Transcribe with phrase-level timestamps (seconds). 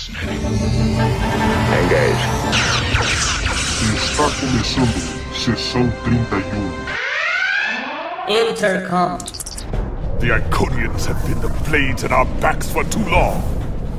[0.00, 0.40] fascinating.
[1.82, 2.24] Engage.
[3.94, 4.98] Está começando
[5.34, 6.40] sessão 31.
[8.28, 9.18] Intercom.
[10.20, 13.42] The Iconians have been the blades at our backs for too long.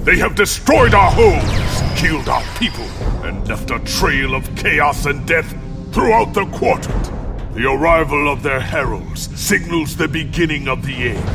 [0.04, 2.88] They have destroyed our homes, killed our people,
[3.24, 5.54] and left a trail of chaos and death
[5.92, 7.12] throughout the quadrant.
[7.54, 11.26] The arrival of their heralds signals the beginning of the end.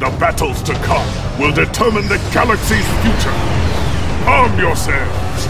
[0.00, 1.06] The battles to come
[1.38, 3.61] will determine the galaxy's future.
[4.26, 5.48] Arm yourselves.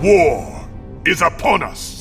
[0.00, 0.68] War
[1.04, 2.00] is upon us.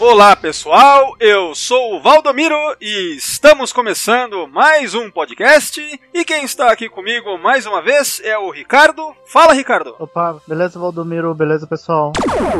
[0.00, 5.80] Olá pessoal, eu sou o Valdomiro e estamos começando mais um podcast.
[6.12, 9.14] E quem está aqui comigo mais uma vez é o Ricardo.
[9.24, 9.94] Fala, Ricardo!
[10.00, 11.32] Opa, beleza, Valdomiro?
[11.32, 12.12] Beleza, pessoal?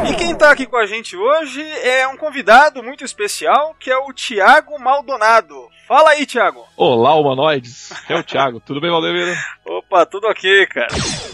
[0.08, 3.97] E quem está aqui com a gente hoje é um convidado muito especial que é
[3.97, 5.69] o Tiago Maldonado.
[5.88, 6.67] Fala aí, Thiago.
[6.80, 7.92] Olá, humanoides.
[8.09, 8.60] É o Thiago.
[8.60, 9.36] Tudo bem, Valdemiro?
[9.66, 10.86] Opa, tudo ok, cara.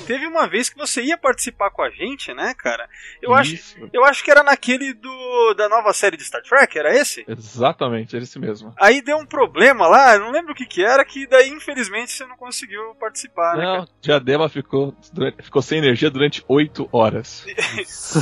[0.07, 2.89] Teve uma vez que você ia participar com a gente, né, cara?
[3.21, 3.55] Eu acho,
[3.93, 7.27] eu acho que era naquele do da nova série de Star Trek, era esse?
[7.29, 8.73] Exatamente, era esse mesmo.
[8.81, 12.25] Aí deu um problema lá, não lembro o que que era, que daí infelizmente você
[12.25, 13.65] não conseguiu participar, né?
[13.65, 14.97] Não, Diadema ficou,
[15.43, 17.45] ficou sem energia durante 8 horas.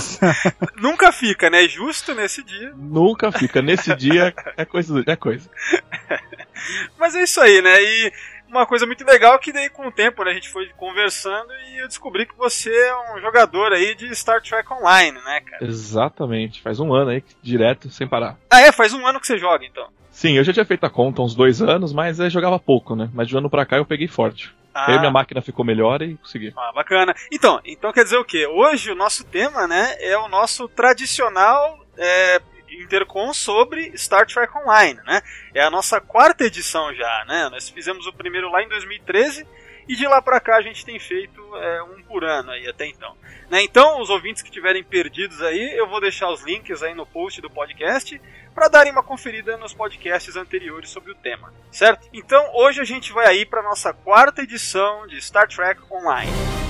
[0.77, 1.69] Nunca fica, né?
[1.69, 2.73] Justo nesse dia.
[2.77, 3.63] Nunca fica.
[3.63, 5.05] Nesse dia é coisa.
[5.07, 5.49] É coisa.
[6.99, 7.83] Mas é isso aí, né?
[7.83, 8.13] E
[8.49, 11.79] uma coisa muito legal que daí com o tempo né, a gente foi conversando e
[11.83, 15.65] eu descobri que você é um jogador aí de Star Trek Online, né, cara?
[15.65, 16.61] Exatamente.
[16.61, 18.37] Faz um ano aí, direto, sem parar.
[18.51, 18.71] Ah, é?
[18.71, 19.89] Faz um ano que você joga, então?
[20.11, 23.09] Sim, eu já tinha feito a conta uns dois anos, mas eu jogava pouco, né?
[23.15, 24.55] Mas de um ano pra cá eu peguei forte.
[24.75, 24.93] Ah.
[24.93, 26.53] Aí minha máquina ficou melhor e consegui.
[26.57, 27.15] Ah, bacana.
[27.31, 28.47] Então, então quer dizer o quê?
[28.47, 32.41] Hoje o nosso tema, né, é o nosso tradicional é,
[32.81, 35.23] Intercom sobre Star Trek Online, né?
[35.55, 37.49] É a nossa quarta edição já, né?
[37.51, 39.47] Nós fizemos o primeiro lá em 2013
[39.89, 42.87] e de lá para cá a gente tem feito é, um por ano aí até
[42.87, 43.17] então.
[43.51, 43.63] Né?
[43.63, 47.41] Então, os ouvintes que tiverem perdidos aí, eu vou deixar os links aí no post
[47.41, 48.21] do podcast
[48.55, 52.09] para darem uma conferida nos podcasts anteriores sobre o tema, certo?
[52.13, 56.62] Então, hoje a gente vai aí para nossa quarta edição de Star Trek Online.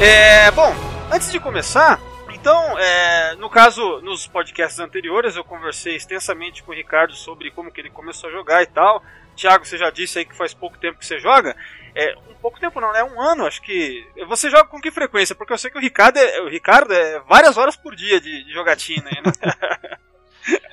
[0.00, 0.74] É, bom,
[1.12, 2.00] antes de começar,
[2.44, 7.72] então, é, no caso, nos podcasts anteriores eu conversei extensamente com o Ricardo sobre como
[7.72, 9.02] que ele começou a jogar e tal.
[9.34, 11.56] Tiago, você já disse aí que faz pouco tempo que você joga.
[11.94, 13.02] É, um pouco tempo não, né?
[13.02, 14.06] Um ano, acho que.
[14.26, 15.34] Você joga com que frequência?
[15.34, 18.44] Porque eu sei que o Ricardo é, o Ricardo é várias horas por dia de,
[18.44, 19.32] de jogatina aí, né?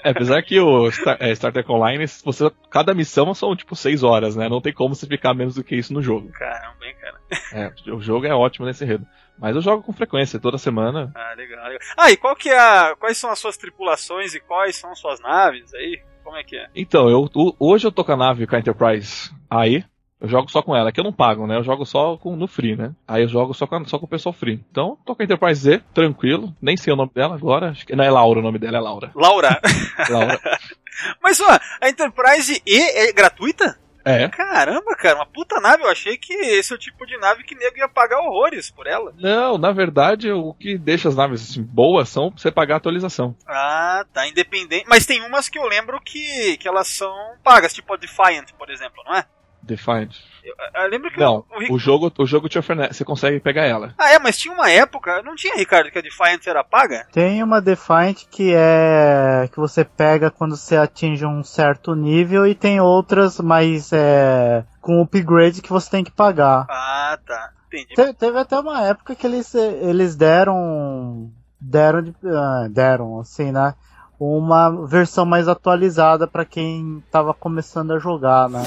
[0.03, 4.03] É, apesar que o Star, é, Star Trek Online, você, cada missão são tipo 6
[4.03, 4.49] horas, né?
[4.49, 6.29] Não tem como você ficar menos do que isso no jogo.
[6.31, 7.17] Caramba, hein, cara.
[7.53, 9.05] É, o jogo é ótimo nesse enredo.
[9.39, 11.11] Mas eu jogo com frequência, toda semana.
[11.15, 11.79] Ah, legal, legal.
[11.97, 15.19] Ah, e qual que é a, quais são as suas tripulações e quais são suas
[15.19, 16.01] naves aí?
[16.23, 16.67] Como é que é?
[16.75, 17.27] Então, eu,
[17.59, 19.83] hoje eu tô com a nave com a Enterprise aí.
[20.21, 21.57] Eu jogo só com ela, que eu não pago, né?
[21.57, 22.91] Eu jogo só com, no free, né?
[23.07, 24.63] Aí eu jogo só com, só com o pessoal free.
[24.69, 26.55] Então, tô com a Enterprise Z, tranquilo.
[26.61, 27.71] Nem sei o nome dela agora.
[27.71, 29.11] Acho que não é Laura o nome dela, é Laura.
[29.15, 29.59] Laura.
[30.09, 30.39] Laura.
[31.23, 33.79] Mas, ó, a Enterprise E é gratuita?
[34.05, 34.27] É.
[34.29, 35.83] Caramba, cara, uma puta nave.
[35.83, 38.87] Eu achei que esse é o tipo de nave que nego ia pagar horrores por
[38.87, 39.13] ela.
[39.17, 43.35] Não, na verdade, o que deixa as naves assim, boas são você pagar a atualização.
[43.47, 44.85] Ah, tá, independente.
[44.87, 48.69] Mas tem umas que eu lembro que, que elas são pagas, tipo a Defiant, por
[48.69, 49.25] exemplo, não é?
[49.63, 50.15] Defiant.
[50.43, 53.39] Eu, eu lembro que não, o, o, o, jogo, o jogo te oferece, você consegue
[53.39, 53.93] pegar ela.
[53.97, 57.07] Ah, é, mas tinha uma época, não tinha, Ricardo, que a Defiant era paga?
[57.11, 62.55] Tem uma Defiant que é que você pega quando você atinge um certo nível e
[62.55, 66.65] tem outras mais é, com upgrade que você tem que pagar.
[66.69, 67.51] Ah, tá.
[67.67, 67.95] Entendi.
[67.95, 73.75] Te, teve até uma época que eles, eles deram deram uh, deram assim, né?
[74.19, 78.61] Uma versão mais atualizada para quem tava começando a jogar, né?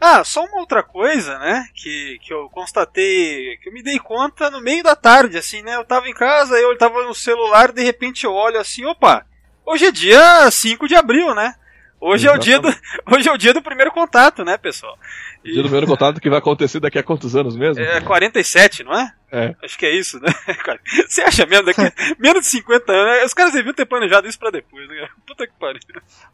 [0.00, 1.66] Ah, só uma outra coisa, né?
[1.74, 5.74] Que, que eu constatei, que eu me dei conta no meio da tarde, assim, né?
[5.74, 9.26] Eu tava em casa, eu tava no celular, de repente eu olho assim, opa,
[9.66, 11.54] hoje é dia 5 de abril, né?
[12.00, 12.68] Hoje é, o dia do,
[13.12, 14.96] hoje é o dia do primeiro contato, né, pessoal?
[15.44, 15.52] E...
[15.52, 17.82] Dia do primeiro contato que vai acontecer daqui a quantos anos mesmo?
[17.82, 19.12] É 47, não é?
[19.30, 19.54] É.
[19.62, 20.32] Acho que é isso, né?
[21.06, 21.66] Você acha mesmo?
[21.66, 21.82] Daqui
[22.18, 23.26] menos de 50 anos.
[23.26, 25.06] Os caras deviam ter planejado isso pra depois, né?
[25.26, 25.80] Puta que pariu.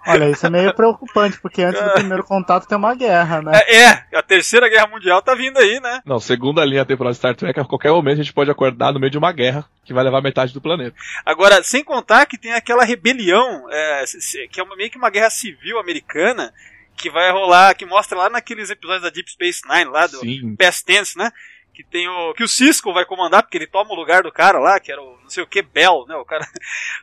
[0.06, 3.52] Olha, isso é meio preocupante, porque antes do primeiro contato tem uma guerra, né?
[3.66, 6.00] É, é, a terceira guerra mundial tá vindo aí, né?
[6.04, 9.00] Não, segunda linha temporal de Star Trek, a qualquer momento a gente pode acordar no
[9.00, 10.96] meio de uma guerra que vai levar metade do planeta.
[11.26, 14.04] Agora, sem contar que tem aquela rebelião, é,
[14.50, 16.52] que é meio que uma guerra civil americana,
[16.96, 20.56] Que vai rolar, que mostra lá naqueles episódios da Deep Space Nine, lá do Sim.
[20.56, 21.30] Past Tense, né?
[21.74, 22.32] Que tem o.
[22.34, 25.02] Que o Cisco vai comandar, porque ele toma o lugar do cara lá, que era
[25.02, 26.14] o não sei o que, Bell, né?
[26.16, 26.46] O cara.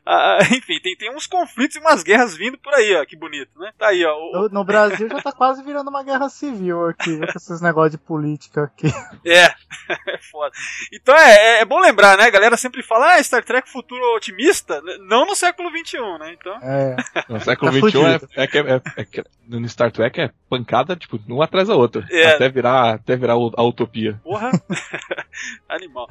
[0.04, 3.06] Ah, enfim, tem, tem uns conflitos e umas guerras vindo por aí, ó.
[3.06, 3.72] Que bonito, né?
[3.78, 4.16] Tá aí, ó.
[4.16, 7.92] o- No, no Brasil já tá quase virando uma guerra civil aqui, com esses negócios
[7.92, 8.88] de política aqui.
[9.26, 9.46] É,
[10.10, 10.52] é foda.
[10.92, 12.24] Então é, é- é bom lembrar, né?
[12.26, 14.82] A galera sempre fala, ah, Star Trek futuro otimista.
[15.02, 16.34] Não no século XXI, né?
[16.34, 16.58] Então.
[16.64, 16.96] É,
[17.30, 18.30] No século Tá XXI é, fudido.
[18.36, 22.06] é que é, é que no Star Trek é pancada, tipo, uma atrás da outra.
[22.10, 22.32] É.
[22.34, 24.20] Até virar, até virar a utopia.
[24.24, 24.52] Porra.
[25.68, 26.08] Animal.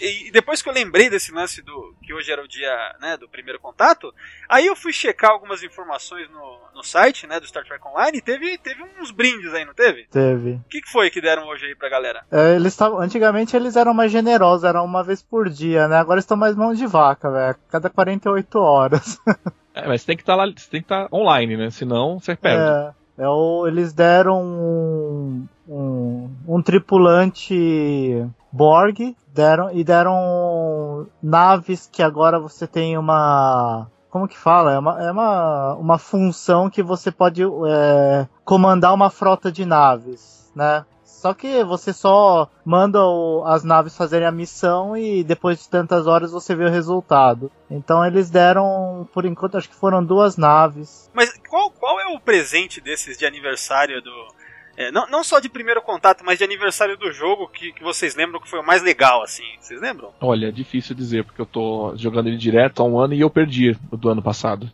[0.00, 3.16] E e depois que eu lembrei desse lance do que hoje era o dia né,
[3.16, 4.12] do primeiro contato,
[4.48, 8.22] aí eu fui checar algumas informações no, no site né, do Star Trek Online e
[8.22, 10.06] teve, teve uns brindes aí, não teve?
[10.10, 10.52] teve.
[10.52, 12.24] O que, que foi que deram hoje aí pra galera?
[12.30, 15.96] É, eles tavam, antigamente eles eram mais generosos, eram uma vez por dia, né?
[15.96, 17.56] Agora estão mais mão de vaca, velho.
[17.70, 19.18] Cada 48 horas.
[19.78, 21.70] É, mas tem que estar lá, você tem que estar online, né?
[21.70, 22.62] Senão você perde.
[22.62, 32.02] É, é o- eles deram um, um, um tripulante Borg deram, e deram naves que
[32.02, 33.86] agora você tem uma.
[34.10, 34.72] Como que fala?
[34.72, 40.50] É uma, é uma, uma função que você pode é, comandar uma frota de naves,
[40.54, 40.84] né?
[41.04, 46.06] Só que você só manda o- as naves fazerem a missão e depois de tantas
[46.06, 47.50] horas você vê o resultado.
[47.70, 51.10] Então eles deram, por enquanto, acho que foram duas naves.
[51.14, 54.28] Mas qual, qual é o presente desses de aniversário do.
[54.76, 58.14] é, não, não só de primeiro contato, mas de aniversário do jogo que, que vocês
[58.14, 59.44] lembram que foi o mais legal, assim?
[59.60, 60.12] Vocês lembram?
[60.20, 63.30] Olha, é difícil dizer, porque eu tô jogando ele direto há um ano e eu
[63.30, 64.70] perdi o do ano passado.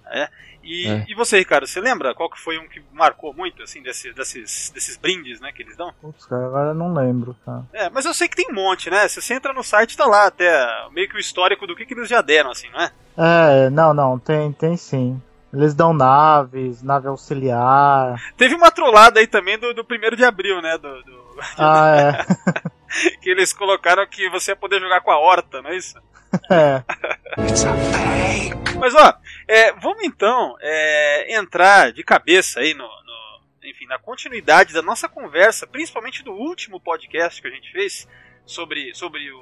[0.65, 1.05] E, É.
[1.09, 4.71] e você, Ricardo, você lembra qual que foi um que marcou muito, assim, desse, desses,
[4.73, 5.93] desses brindes, né, que eles dão?
[6.01, 7.65] Putz, cara, agora eu não lembro, cara.
[7.73, 9.09] É, mas eu sei que tem um monte, né?
[9.09, 10.49] Se você entra no site, tá lá até
[10.93, 12.93] meio que o histórico do que, que eles já deram, assim, não é?
[13.17, 15.21] É, não, não, tem, tem sim.
[15.53, 18.17] Eles dão naves, nave auxiliar.
[18.37, 20.79] Teve uma trollada aí também do, do primeiro de abril, né?
[20.79, 21.23] Do, do-
[21.59, 23.17] Ah, é.
[23.21, 25.99] que eles colocaram que você ia poder jogar com a horta, não é isso?
[26.51, 26.83] é.
[28.79, 29.15] Mas ó,
[29.47, 35.09] é, vamos então é, entrar de cabeça aí no, no- enfim, na continuidade da nossa
[35.09, 38.09] conversa, principalmente do último podcast que a gente fez
[38.45, 39.41] sobre, sobre o,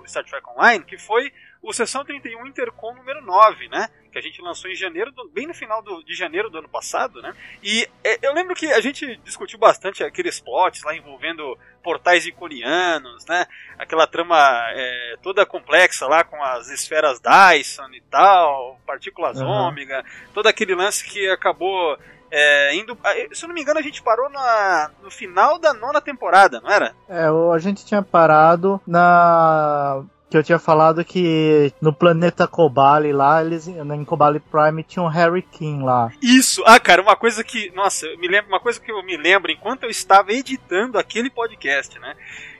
[0.00, 1.32] o Star Trek Online, que foi
[1.62, 3.88] o Sessão 31 Intercom número 9, né?
[4.12, 6.68] Que a gente lançou em janeiro, do- bem no final do- de janeiro do ano
[6.68, 7.34] passado, né?
[7.62, 13.24] E é, eu lembro que a gente discutiu bastante aqueles plots lá envolvendo portais iconianos,
[13.26, 13.46] né?
[13.78, 14.36] Aquela trama
[14.70, 19.48] é, toda complexa lá com as esferas Dyson e tal, partículas Uhum.
[19.48, 20.04] ômega,
[20.34, 21.98] todo aquele lance que acabou
[22.30, 22.96] é, indo.
[23.32, 26.70] Se eu não me engano, a gente parou na, no final da nona temporada, não
[26.70, 26.94] era?
[27.08, 30.02] É, a gente tinha parado na.
[30.32, 35.06] Que eu tinha falado que no planeta Kobali lá, eles em Kobali Prime tinha um
[35.06, 36.10] Harry King lá.
[36.22, 37.70] Isso, ah, cara, uma coisa que.
[37.74, 41.98] Nossa, me lembro, uma coisa que eu me lembro enquanto eu estava editando aquele podcast,
[41.98, 42.16] né?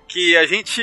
[0.08, 0.82] Que a gente,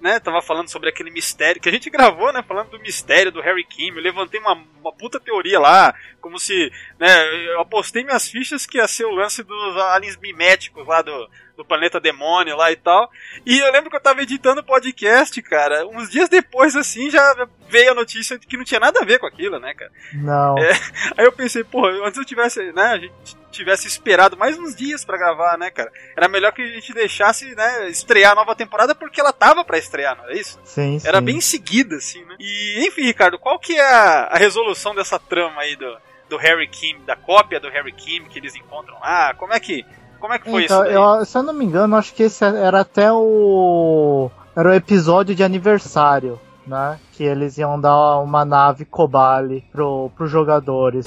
[0.00, 3.40] né, tava falando sobre aquele mistério, que a gente gravou, né, falando do mistério do
[3.40, 3.88] Harry Kim.
[3.88, 8.78] Eu levantei uma, uma puta teoria lá, como se, né, eu apostei minhas fichas que
[8.78, 13.10] ia ser o lance dos aliens miméticos lá do, do planeta demônio lá e tal.
[13.44, 17.48] E eu lembro que eu tava editando o podcast, cara, uns dias depois, assim, já
[17.68, 19.90] veio a notícia de que não tinha nada a ver com aquilo, né, cara.
[20.14, 20.56] Não.
[20.56, 20.70] É.
[21.18, 25.04] Aí eu pensei, porra, antes eu tivesse, né, a gente tivesse esperado mais uns dias
[25.04, 25.90] pra gravar, né, cara?
[26.16, 29.78] Era melhor que a gente deixasse, né, estrear a nova temporada porque ela tava pra
[29.78, 30.58] estrear, não é isso?
[30.64, 31.24] Sim, Era sim.
[31.24, 32.36] bem em seguida, assim, né?
[32.38, 35.96] E, enfim, Ricardo, qual que é a, a resolução dessa trama aí do,
[36.28, 39.34] do Harry Kim, da cópia do Harry Kim que eles encontram lá?
[39.34, 39.84] Como é que,
[40.20, 42.44] como é que foi Então, isso eu, se eu não me engano, acho que esse
[42.44, 44.30] era até o.
[44.54, 46.98] Era o episódio de aniversário, né?
[47.12, 51.06] Que eles iam dar uma nave Kobali pro, pros jogadores.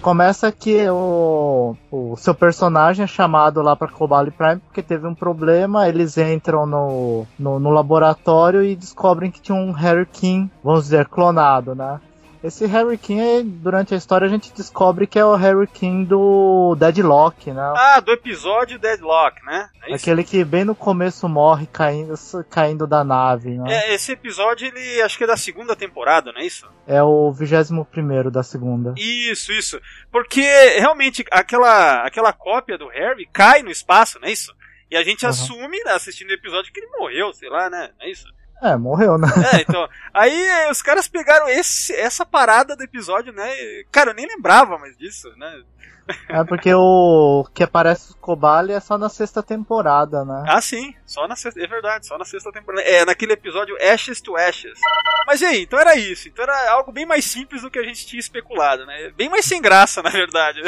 [0.00, 5.14] Começa que o, o seu personagem é chamado lá pra Kobali Prime porque teve um
[5.14, 5.88] problema.
[5.88, 11.06] Eles entram no, no, no laboratório e descobrem que tinha um Harry King, vamos dizer,
[11.06, 12.00] clonado, né?
[12.42, 16.74] Esse Harry King, durante a história, a gente descobre que é o Harry King do
[16.74, 17.60] Deadlock, né?
[17.76, 19.68] Ah, do episódio Deadlock, né?
[19.86, 19.94] É?
[19.94, 22.14] Aquele que bem no começo morre caindo,
[22.48, 23.64] caindo da nave, né?
[23.90, 26.66] É, esse episódio, ele acho que é da segunda temporada, não é isso?
[26.86, 28.94] É, o 21 primeiro da segunda.
[28.96, 29.78] Isso, isso.
[30.10, 30.40] Porque
[30.78, 34.54] realmente aquela, aquela cópia do Harry cai no espaço, não é isso?
[34.90, 35.30] E a gente Uhum.
[35.30, 37.90] assume, né, assistindo o episódio, que ele morreu, sei lá, né?
[37.98, 38.24] Não é isso?
[38.62, 39.28] É, morreu, né?
[39.54, 39.88] É, então.
[40.12, 43.48] Aí eh, os caras pegaram esse, essa parada do episódio, né?
[43.90, 45.62] Cara, eu nem lembrava mais disso, né?
[46.28, 50.44] É porque o que aparece o Kobali é só na sexta temporada, né?
[50.48, 51.62] Ah, sim, só na sexta.
[51.62, 52.82] É verdade, só na sexta temporada.
[52.82, 54.78] É, naquele episódio Ashes to Ashes.
[55.26, 56.28] Mas e aí, então era isso.
[56.28, 59.10] Então era algo bem mais simples do que a gente tinha especulado, né?
[59.16, 60.60] Bem mais sem graça, na verdade.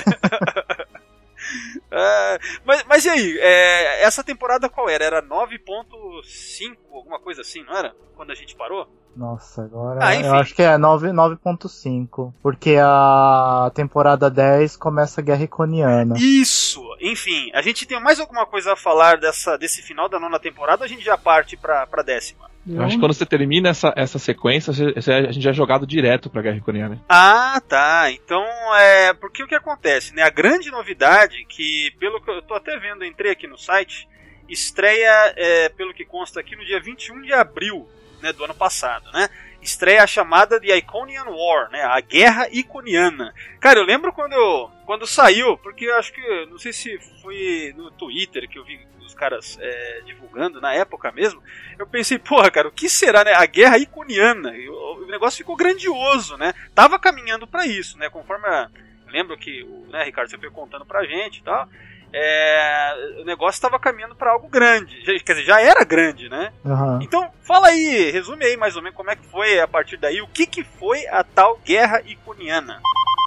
[1.95, 3.39] É, mas, mas e aí?
[3.39, 5.05] É, essa temporada qual era?
[5.05, 7.95] Era 9.5, alguma coisa assim, não era?
[8.17, 8.89] Quando a gente parou?
[9.15, 12.33] Nossa, agora Ah, eu acho que é 9 9.5.
[12.43, 16.15] Porque a temporada 10 começa a Guerra Iconiana.
[16.19, 16.81] Isso!
[17.01, 20.83] Enfim, a gente tem mais alguma coisa a falar dessa, desse final da nona temporada
[20.83, 22.51] ou a gente já parte pra, pra décima?
[22.69, 25.55] Eu acho que quando você termina essa, essa sequência, você- você- a gente já é
[25.55, 27.03] jogado direto pra Guerra Iconiana.
[27.09, 28.11] Ah, tá.
[28.13, 28.45] Então,
[28.77, 29.13] é.
[29.15, 30.23] Porque o que acontece, né?
[30.23, 34.09] A grande novidade, que pelo que eu tô até vendo, entrei aqui no site,
[34.49, 37.89] estreia, é, pelo que consta aqui, no dia 21 de abril
[38.21, 39.29] né, do ano passado, né?
[39.61, 41.83] Estreia a chamada de Iconian War, né?
[41.83, 43.33] A Guerra Iconiana.
[43.61, 47.73] Cara, eu lembro quando, eu, quando saiu, porque eu acho que, não sei se foi
[47.77, 48.79] no Twitter que eu vi
[49.13, 51.43] os caras é, divulgando na época mesmo,
[51.79, 53.35] eu pensei, porra, cara, o que será, né?
[53.35, 54.53] A Guerra Iconiana.
[54.69, 56.55] O, o negócio ficou grandioso, né?
[56.75, 58.09] Tava caminhando pra isso, né?
[58.09, 58.69] Conforme a,
[59.09, 61.69] lembro que o né, Ricardo você foi contando pra gente e tal.
[62.15, 65.01] é, o negócio estava caminhando pra algo grande.
[65.05, 66.53] Já- Quer dizer, já era grande, né?
[66.65, 66.99] Aham.
[67.03, 70.21] Então, fala aí, resume aí mais ou menos como é que foi a partir daí,
[70.23, 72.81] o que que foi a tal Guerra Iconiana.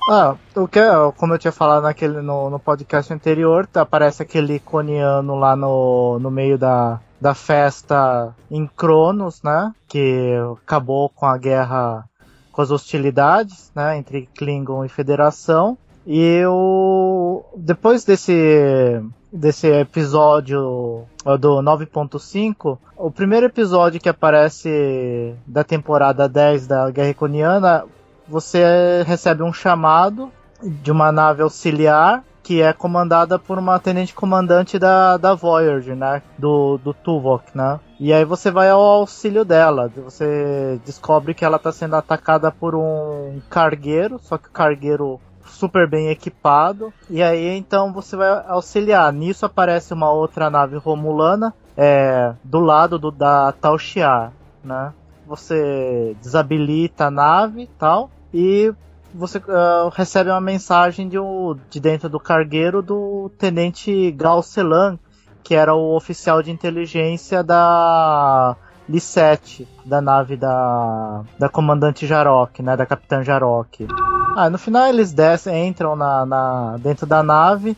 [0.07, 0.79] Ah, o que,
[1.17, 6.19] como eu tinha falado naquele, no, no podcast anterior, tá, aparece aquele iconiano lá no,
[6.19, 9.73] no meio da, da festa em Cronos, né?
[9.87, 12.07] Que acabou com a guerra,
[12.51, 13.97] com as hostilidades, né?
[13.97, 15.75] Entre Klingon e Federação.
[16.05, 19.01] E o, depois desse,
[19.33, 21.03] desse episódio
[21.39, 27.85] do 9.5, o primeiro episódio que aparece da temporada 10 da Guerra Iconiana
[28.27, 34.77] você recebe um chamado de uma nave auxiliar que é comandada por uma tenente comandante
[34.77, 36.21] da, da Voyager, né?
[36.37, 37.79] Do, do Tuvok, né?
[37.99, 39.91] E aí você vai ao auxílio dela.
[40.03, 45.89] Você descobre que ela está sendo atacada por um cargueiro, só que o cargueiro super
[45.89, 46.93] bem equipado.
[47.09, 49.11] E aí então você vai auxiliar.
[49.11, 54.31] Nisso aparece uma outra nave romulana é, do lado do, da Tal Shiar,
[54.63, 54.93] né?
[55.27, 58.09] Você desabilita a nave e tal.
[58.33, 58.73] E
[59.13, 64.99] você ah, recebe uma mensagem de, um- de dentro do cargueiro do tenente Gal Selan,
[65.43, 68.55] que era o oficial de inteligência da
[68.87, 73.87] Lissette, da nave da, da comandante Jarok, né, da capitã Jarok.
[74.35, 77.75] Ah, no final eles descem, entram na, na- dentro da nave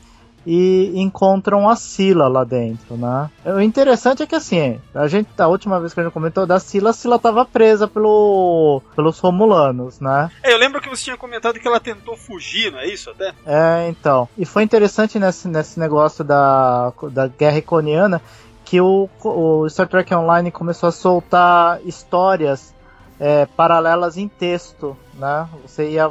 [0.50, 3.30] e encontram a Sila lá dentro, né?
[3.46, 6.58] O interessante é que assim, a gente, a última vez que a gente comentou da
[6.58, 10.32] Sila, a Sila tava presa pelo, pelos Romulanos, né?
[10.42, 13.34] É, eu lembro que você tinha comentado que ela tentou fugir, não é isso até?
[13.46, 14.30] É, então.
[14.38, 18.22] E foi interessante nesse, nesse negócio da, da Guerra Iconiana
[18.64, 22.74] que o, o Star Trek Online começou a soltar histórias
[23.20, 25.48] é, paralelas em texto, né?
[25.66, 26.10] Você ia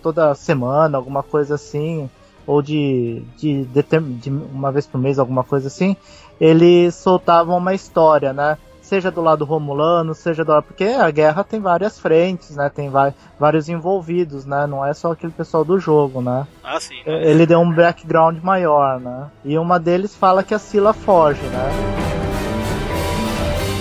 [0.00, 2.08] toda semana, alguma coisa assim,
[2.48, 5.94] ou de, de, determ- de uma vez por mês, alguma coisa assim,
[6.40, 8.56] eles soltavam uma história, né?
[8.80, 10.62] Seja do lado romulano, seja do lado.
[10.62, 12.70] Porque a guerra tem várias frentes, né?
[12.70, 12.90] Tem
[13.38, 14.66] vários envolvidos, né?
[14.66, 16.46] Não é só aquele pessoal do jogo, né?
[16.64, 16.94] Ah, sim.
[17.06, 17.30] né?
[17.30, 19.26] Ele deu um background maior, né?
[19.44, 21.68] E uma deles fala que a Sila foge, né?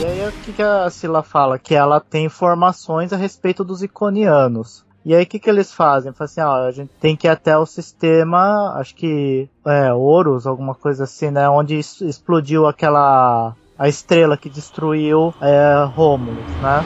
[0.01, 1.57] E aí o que, que a Sila fala?
[1.57, 4.85] Que ela tem informações a respeito dos iconianos.
[5.07, 6.11] E aí o que, que eles fazem?
[6.11, 10.45] Falam assim, ó, a gente tem que ir até o sistema, acho que é, Horus,
[10.45, 11.47] alguma coisa assim, né?
[11.47, 13.55] Onde explodiu aquela.
[13.79, 16.83] a estrela que destruiu é, Romulus, né?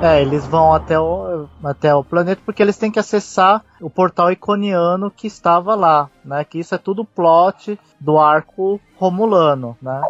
[0.00, 4.30] É, eles vão até o, até o planeta porque eles têm que acessar o portal
[4.30, 6.44] iconiano que estava lá, né?
[6.44, 10.00] Que isso é tudo plot do arco romulano, né?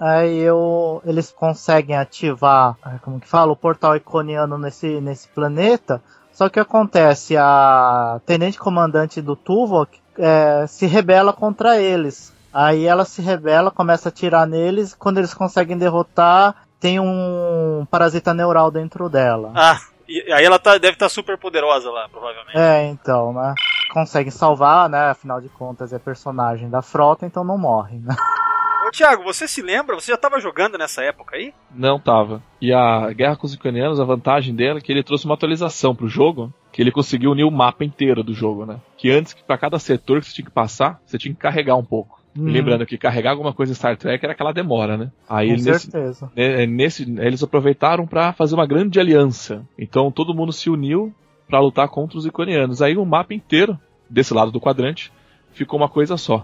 [0.00, 6.00] Aí eu, eles conseguem ativar, como que fala, o portal iconiano nesse, nesse planeta.
[6.32, 12.32] Só que acontece, a tenente comandante do Tuvok é, se rebela contra eles.
[12.52, 14.94] Aí ela se rebela, começa a atirar neles.
[14.94, 19.52] Quando eles conseguem derrotar, tem um parasita neural dentro dela.
[19.54, 22.56] Ah, e aí ela tá, deve estar super poderosa lá, provavelmente.
[22.56, 23.54] É, então, né?
[23.92, 25.10] Conseguem salvar, né?
[25.10, 28.14] Afinal de contas é personagem da frota, então não morre, né?
[28.88, 29.94] Ô, Thiago, você se lembra?
[29.96, 31.52] Você já tava jogando nessa época aí?
[31.74, 32.42] Não tava.
[32.58, 35.94] E a Guerra com os Iconianos, a vantagem dela é que ele trouxe uma atualização
[35.94, 38.80] pro jogo, que ele conseguiu unir o mapa inteiro do jogo, né?
[38.96, 41.84] Que antes, pra cada setor que você tinha que passar, você tinha que carregar um
[41.84, 42.18] pouco.
[42.34, 45.12] Hum, lembrando que carregar alguma coisa em Star Trek era aquela demora, né?
[45.28, 46.32] Aí com nesse, certeza.
[46.34, 49.66] né, nesse, eles aproveitaram pra fazer uma grande aliança.
[49.78, 51.14] Então todo mundo se uniu
[51.46, 52.80] pra lutar contra os Iconianos.
[52.80, 53.78] Aí o mapa inteiro,
[54.08, 55.12] desse lado do quadrante,
[55.52, 56.42] ficou uma coisa só.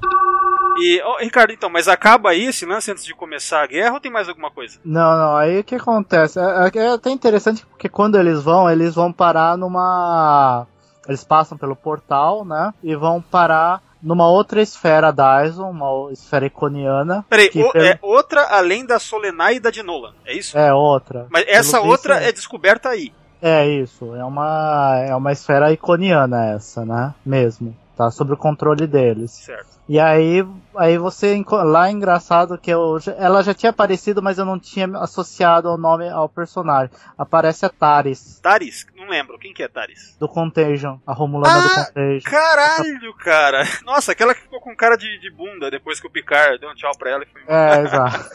[0.79, 4.01] E, ô, Ricardo, então, mas acaba aí esse lance antes de começar a guerra ou
[4.01, 4.79] tem mais alguma coisa?
[4.85, 6.39] Não, não, aí o que acontece?
[6.39, 10.67] É, é até interessante porque quando eles vão, eles vão parar numa.
[11.07, 12.73] Eles passam pelo portal, né?
[12.83, 17.25] E vão parar numa outra esfera da Ison, uma esfera iconiana.
[17.29, 20.57] Peraí, o- pelo- é outra além da Solenai e da de Nolan, é isso?
[20.59, 21.27] É outra.
[21.31, 23.13] Mas essa Pelo outra visto, é descoberta aí.
[23.41, 27.15] É isso, é uma é uma esfera iconiana essa, né?
[27.25, 27.77] Mesmo.
[27.97, 29.31] Tá sob o controle deles.
[29.31, 29.75] Certo.
[29.89, 30.47] E aí,
[30.77, 34.87] aí você lá é engraçado que eu, ela já tinha aparecido, mas eu não tinha
[34.99, 36.91] associado o nome ao personagem.
[37.19, 39.39] Aparece a Taris Taris, não lembro.
[39.39, 40.17] Quem que é Taris?
[40.19, 42.21] do Contagion, a Romulana do Ah, Contagion.
[42.31, 43.63] Caralho, cara.
[43.85, 46.75] Nossa, aquela que ficou com cara de, de bunda depois que o Picard deu um
[46.75, 47.77] tchau pra ela e foi embora.
[47.77, 48.31] É, exato.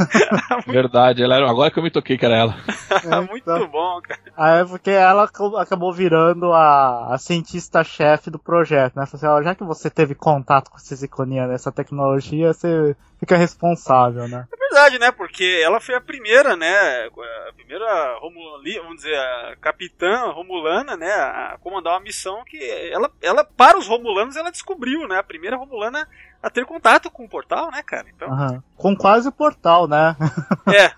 [0.71, 2.55] Verdade, ela era, agora que eu me toquei que era ela.
[3.29, 4.19] Muito Então, bom, cara.
[4.38, 9.03] aí porque ela ac- acabou virando a, a cientista-chefe do projeto, né?
[9.03, 14.27] Assim, ó, já que você teve contato com esses iconianos, essa tecnologia, você fica responsável,
[14.27, 14.47] né?
[14.51, 15.11] É verdade, né?
[15.11, 17.09] Porque ela foi a primeira, né?
[17.49, 21.11] A primeira Romulani, vamos dizer, a capitã Romulana, né?
[21.11, 22.57] A comandar uma missão que
[22.91, 25.17] ela, ela para os Romulanos, ela descobriu, né?
[25.17, 26.07] A primeira Romulana
[26.41, 28.07] a ter contato com o portal, né, cara?
[28.15, 28.63] Então, Aham.
[28.77, 30.15] Com quase o portal, né?
[30.73, 30.91] é.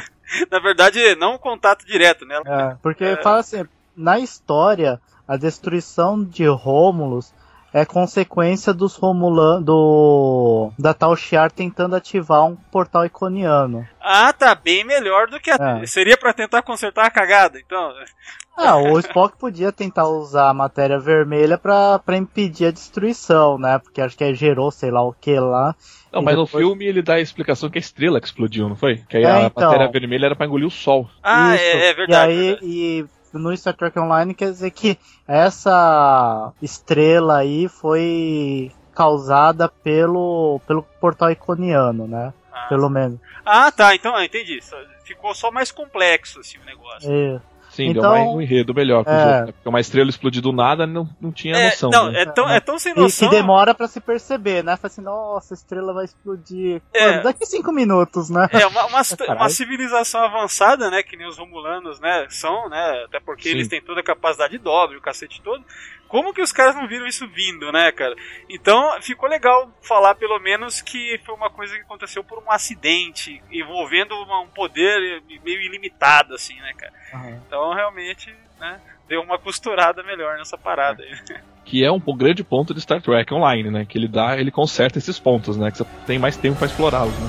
[0.50, 2.40] Na verdade, não um contato direto, né?
[2.44, 3.64] É, porque fala assim,
[3.96, 7.32] na história, a destruição de Rômulus
[7.80, 13.86] é consequência dos Romulan do da Tal Shiar tentando ativar um portal iconiano.
[14.00, 15.56] Ah, tá bem melhor do que a...
[15.82, 15.86] É.
[15.86, 17.92] Seria pra tentar consertar a cagada, então.
[18.58, 23.78] Ah, o Spock podia tentar usar a matéria vermelha pra pra impedir a destruição, né?
[23.78, 25.74] Porque acho que gerou, sei lá o que lá.
[26.10, 28.74] Não, mas no depois- filme ele dá a explicação que a estrela que explodiu, não
[28.74, 29.04] foi?
[29.10, 29.62] Que aí É, a então.
[29.62, 31.06] matéria vermelha era pra engolir o sol.
[31.22, 31.64] Ah, Isso.
[31.64, 32.32] é, é verdade.
[32.32, 32.66] E aí, verdade.
[32.66, 33.04] e
[33.38, 41.30] no Star Trek Online quer dizer que essa estrela aí foi causada pelo, pelo portal
[41.30, 42.32] iconiano, né?
[42.52, 42.66] Ah.
[42.68, 43.20] Pelo menos.
[43.44, 44.58] Ah, tá, então, entendi.
[45.04, 47.12] Ficou só mais complexo, assim, o negócio.
[47.12, 47.40] É.
[47.76, 49.18] Sim, deu Então- mais um enredo melhor pro É.
[49.20, 49.46] jogo.
[49.46, 49.52] né?
[49.52, 51.90] Porque uma estrela explodir do nada não, não tinha É, noção.
[51.90, 52.22] não, né?
[52.22, 53.28] é tão, é tão sem E que noção.
[53.28, 54.76] demora pra se perceber, né?
[54.76, 56.80] Fala assim, nossa, a estrela vai explodir.
[56.94, 57.06] É.
[57.10, 58.48] Mano, daqui cinco minutos, né?
[58.50, 59.02] É, uma, uma,
[59.34, 61.02] uma civilização avançada, né?
[61.02, 62.26] Que nem os Romulanos, né?
[62.30, 63.04] São, né?
[63.06, 63.50] Até porque Sim.
[63.50, 65.62] eles têm toda a capacidade de dobre, o cacete todo.
[66.08, 68.14] Como que os caras não viram isso vindo, né, cara?
[68.48, 73.42] Então, ficou legal falar, pelo menos, que foi uma coisa que aconteceu por um acidente,
[73.50, 76.92] envolvendo uma- um poder meio ilimitado, assim, né, cara?
[77.14, 77.42] Aham.
[77.46, 78.80] Então, realmente, né?
[79.08, 81.10] Deu uma costurada melhor nessa parada aí.
[81.66, 83.84] Que é um grande ponto de Star Trek Online, né?
[83.84, 85.72] Que ele dá, ele conserta esses pontos, né?
[85.72, 87.26] Que você tem mais tempo pra explorá-los, né?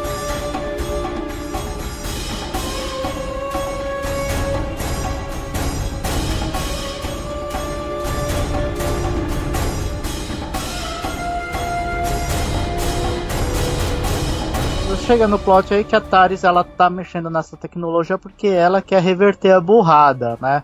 [0.00, 0.03] É.
[15.06, 19.02] Chega no plot aí que a Taris ela tá mexendo nessa tecnologia porque ela quer
[19.02, 20.62] reverter a burrada, né?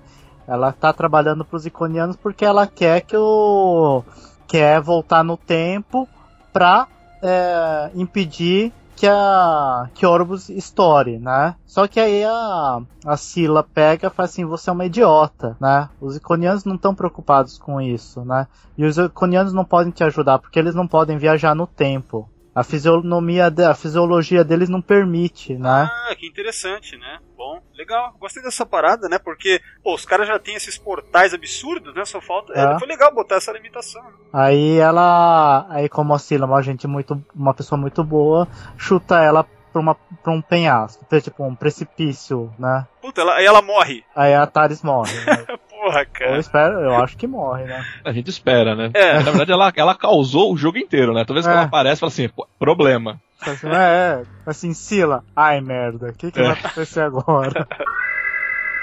[0.49, 4.03] Ela tá trabalhando pros iconianos porque ela quer que o
[4.49, 6.09] quer voltar no tempo
[6.55, 6.89] pra
[7.23, 11.55] é, impedir que a que Orbus estoure, né?
[11.67, 15.91] Só que aí a a Sila pega e fala assim, você é uma idiota, né?
[16.01, 18.47] Os iconianos não estão preocupados com isso, né?
[18.79, 22.27] E os iconianos não podem te ajudar porque eles não podem viajar no tempo.
[22.55, 25.89] A fisionomia, a fisiologia deles não permite, né?
[26.09, 27.19] Ah, que interessante, né?
[27.37, 28.13] Bom, legal.
[28.19, 29.19] Gostei dessa parada, né?
[29.19, 32.05] Porque, pô, os caras já têm esses portais absurdos, né?
[32.05, 32.53] Só falta.
[32.53, 32.79] é, É.
[32.79, 34.03] foi legal botar essa limitação.
[34.03, 34.11] né?
[34.33, 39.21] Aí ela, aí como a Sila, é uma gente muito, uma pessoa muito boa, chuta
[39.23, 42.87] ela pra, uma, pra um penhasco, tipo um precipício, né?
[43.01, 44.05] Puta, ela, aí ela morre.
[44.15, 45.13] Aí a Taris morre.
[45.25, 45.47] né?
[45.83, 46.39] Porra, eu cara.
[46.39, 47.83] espero, eu acho que morre, né?
[48.05, 48.91] A gente espera, né?
[48.93, 49.15] É.
[49.15, 51.25] Na verdade, ela, ela causou o jogo inteiro, né?
[51.25, 51.55] Toda vez que É.
[51.57, 53.19] ela aparece, fala assim, "Pô, problema.
[53.41, 56.43] Assim, é, é, assim, Sila, ai merda, o que, que É.
[56.43, 57.67] vai acontecer agora?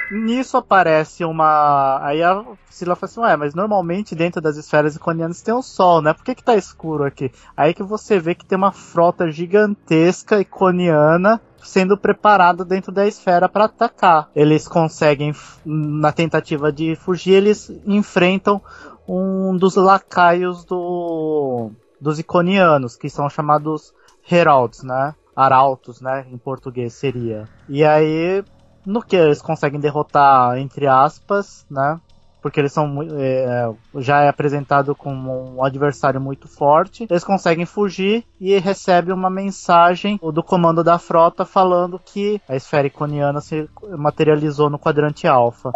[0.09, 1.99] Nisso aparece uma.
[2.01, 6.01] Aí a Sila fala assim, ué, mas normalmente dentro das esferas iconianas tem o sol,
[6.01, 6.13] né?
[6.13, 7.29] Por que, que tá escuro aqui?
[7.57, 13.49] Aí que você vê que tem uma frota gigantesca iconiana sendo preparada dentro da esfera
[13.49, 14.29] para atacar.
[14.35, 15.33] Eles conseguem,
[15.65, 18.61] na tentativa de fugir, eles enfrentam
[19.07, 23.93] um dos lacaios do, dos iconianos, que são chamados
[24.29, 25.15] heralds, né?
[25.35, 26.25] Arautos, né?
[26.31, 27.47] Em português seria.
[27.69, 28.43] E aí,
[28.85, 31.99] no que eles conseguem derrotar, entre aspas, né?
[32.47, 37.05] Porque eles são mui- é, já é apresentado como um adversário muito forte.
[37.09, 42.87] Eles conseguem fugir e recebem uma mensagem do comando da frota falando que a esfera
[42.87, 45.71] iconiana se materializou no quadrante alfa.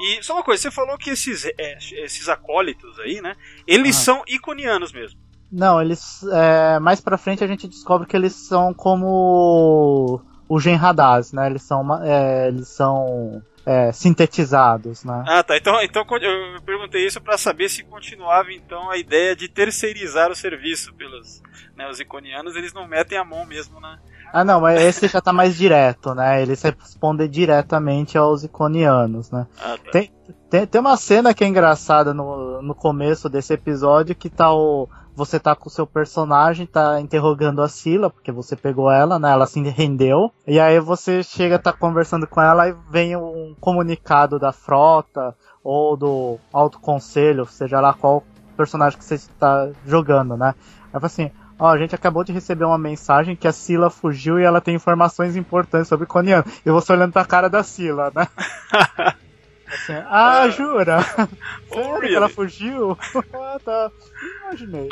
[0.00, 3.34] E só uma coisa, você falou que esses, é, esses acólitos aí, né?
[3.66, 4.00] Eles Ah.
[4.04, 5.18] são iconianos mesmo.
[5.50, 6.22] Não, eles.
[6.30, 11.46] é, mais pra frente a gente descobre que eles são como o Gen Radaz, né?
[11.46, 12.02] Eles são.
[12.04, 15.24] é, eles são é, sintetizados, né?
[15.26, 15.56] Ah, tá.
[15.56, 20.36] Então, então eu perguntei isso para saber se continuava então a ideia de terceirizar o
[20.36, 21.42] serviço pelos
[21.76, 23.98] né, os iconianos, eles não metem a mão mesmo, né?
[24.32, 26.42] Ah, não, mas esse já tá mais direto, né?
[26.42, 29.46] Eles respondem diretamente aos iconianos, né?
[29.58, 29.90] Ah, tá.
[29.90, 30.12] Tem,
[30.50, 34.88] tem, tem uma cena que é engraçada no, no começo desse episódio que tá o.
[35.16, 39.32] Você tá com o seu personagem, tá interrogando a Sila, porque você pegou ela, né?
[39.32, 40.30] Ela se rendeu.
[40.46, 45.96] E aí você chega, tá conversando com ela e vem um comunicado da frota ou
[45.96, 48.22] do alto conselho, seja lá qual
[48.58, 50.54] personagem que você está jogando, né?
[50.92, 54.44] Aí assim, ó, a gente acabou de receber uma mensagem que a Sila fugiu e
[54.44, 56.44] ela tem informações importantes sobre Coniano.
[56.64, 58.28] E você olhando pra cara da Sila, né?
[59.68, 61.00] Assim, ah, jura?
[61.72, 62.98] Sério que ela fugiu?
[63.34, 63.90] ah, tá.
[64.44, 64.88] Imaginei.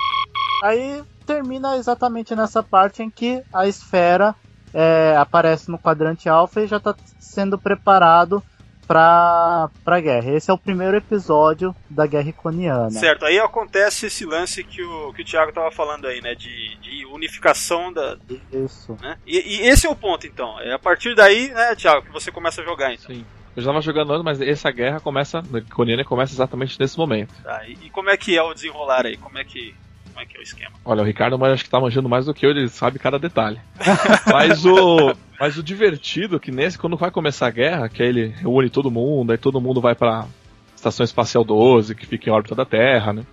[0.62, 4.34] Aí termina exatamente nessa parte em que a esfera
[4.72, 8.42] é, aparece no quadrante alfa e já está sendo preparado
[8.86, 10.32] pra, pra guerra.
[10.32, 12.90] Esse é o primeiro episódio da Guerra Iconiana.
[12.90, 16.34] Certo, aí acontece esse lance que o, que o Thiago tava falando aí, né?
[16.34, 18.16] De, de unificação da.
[18.52, 18.96] Isso.
[19.00, 19.16] Né?
[19.26, 20.58] E, e esse é o ponto, então.
[20.60, 23.14] É a partir daí, né, Thiago, que você começa a jogar, então.
[23.14, 23.24] Sim.
[23.56, 27.32] Eu já estava jogando antes, mas essa guerra começa, na Iconiana começa exatamente nesse momento.
[27.42, 29.16] Tá, e, e como é que é o desenrolar aí?
[29.16, 29.74] Como é que,
[30.08, 30.72] como é que é o esquema?
[30.84, 33.18] Olha, o Ricardo mas acho que tá manjando mais do que eu, ele sabe cada
[33.18, 33.60] detalhe.
[34.30, 38.08] mas o mas o divertido é que nesse quando vai começar a guerra, que aí
[38.08, 40.26] ele reúne todo mundo, aí todo mundo vai para
[40.74, 43.24] estação espacial 12, que fica em órbita da Terra, né?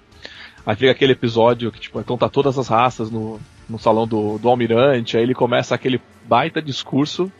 [0.66, 4.38] Aí fica aquele episódio que tipo, então tá todas as raças no, no salão do,
[4.38, 7.32] do almirante, aí ele começa aquele baita discurso,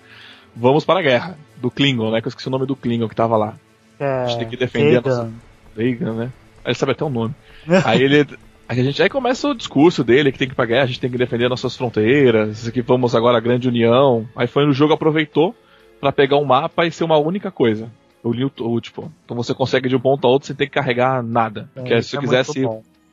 [0.56, 2.22] vamos para a guerra, do Klingon, né?
[2.22, 3.56] Que eu esqueci o nome do Klingon que tava lá.
[4.00, 5.16] É, A gente tem que defender a Kagan.
[5.24, 5.32] nossa.
[5.78, 6.32] Reagan, né?
[6.64, 7.34] Aí ele sabe até o nome.
[7.86, 8.28] Aí ele.
[8.68, 10.86] Aí, a gente, aí começa o discurso dele que tem que ir pra guerra, a
[10.86, 14.26] gente tem que defender nossas fronteiras, que vamos agora à grande união.
[14.36, 15.54] Aí foi no jogo aproveitou
[16.00, 17.90] pra pegar um mapa e ser uma única coisa.
[18.24, 20.72] O, New- o tipo, então você consegue de um ponto a outro sem ter que
[20.74, 21.70] carregar nada.
[21.74, 22.70] Porque isso se eu é quisesse,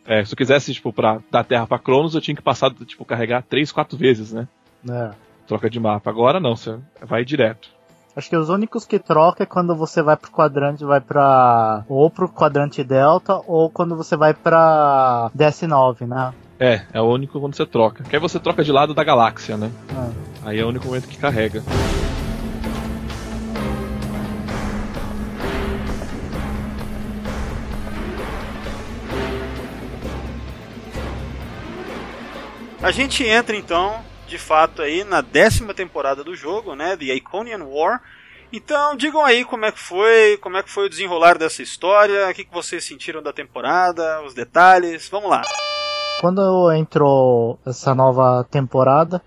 [0.07, 3.05] é, se eu quisesse tipo pra da Terra pra Cronos, eu tinha que passar tipo
[3.05, 4.47] carregar três, quatro vezes, né?
[4.89, 5.11] É.
[5.49, 6.09] Troca de mapa.
[6.09, 7.69] Agora não, você vai direto.
[8.19, 11.85] Acho que os únicos que troca é quando você vai pro quadrante, vai pra.
[11.89, 16.35] ou pro quadrante Delta, ou quando você vai pra DS9, né?
[16.59, 18.03] É, é o único quando você troca.
[18.03, 19.71] Que aí você troca de lado da galáxia, né?
[20.45, 20.49] É.
[20.49, 21.63] Aí é o único momento que carrega.
[32.83, 36.97] A gente entra então, de fato, aí na décima temporada do jogo, né?
[36.97, 38.01] The Iconian War.
[38.53, 42.29] Então, digam aí como é que foi, como é que foi o desenrolar dessa história,
[42.29, 45.09] o que, que vocês sentiram da temporada, os detalhes.
[45.09, 45.43] Vamos lá.
[46.21, 49.23] Quando entrou essa nova temporada,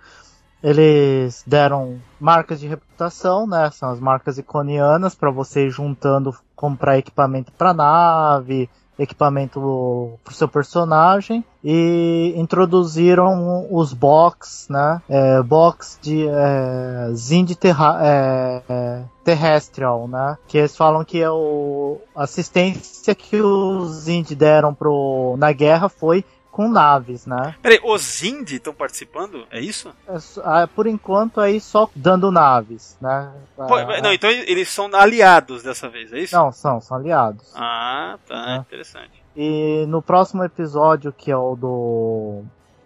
[0.64, 3.70] eles deram marcas de reputação, né?
[3.72, 8.70] São as marcas iconianas para você ir juntando, comprar equipamento para nave,
[9.02, 15.02] equipamento pro seu personagem e introduziram os box, né?
[15.10, 20.38] É, box de é, Zind terra, é, é, Terrestrial, né?
[20.48, 25.90] Que eles falam que é o a assistência que os Zind deram pro, na guerra
[25.90, 27.56] foi com naves, né?
[27.62, 29.46] Peraí, os Indy estão participando?
[29.50, 29.90] É isso?
[30.08, 33.32] É ah, por enquanto aí só dando naves, né?
[33.56, 36.36] Pô, Ah, não, então eles são aliados dessa vez, é isso?
[36.36, 37.52] não, são, são aliados.
[37.56, 38.58] Ah, tá, Ah.
[38.58, 39.24] interessante.
[39.36, 42.44] E no próximo episódio, que é o do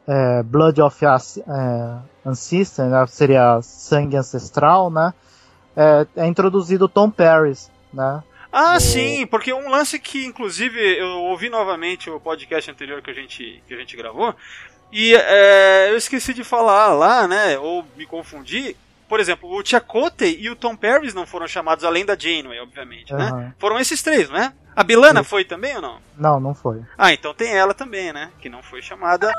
[0.08, 1.10] é, Blood of é,
[2.23, 5.12] Ancestor, né, seria Sangue Ancestral, né?
[5.75, 8.23] É, é introduzido Tom Paris, né?
[8.58, 13.10] Ah, O- sim, porque um lance que, inclusive, eu ouvi novamente o podcast anterior que
[13.12, 14.34] a gente, que a gente gravou,
[14.94, 18.78] e é, eu esqueci de falar lá, né, ou me confundi.
[19.10, 23.13] Por exemplo, o Chakotay e o Tom Paris não foram chamados além da Janeway, obviamente,
[23.13, 23.26] né?
[23.26, 23.54] Aham.
[23.60, 24.54] Foram esses três, né?
[24.76, 25.30] A Belana Sim.
[25.30, 25.98] foi também ou não?
[26.18, 26.82] Não, não foi.
[26.98, 28.32] Ah, então tem ela também, né?
[28.39, 29.32] Que não foi chamada.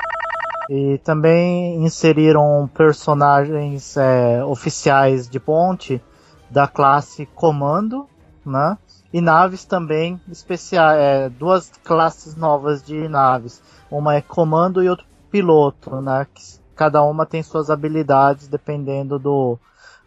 [0.70, 6.00] E também inseriram personagens é, oficiais de ponte
[6.50, 8.08] da classe Comando,
[8.44, 8.76] né?
[9.12, 13.62] E naves também especiais, é, duas classes novas de naves.
[13.90, 16.26] Uma é Comando e outra Piloto, né?
[16.34, 16.42] Que
[16.74, 19.58] cada uma tem suas habilidades dependendo do,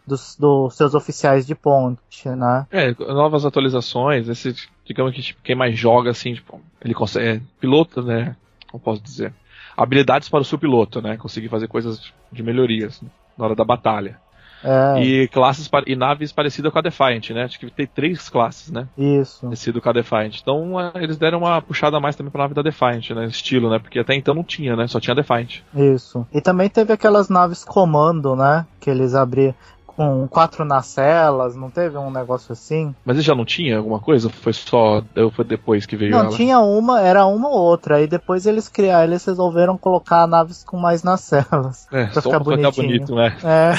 [0.06, 2.66] dos, dos seus oficiais de ponte, né?
[2.70, 7.26] É, novas atualizações, esse, digamos que tipo, quem mais joga assim, tipo, ele consegue.
[7.26, 8.36] É, piloto, né?
[8.70, 9.32] Como posso dizer?
[9.76, 11.16] Habilidades para o seu piloto, né?
[11.16, 14.18] Conseguir fazer coisas de melhorias né, na hora da batalha.
[14.62, 17.44] É, E classes e naves parecidas com a Defiant, né?
[17.44, 18.86] Acho que tem três classes, né?
[18.96, 19.42] isso.
[19.42, 20.38] Parecido com a Defiant.
[20.40, 23.26] Então é, eles deram uma puxada a mais também pra nave da Defiant, né?
[23.26, 23.78] Estilo, né?
[23.78, 24.86] Porque até então não tinha, né?
[24.86, 25.60] Só tinha a Defiant.
[25.74, 26.26] Isso.
[26.32, 28.66] E também teve aquelas naves comando, né?
[28.80, 29.54] Que eles abriram.
[30.00, 32.94] Com quatro nacelas, não teve um negócio assim?
[33.04, 34.30] Mas ele já não tinha alguma coisa?
[34.30, 35.02] Foi só.
[35.36, 36.30] Foi depois que veio Não, ela?
[36.30, 40.78] tinha uma, era uma ou outra, aí depois eles criaram, eles resolveram colocar naves com
[40.78, 41.86] mais nacelas.
[41.92, 43.04] É, pra só ficar pra ficar bonitinho.
[43.06, 43.36] bonito, né?
[43.44, 43.72] É,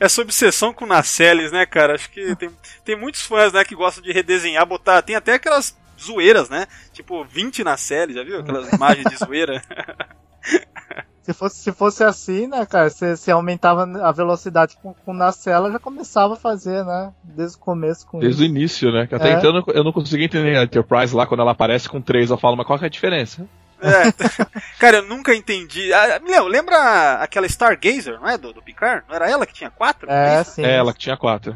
[0.00, 1.94] Essa obsessão com Nacelles, né, cara?
[1.94, 2.48] Acho que tem,
[2.82, 5.02] tem muitos fãs, né, que gostam de redesenhar, botar.
[5.02, 6.66] Tem até aquelas zoeiras, né?
[6.90, 8.40] Tipo, 20 Nacelles, já viu?
[8.40, 9.62] Aquelas imagens de zoeira.
[11.32, 15.70] se fosse, se fosse assim, né, cara, você, você aumentava a velocidade com, com nacela,
[15.70, 17.12] já começava a fazer, né?
[17.22, 18.52] Desde o começo com Desde o isso.
[18.54, 19.06] início, né?
[19.06, 19.32] Que até É.
[19.34, 22.30] então eu não, eu não consegui entender a Enterprise lá quando ela aparece com três.
[22.30, 23.46] Eu falo, mas qual que é a diferença?
[23.82, 24.12] É.
[24.78, 25.92] Cara, eu nunca entendi.
[25.92, 28.36] Ah, Léo, lembra aquela Stargazer, não é?
[28.36, 29.04] Do, do Picard?
[29.08, 30.10] Não era ela que tinha quatro?
[30.10, 30.52] É, Isso?
[30.52, 30.64] sim.
[30.64, 31.54] É ela que tinha quatro.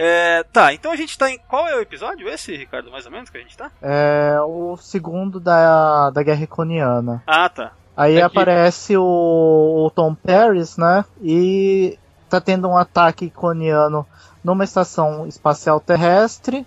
[0.00, 1.38] É, tá, então a gente tá em.
[1.48, 3.68] Qual é o episódio esse, Ricardo, mais ou menos, que a gente tá?
[3.82, 7.20] É o segundo da, da Guerra Iconiana.
[7.26, 7.72] Ah, tá.
[7.98, 8.38] Aí Aqui.
[8.38, 11.04] aparece o, o Tom Paris, né?
[11.20, 11.98] E
[12.30, 14.06] tá tendo um ataque iconiano
[14.44, 16.64] numa estação espacial terrestre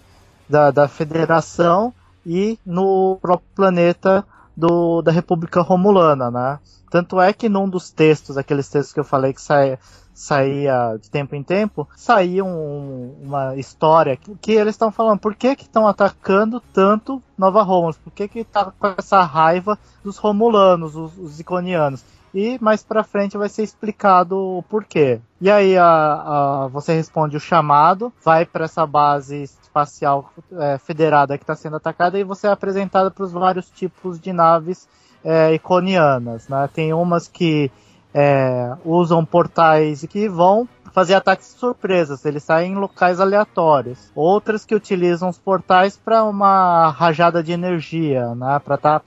[0.49, 1.93] da, da Federação
[2.25, 4.25] e no próprio planeta
[4.57, 6.59] do, da República Romulana, né?
[6.89, 9.79] Tanto é que num dos textos, aqueles textos que eu falei que saia,
[10.13, 15.35] saía de tempo em tempo, saía um- uma história que, que eles estão falando por
[15.35, 20.17] que que estão atacando tanto Nova Romulus, por que que tá com essa raiva dos
[20.17, 22.03] Romulanos, os, os Iconianos.
[22.33, 25.19] E mais pra frente vai ser explicado o porquê.
[25.41, 31.37] E aí a, a- você responde o chamado, vai para essa base espacial é, federada
[31.37, 34.87] que está sendo atacada e você é apresentado para os vários tipos de naves
[35.25, 36.47] é, iconianas.
[36.47, 36.69] Né?
[36.73, 37.69] Tem umas que
[38.13, 44.11] é, usam portais que vão fazer ataques surpresas, eles saem em locais aleatórios.
[44.13, 48.59] Outras que utilizam os portais para uma rajada de energia, né?
[48.59, 49.01] Para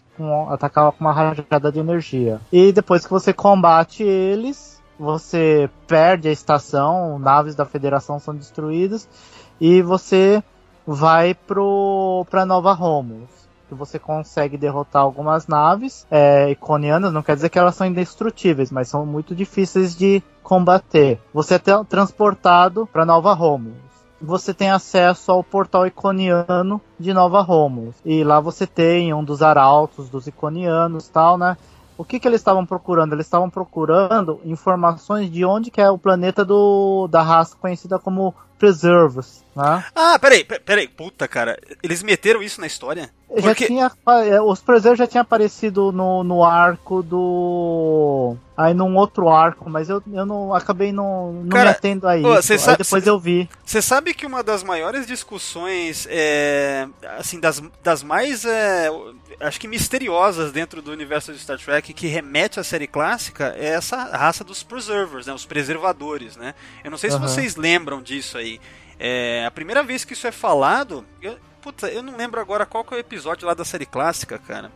[0.49, 2.41] atacar com uma rajada de energia.
[2.51, 9.09] E depois que você combate eles, você perde a estação, naves da Federação são destruídas
[9.61, 10.43] e você
[10.87, 13.44] vai pro para Nova Romulus.
[13.69, 18.71] Que você consegue derrotar algumas naves é, iconianas, não quer dizer que elas são indestrutíveis,
[18.71, 21.19] mas são muito difíceis de combater.
[21.33, 23.77] Você é tra- transportado para Nova Romulus.
[24.21, 27.97] Você tem acesso ao portal iconiano de Nova Romulus.
[28.05, 31.57] E lá você tem um dos arautos dos iconianos tal, né?
[31.97, 33.13] O que, que eles estavam procurando?
[33.13, 38.35] Eles estavam procurando informações de onde que é o planeta do, da raça conhecida como
[38.59, 39.85] Preservers, né?
[39.95, 40.89] Ah, peraí, pe- peraí.
[40.89, 41.59] Puta, cara.
[41.83, 43.11] Eles meteram isso na história?
[43.37, 43.91] Já Porque- tinha,
[44.27, 48.37] é, os Preservers já tinha aparecido no, no arco do...
[48.57, 52.17] Aí num outro arco, mas eu, eu não acabei não, não Cara, me atendo a
[52.17, 52.53] isso.
[52.53, 53.49] Aí sabe- depois cê- eu vi.
[53.65, 56.87] Você sabe que uma das maiores discussões, é,
[57.19, 58.89] assim, das, das mais, é,
[59.41, 63.71] acho que misteriosas dentro do universo de Star Trek, que remete à série clássica, é
[63.71, 66.55] essa raça dos Preservers, né, os preservadores, né?
[66.85, 68.44] Eu não sei se vocês lembram disso aí.
[68.99, 72.85] É, a primeira vez que isso é falado, eu, puta, eu não lembro agora qual
[72.85, 74.71] que é o episódio lá da série clássica, cara.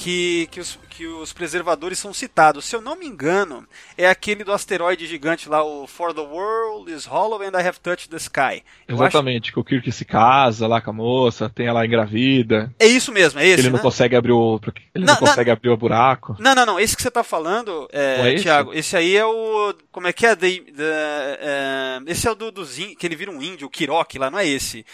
[0.00, 2.64] Que, que, os, que os preservadores são citados.
[2.64, 6.92] Se eu não me engano, é aquele do asteroide gigante lá, o For the World
[6.92, 8.62] is Hollow and I Have Touched the Sky.
[8.86, 12.72] Eu acho- Exatamente, que o Kirk se casa lá com a moça, tem ela engravida.
[12.78, 13.82] É isso mesmo, é esse, ele não né?
[13.82, 14.60] consegue abrir o.
[14.94, 15.26] Ele Não, não, não.
[15.28, 16.36] consegue abrir o buraco.
[16.38, 16.78] Não, não, não.
[16.78, 18.44] Esse que você tá falando, é, Não é esse?
[18.44, 19.74] Thiago, esse aí é o.
[19.90, 20.36] Como é que é?
[20.36, 23.70] The- the- é, esse é o do, dos ín- que ele vira um índio, o
[23.70, 24.86] Kirok lá, não é esse.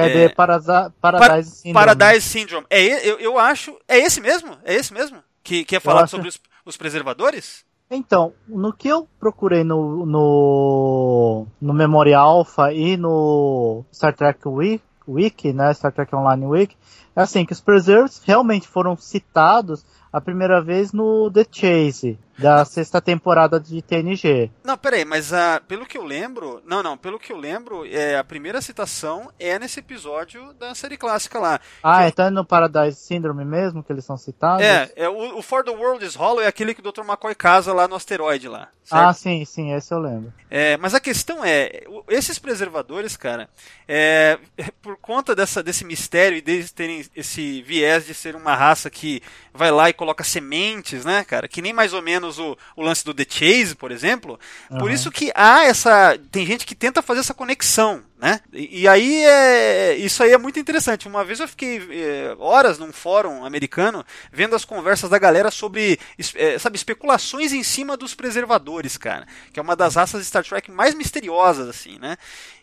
[0.00, 0.28] É, É.
[0.28, 1.74] Parasa- Paradise Syndrome.
[1.74, 2.66] Paradise Syndrome.
[2.70, 3.76] É, eu, eu acho.
[3.88, 4.56] É esse mesmo?
[4.64, 5.18] É esse mesmo?
[5.42, 7.64] Que, que é falado acho- sobre os, os preservadores?
[7.90, 14.84] Então, no que eu procurei no, no, no Memória Alpha e no Star Trek Wiki,
[15.06, 16.76] Wiki, né, Star Trek Online Wiki,
[17.16, 22.64] é assim, que os Preserves realmente foram citados a primeira vez no The Chase, da
[22.64, 24.50] sexta temporada de TNG.
[24.62, 26.62] Não, peraí, mas ah, pelo que eu lembro.
[26.64, 30.96] Não, não, pelo que eu lembro, é, a primeira citação é nesse episódio da série
[30.96, 31.60] clássica lá.
[31.82, 34.64] Ah, então é no Paradise Syndrome mesmo que eles são citados?
[34.64, 37.00] É, é o, o For the World is Hollow é aquele que o Dr.
[37.00, 38.68] McCoy casa lá no asteroide lá.
[38.84, 39.02] certo?
[39.02, 40.32] Ah, sim, sim, esse eu lembro.
[40.50, 43.48] É, mas a questão é, esses preservadores, cara,
[43.86, 44.38] é,
[44.80, 49.22] por conta dessa, desse mistério e deles terem esse viés de ser uma raça que
[49.52, 53.04] vai lá e coloca sementes, né, cara, que nem mais ou menos o, o lance
[53.04, 54.92] do The Chase, por exemplo, por Aham.
[54.92, 59.24] isso que há essa, tem gente que tenta fazer essa conexão, né, e, e aí
[59.24, 61.06] é, isso aí é muito interessante.
[61.06, 66.00] Uma vez eu fiquei é, horas num fórum americano vendo as conversas da galera sobre,
[66.34, 70.44] é, sabe, especulações em cima dos preservadores, cara, que é uma das raças de Star
[70.44, 72.16] Trek mais misteriosas, assim, né?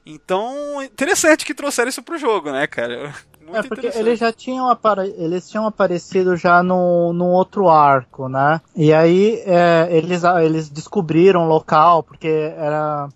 [0.06, 3.16] Então, interessante que trouxeram isso pro jogo, né, cara?
[3.46, 4.76] Muito É porque eles já tinham,
[5.18, 8.60] eles tinham aparecido já no, no outro arco, né?
[8.76, 13.08] E aí é, eles, eles descobriram o local, porque era.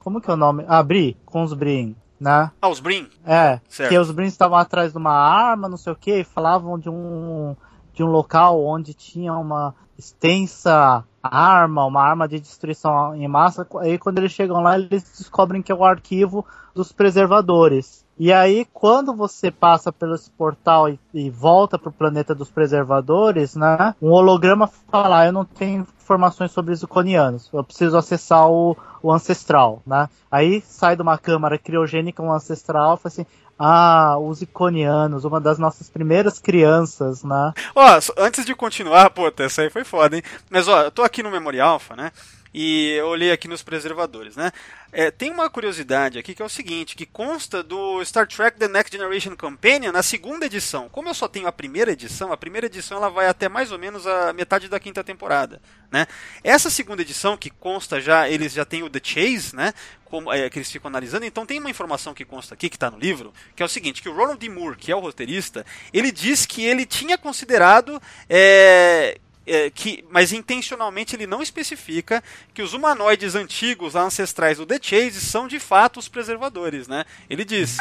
[0.00, 0.64] Como que é o nome?
[0.66, 2.50] Ah, Bri, com os Brin, né?
[2.60, 3.08] Ah, os Brin.
[3.24, 3.90] É, Certo.
[3.90, 6.88] que os Brins estavam atrás de uma arma, não sei o que, e falavam de
[6.88, 7.54] um,
[7.92, 13.66] de um local onde tinha uma extensa arma, uma arma de destruição em massa.
[13.80, 16.44] Aí quando eles chegam lá, eles descobrem que é o arquivo
[16.74, 18.05] dos preservadores.
[18.18, 23.54] E aí, quando você passa pelo esse portal e, e volta pro planeta dos preservadores,
[23.54, 23.94] né?
[24.00, 27.50] Um holograma fala, ah, eu não tenho informações sobre os iconianos.
[27.52, 30.08] Eu preciso acessar o, o ancestral, né?
[30.30, 33.26] Aí sai de uma câmara criogênica um ancestral fala assim,
[33.58, 37.52] ah, os iconianos, uma das nossas primeiras crianças, né?
[37.74, 40.22] Ó, antes de continuar, pô, essa aí foi foda, hein?
[40.50, 42.12] Mas ó, eu tô aqui no Memory Alpha, né?
[42.58, 44.50] E eu olhei aqui nos preservadores, né?
[44.90, 48.66] É, tem uma curiosidade aqui que é o seguinte, que consta do Star Trek The
[48.66, 50.88] Next Generation Companion na segunda edição.
[50.88, 53.78] Como eu só tenho a primeira edição, a primeira edição ela vai até mais ou
[53.78, 56.06] menos a metade da quinta temporada, né?
[56.42, 59.74] Essa segunda edição que consta já, eles já têm o The Chase, né?
[60.06, 61.26] Como, é, que eles ficam analisando.
[61.26, 64.00] Então tem uma informação que consta aqui, que está no livro, que é o seguinte,
[64.00, 64.48] que o Ronald D.
[64.48, 70.32] Moore, que é o roteirista, ele diz que ele tinha considerado é, é, que, mas
[70.32, 75.98] intencionalmente ele não especifica que os humanoides antigos, ancestrais do The Chase, são de fato
[75.98, 77.04] os preservadores, né?
[77.30, 77.76] Ele diz.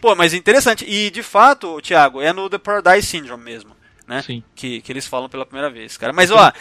[0.00, 0.84] Pô, mas interessante.
[0.88, 4.22] E de fato, Thiago, é no The Paradise Syndrome mesmo, né?
[4.22, 4.42] Sim.
[4.54, 6.12] Que, que eles falam pela primeira vez, cara.
[6.12, 6.52] Mas ó,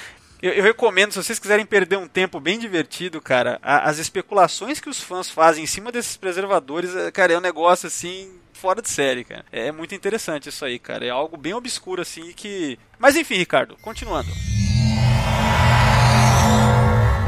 [0.41, 4.79] eu, eu recomendo, se vocês quiserem perder um tempo bem divertido, cara, a- as especulações
[4.79, 8.31] que os fãs fazem em cima desses preservadores, é, cara, é um negócio assim.
[8.59, 9.45] Fora de série, cara.
[9.51, 11.05] É muito interessante isso aí, cara.
[11.05, 12.77] É algo bem obscuro, assim, que.
[12.97, 14.29] Mas enfim, Ricardo, continuando.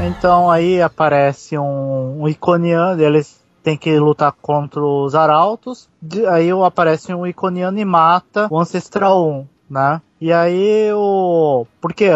[0.02, 5.88] Então aí aparece um, um iconiano, eles têm que lutar contra os arautos.
[6.00, 10.00] De- Aí aparece um iconiano e mata o Ancestral 1, né?
[10.20, 11.66] E aí o.
[11.80, 12.08] Porque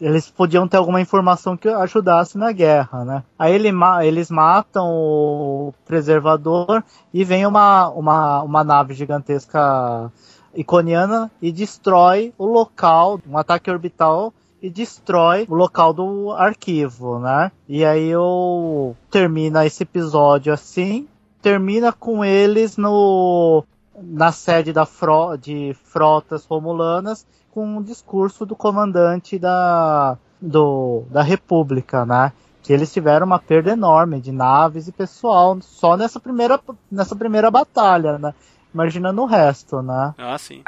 [0.00, 3.24] eles podiam ter alguma informação que ajudasse na guerra, né?
[3.38, 3.70] Aí ele
[4.04, 10.12] eles matam o preservador e vem uma, uma, uma nave gigantesca
[10.54, 17.50] iconiana e destrói o local, um ataque orbital e destrói o local do arquivo, né?
[17.68, 21.06] E aí eu termina esse episódio assim,
[21.40, 23.64] termina com eles no
[23.98, 27.26] na sede da fro, de frotas romulanas
[27.56, 32.30] com um discurso do comandante da do, da República, né?
[32.62, 36.60] Que eles tiveram uma perda enorme de naves e pessoal só nessa primeira
[36.92, 38.34] nessa primeira batalha, né?
[38.74, 40.14] Imaginando o resto, né?
[40.18, 40.62] Ah, sim.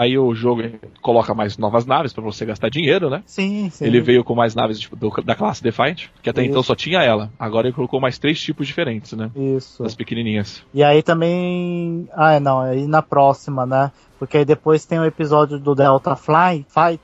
[0.00, 0.62] Aí o jogo
[1.02, 3.22] coloca mais novas naves pra você gastar dinheiro, né?
[3.26, 3.84] Sim, sim.
[3.84, 6.50] Ele veio com mais naves tipo, do- da classe Defiant, que até Isso.
[6.50, 7.30] então só tinha ela.
[7.38, 9.30] Agora ele colocou mais três tipos diferentes, né?
[9.36, 9.82] Isso.
[9.82, 10.62] Das pequenininhas.
[10.72, 12.08] E aí também.
[12.14, 13.92] Ah, é, não, aí na próxima, né?
[14.18, 17.00] Porque aí depois tem o episódio do Delta Fly, Fight,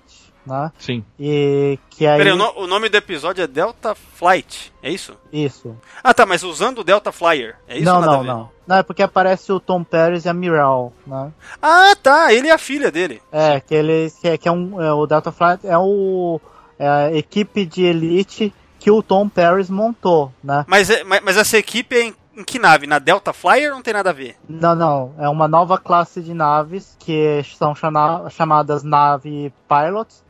[0.46, 0.70] né?
[0.78, 1.04] Sim.
[1.18, 2.18] E que aí.
[2.18, 5.14] Peraí, o, no- o nome do episódio é Delta Flight, é isso?
[5.32, 5.76] Isso.
[6.02, 8.50] Ah, tá, mas usando o Delta Flyer, é isso não, não, não.
[8.66, 11.32] Não, é porque aparece o Tom Paris e a Miral, né?
[11.62, 13.22] Ah, tá, ele é a filha dele.
[13.30, 14.80] É, que ele que é, que é um.
[14.82, 16.40] é, o Delta Flight é o.
[16.78, 20.64] É a equipe de elite que o Tom Paris montou, né?
[20.68, 22.86] Mas, é- mas, mas essa equipe é em, em que nave?
[22.86, 24.36] Na Delta Flyer ou não tem nada a ver?
[24.48, 25.14] Não, não.
[25.18, 30.22] É uma nova classe de naves que são chama- chamadas nave pilots,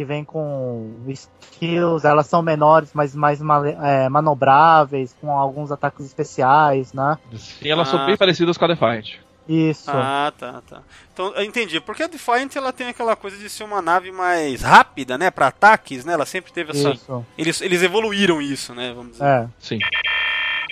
[0.00, 2.06] que vem com skills.
[2.06, 7.18] Elas são menores, mas mais male- é, manobráveis, com alguns ataques especiais, né?
[7.36, 7.90] Sim, elas Ah.
[7.90, 9.16] são bem parecidas com a Defiant.
[9.46, 9.90] Isso.
[9.90, 10.80] Ah, tá, tá.
[11.12, 11.80] Então, eu entendi.
[11.82, 15.30] Porque a Defiant, ela tem aquela coisa de ser uma nave mais rápida, né?
[15.30, 16.14] Pra ataques, né?
[16.14, 16.92] Ela sempre teve essa...
[16.92, 17.26] Isso.
[17.36, 18.94] Eles, eles evoluíram isso, né?
[18.94, 19.24] Vamos dizer.
[19.24, 19.48] É.
[19.58, 19.78] Sim.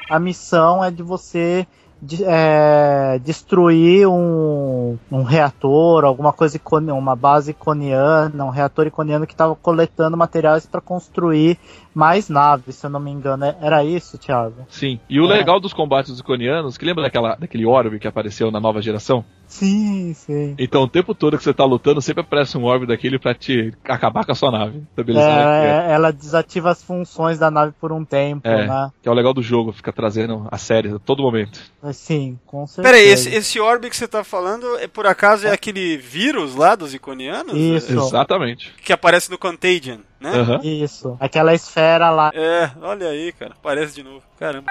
[0.09, 1.67] A missão é de você
[2.01, 6.57] de- é, destruir um, um reator, alguma coisa
[6.97, 11.59] uma base iconiana, um reator iconiano que estava coletando materiais para construir
[11.95, 13.45] mais naves, se eu não me engano.
[13.45, 14.67] É- Era isso, Thiago?
[14.69, 15.01] Sim.
[15.09, 15.39] E o É.
[15.39, 19.25] legal dos combates dos iconianos, que lembra daquela, daquele orbe que apareceu na nova geração?
[19.49, 20.55] Sim, sim.
[20.59, 23.73] Então, o tempo todo que você tá lutando, sempre aparece um orbe daquele pra te
[23.85, 24.77] acabar com a sua nave.
[24.79, 28.67] É, Estabelecendo aqui, é, ela desativa as funções da nave por um tempo, É.
[28.67, 28.91] né?
[29.03, 31.59] Que é o legal do jogo, fica trazendo a série a todo momento.
[31.93, 32.83] Sim, com certeza.
[32.95, 36.75] Peraí, esse, esse orbe que você tá falando, é, por acaso, é aquele vírus lá
[36.75, 37.55] dos iconianos?
[37.55, 37.93] Isso.
[37.93, 38.75] Exatamente.
[38.85, 40.31] Que aparece no Contagion, né?
[40.31, 40.61] Aham.
[40.63, 41.17] Isso.
[41.19, 42.31] Aquela esfera lá.
[42.35, 43.53] É, olha aí, cara.
[43.53, 44.23] Aparece de novo.
[44.39, 44.71] Caramba.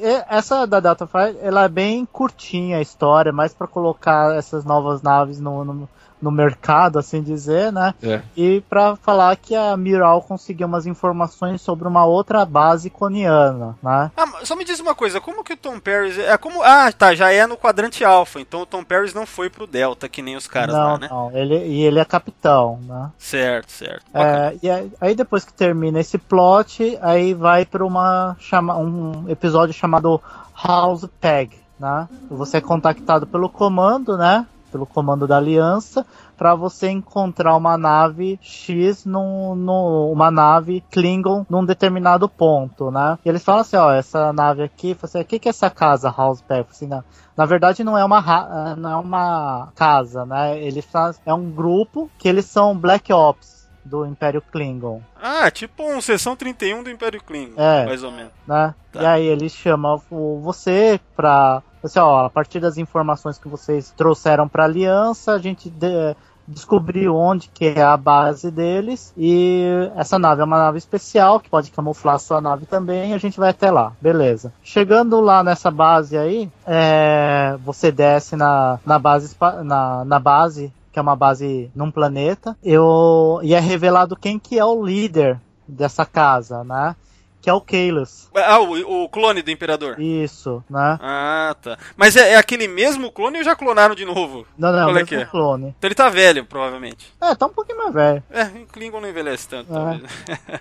[0.00, 5.02] E Essa da Datafly, ela é bem curtinha a história, mais pra colocar essas novas
[5.02, 5.88] naves no, no,
[6.22, 7.94] no mercado, assim dizer, né?
[8.02, 8.22] É.
[8.36, 14.10] E pra falar que a Miral conseguiu umas informações sobre uma outra base iconiana, né?
[14.16, 16.16] Ah, mas só me diz uma coisa, como que o Tom Paris.
[16.18, 16.62] É como.
[16.62, 20.08] Ah, tá, já é no quadrante alfa, então o Tom Paris não foi pro Delta,
[20.08, 21.08] que nem os caras não, lá, né?
[21.10, 23.10] não, ele, e ele é capitão, né?
[23.18, 24.04] Certo, certo.
[24.14, 29.28] É, e aí, aí depois que termina esse plot, aí vai para uma chama, um
[29.28, 30.20] episódio chamado
[30.62, 32.08] House Peg, né?
[32.30, 34.46] Você é contactado pelo comando, né?
[34.72, 36.04] Pelo comando da Aliança
[36.36, 43.18] para você encontrar uma nave X num, num- uma nave Klingon num determinado ponto, né?
[43.24, 46.12] E eles falam assim, ó, essa nave aqui, você, o que que é essa casa
[46.16, 46.66] House Peg?
[46.70, 47.04] Assim, na,
[47.36, 50.58] na verdade não é uma não é uma casa, né?
[50.60, 50.88] Eles
[51.26, 56.34] é um grupo que eles são Black Ops do Império Klingon, Ah, tipo um sessão
[56.36, 57.84] 31 do Império Klingon, É.
[57.86, 58.32] mais ou menos.
[58.46, 58.74] né?
[58.92, 59.02] Tá.
[59.02, 61.62] E aí eles chamam o- você pra.
[61.82, 66.14] Assim, ó, a partir das informações que vocês trouxeram pra aliança, a gente de-
[66.46, 69.12] descobriu onde que é a base deles.
[69.16, 69.64] E
[69.96, 73.10] essa nave é uma nave especial que pode camuflar sua nave também.
[73.10, 74.52] E a gente vai até lá, beleza.
[74.62, 80.98] Chegando lá nessa base aí, é, você desce na, na base na, na base que
[80.98, 82.56] é uma base num planeta.
[82.62, 86.94] Eu, e é revelado quem que é o líder dessa casa, né?
[87.40, 88.30] Que é o Kalos.
[88.36, 89.98] Ah, o, o clone do Imperador.
[90.00, 90.96] Isso, né?
[91.02, 91.76] Ah, tá.
[91.96, 94.46] Mas é, é aquele mesmo clone ou já clonaram de novo?
[94.56, 95.24] Não, não, Qual é mesmo é?
[95.24, 95.74] clone.
[95.76, 97.12] Então ele tá velho, provavelmente.
[97.20, 98.22] É, tá um pouquinho mais velho.
[98.30, 99.74] É, o Klingon não envelhece tanto, É.
[99.74, 100.02] talvez.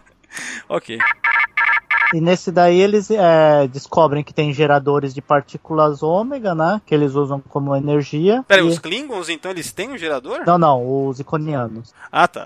[0.68, 0.98] ok.
[2.14, 6.82] E nesse daí eles é, descobrem que tem geradores de partículas ômega, né?
[6.86, 8.44] Que eles usam como energia.
[8.48, 10.42] Pera, E- os Klingons, então, eles têm um gerador?
[10.46, 11.94] Não, não, os iconianos.
[12.12, 12.46] Ah, tá.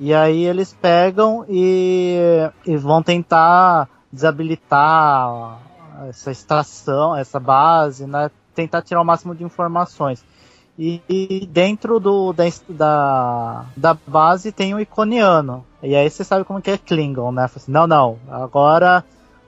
[0.00, 2.16] E aí eles pegam e,
[2.66, 5.58] e vão tentar desabilitar
[6.08, 8.30] essa estação, essa base, né?
[8.54, 10.24] Tentar tirar o máximo de informações.
[10.78, 15.64] E, dentro do, da, da, da base tem o iconiano.
[15.82, 17.44] E aí você sabe como que é Klingon, né?
[17.44, 19.04] Assim, não, não, agora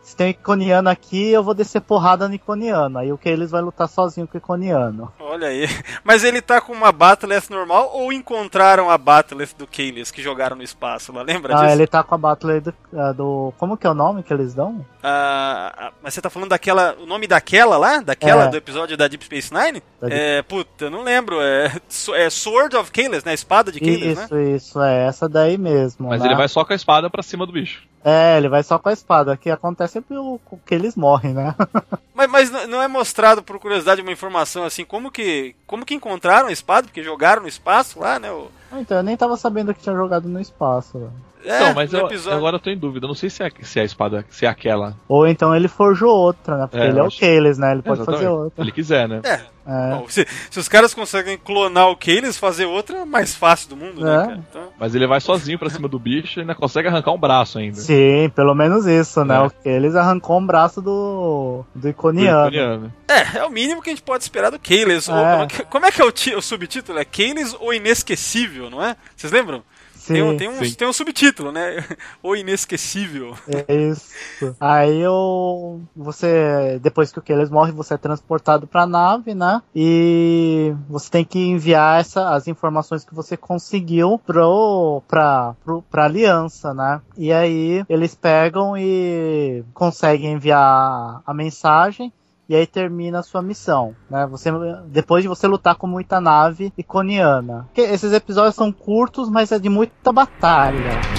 [0.06, 2.98] se tem um iconiano aqui, eu vou descer porrada no iconiano.
[2.98, 5.12] Aí o que eles vai lutar sozinho com o iconiano.
[5.18, 5.66] Olha aí.
[6.04, 10.54] Mas ele tá com uma Battleass normal ou encontraram a Battleass do Kalis que jogaram
[10.56, 11.22] no espaço lá?
[11.22, 11.74] Lembra Ah, disso?
[11.74, 13.52] ele tá com a Battle do, ah, do.
[13.58, 14.86] Como que é o nome que eles dão?
[15.02, 16.94] Ah, ah, mas você tá falando daquela.
[17.00, 18.00] O nome daquela lá?
[18.00, 18.48] Daquela É.
[18.48, 19.82] do episódio da Deep Space Nine?
[20.00, 21.40] Da Deep- É, puta, eu não lembro.
[21.40, 21.72] É,
[22.14, 23.34] é Sword of Kalis, né?
[23.34, 24.24] Espada de Kalis, né?
[24.24, 26.08] Isso, isso, é essa daí mesmo.
[26.08, 26.28] Mas né?
[26.28, 27.82] ele vai só com a espada pra cima do bicho.
[28.04, 29.32] É, ele vai só com a espada.
[29.32, 29.50] O que
[29.98, 31.54] é pelo- que eles morrem, né?
[32.14, 35.54] Mas, mas não é mostrado, por curiosidade, uma informação assim, como que.
[35.66, 36.86] Como que encontraram a espada?
[36.86, 38.32] Porque jogaram no espaço lá, né?
[38.32, 40.98] O, então, eu nem tava sabendo que tinha jogado no espaço.
[40.98, 41.12] velho.
[41.44, 42.38] é, não, mas eu, episódio.
[42.38, 43.04] agora eu tô em dúvida.
[43.04, 44.96] Eu não sei se é, se é a espada, se é aquela.
[45.06, 46.66] Ou então ele forjou outra, né?
[46.70, 47.72] Porque É, ele é o acho- Kalis, né?
[47.72, 48.22] Ele pode Exatamente.
[48.24, 48.54] fazer outra.
[48.54, 49.20] Se ele quiser, né?
[49.22, 49.96] É, É.
[49.96, 53.76] bom, se, se os caras conseguem clonar o Kalis, fazer outra, é mais fácil do
[53.76, 54.18] mundo, né, É.
[54.26, 54.44] cara?
[54.50, 57.58] Então, Mas ele vai sozinho pra cima do bicho e ainda consegue arrancar um braço
[57.58, 57.76] ainda.
[57.80, 59.36] Sim, pelo menos isso, né?
[59.36, 59.40] É.
[59.40, 62.48] O Kalis arrancou um braço do, do Do Iconiano.
[62.48, 62.92] Iconiano.
[63.08, 65.08] é, é o mínimo que a gente pode esperar do Kalis.
[65.08, 65.32] Ou- É.
[65.32, 66.98] como, é que, como é que é o, o subtítulo?
[66.98, 68.96] É Kalis ou Inesquecível, não é?
[69.16, 69.62] Vocês lembram?
[70.06, 70.74] Tem um, Sim, tem, um, sim.
[70.74, 71.84] tem um subtítulo, né?
[72.22, 73.34] O Inesquecível.
[73.48, 74.14] é isso.
[74.60, 79.62] Aí eu, você, depois que o Kalis morre, você é transportado pra nave, né?
[79.74, 86.04] E você tem que enviar essa, as informações que você conseguiu pro, pra, pro, pra
[86.04, 87.00] aliança, né?
[87.16, 92.12] E aí eles pegam e conseguem enviar a mensagem.
[92.48, 94.26] E aí termina a sua missão, né?
[94.26, 94.50] Você,
[94.86, 97.68] depois de você lutar com muita nave iconiana.
[97.76, 101.15] Esses episódios são curtos, mas é de muita batalha.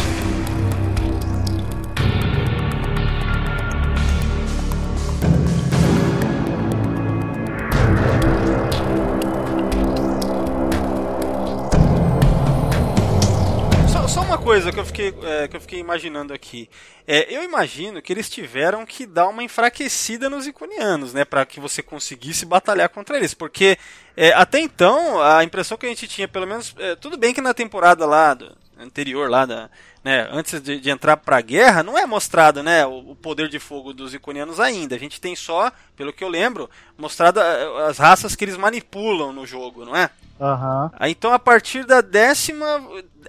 [14.48, 16.70] Coisa que eu fiquei, é, que eu fiquei imaginando aqui.
[17.06, 21.26] É, eu imagino que eles tiveram que dar uma enfraquecida nos iconianos, né?
[21.26, 23.34] Pra que você conseguisse batalhar contra eles.
[23.34, 23.78] Porque
[24.16, 26.74] é, até então, a impressão que a gente tinha, pelo menos.
[26.80, 29.70] é, tudo bem que na temporada lá do- anterior, lá da.
[30.04, 33.60] Né, antes de, de entrar pra guerra, não é mostrado né, o, o poder de
[33.60, 34.96] fogo dos iconianos ainda.
[34.96, 39.34] A gente tem só, pelo que eu lembro, mostrado é, as raças que eles manipulam
[39.34, 40.10] no jogo, não é?
[40.98, 42.66] Aí, Então, a partir da décima,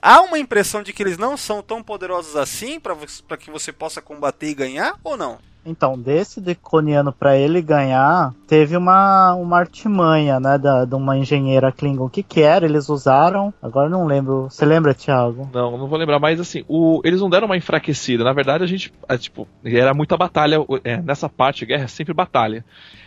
[0.02, 4.00] há uma impressão de que eles não são tão poderosos assim para que você possa
[4.00, 5.38] combater e ganhar ou não?
[5.68, 11.70] Então, desse Deconiano pra ele ganhar, teve uma, uma artimanha, né, da, de uma engenheira
[11.70, 12.06] Klingon.
[12.06, 12.64] O que que era?
[12.64, 14.44] Eles usaram, agora eu não lembro.
[14.44, 15.50] Você lembra, Thiago?
[15.52, 18.24] Não, não vou lembrar, mas assim, o, eles não deram uma enfraquecida.
[18.24, 20.56] Na verdade, a gente, é, tipo, era muita batalha.
[20.84, 22.64] é, nessa parte, guerra é sempre batalha.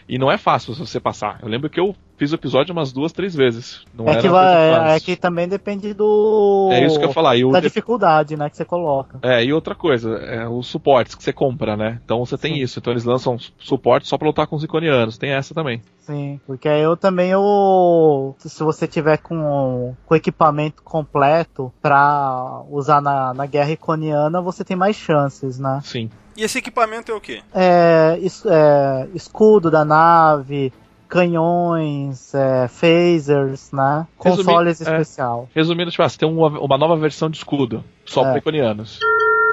[0.08, 1.39] E não é fácil você passar.
[1.42, 3.82] Eu lembro que eu fiz o episódio umas duas, três vezes.
[3.97, 6.69] Não É era que, vai, é que também depende do.
[6.72, 7.36] É isso que eu falar.
[7.36, 9.17] E, Da de- dificuldade, né, que você coloca.
[9.24, 11.99] é, e outra coisa, é, os suportes que você compra, né?
[12.05, 12.61] Então você tem Sim.
[12.61, 12.78] isso.
[12.78, 15.17] Então eles lançam suporte só pra lutar com os iconianos.
[15.17, 15.82] Tem essa também.
[16.01, 23.01] Sim, porque aí eu também eu se você tiver com com equipamento completo pra usar
[23.01, 25.80] na, na guerra iconiana, você tem mais chances, né?
[25.84, 26.07] Sim.
[26.38, 27.41] E esse equipamento é o quê?
[27.53, 30.72] É, es- é, escudo da nave,
[31.12, 34.07] canhões, é, phasers, né?
[34.24, 34.84] Resumi- Consoles é.
[34.84, 35.49] especial.
[35.53, 37.84] Resumindo, tipo, ah, você tem uma, uma nova versão de escudo.
[38.05, 38.30] Só É.
[38.32, 38.99] pra iconianos.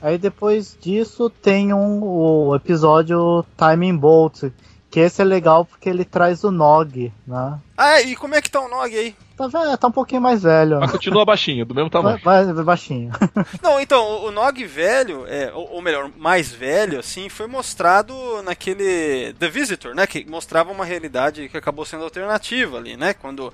[0.02, 4.44] Aí depois disso tem um, o episódio Timing Bolt,
[4.90, 7.58] que esse é legal porque ele traz o Nog, né?
[7.76, 9.14] Ah, e como é que tá o Nog aí?
[9.38, 10.80] Tá, ve- tá um pouquinho mais velho.
[10.80, 12.18] Mas continua baixinho, do mesmo tamanho.
[12.24, 13.12] vai- vai baixinho.
[13.62, 18.12] Não, então, o- Nog velho, é, ou, melhor, mais velho, assim, foi mostrado
[18.42, 20.06] naquele The Visitor, né?
[20.06, 23.14] Que mostrava uma realidade que acabou sendo alternativa ali, né?
[23.14, 23.52] Quando.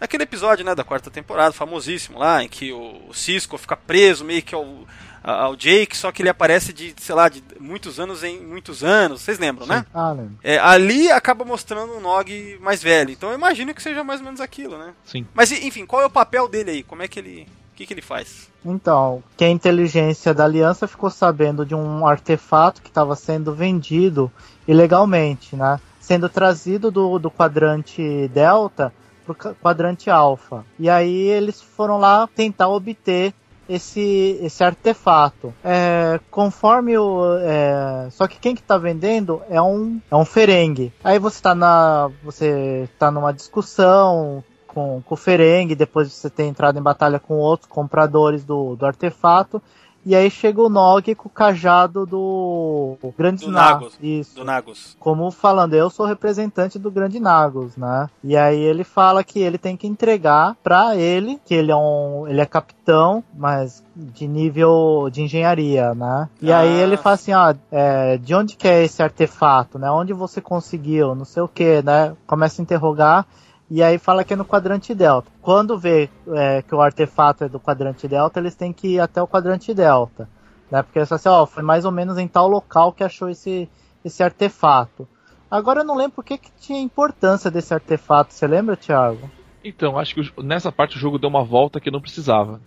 [0.00, 4.42] Naquele episódio, né, da quarta temporada, famosíssimo lá, em que o, Cisco fica preso meio
[4.42, 8.22] que ao, a- ao Jake, só que ele aparece de, sei lá, de muitos anos
[8.22, 9.22] em muitos anos.
[9.22, 9.86] Vocês lembram, né?
[9.92, 10.34] Ah, lembro.
[10.42, 13.10] É, ali acaba mostrando um Nog mais velho.
[13.10, 14.92] Então eu imagino que seja mais ou menos aquilo, né?
[15.04, 15.26] Sim.
[15.32, 16.82] Mas enfim, qual é o papel dele aí?
[16.82, 17.48] Como é que ele.
[17.72, 18.48] O que, que ele faz?
[18.64, 24.30] Então, que a inteligência da aliança ficou sabendo de um artefato que estava sendo vendido
[24.68, 25.80] ilegalmente, né?
[26.00, 28.92] Sendo trazido do, do quadrante Delta
[29.24, 30.64] pro quadrante Alpha.
[30.78, 33.34] E aí eles foram lá tentar obter
[33.68, 35.52] esse, esse artefato.
[35.62, 37.36] É, conforme o.
[37.38, 40.92] é, só que quem que tá vendendo é um, é um Ferengue.
[41.02, 42.10] Aí você tá na.
[42.22, 47.18] Você tá numa discussão com, com o Ferengue, depois de você ter entrado em batalha
[47.18, 49.62] com outros compradores do, do artefato.
[50.06, 53.96] E aí chega o Nog com o cajado do Grande Do Na- Nagus.
[54.02, 54.96] Isso Do Nagus.
[55.00, 58.08] como falando, eu sou representante do Grande Nagus, né?
[58.22, 62.26] E aí ele fala que ele tem que entregar pra ele, que ele é um,
[62.28, 66.28] ele é capitão, mas de nível de engenharia, né?
[66.42, 66.58] E Ah.
[66.58, 69.90] aí ele fala assim, ó, é, de onde que é esse artefato, né?
[69.90, 72.14] Onde você conseguiu, não sei o que, né?
[72.26, 73.26] Começa a interrogar.
[73.74, 75.28] E aí fala que é no quadrante delta.
[75.42, 79.20] Quando vê é, que o artefato é do quadrante delta, eles têm que ir até
[79.20, 80.28] o quadrante delta.
[80.70, 80.80] Né?
[80.80, 83.68] Porque eles falam assim, ó, foi mais ou menos em tal local que achou esse,
[84.04, 85.08] esse artefato.
[85.50, 88.32] Agora eu não lembro por que, que tinha importância desse artefato.
[88.32, 89.28] Você lembra, Thiago?
[89.64, 92.60] Então, acho que nessa parte o jogo deu uma volta que não precisava.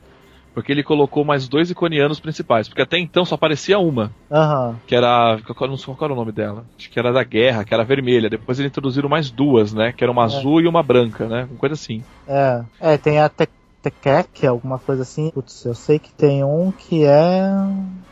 [0.57, 2.67] Porque ele colocou mais dois iconianos principais.
[2.67, 4.11] Porque até então só aparecia uma.
[4.31, 4.75] Aham.
[4.87, 5.37] Que era.
[5.55, 6.65] Qual, não sei qual era o nome dela.
[6.75, 8.27] Acho que era da guerra, que era vermelha.
[8.27, 9.93] Depois eles introduziram mais duas, né?
[9.95, 11.47] Que era uma azul e uma branca, né?
[11.47, 12.03] Uma coisa assim.
[12.27, 12.63] É.
[12.81, 13.47] É, tem a Te-
[13.83, 15.29] Tekek, alguma coisa assim.
[15.29, 17.39] Putz, eu sei que tem um que é.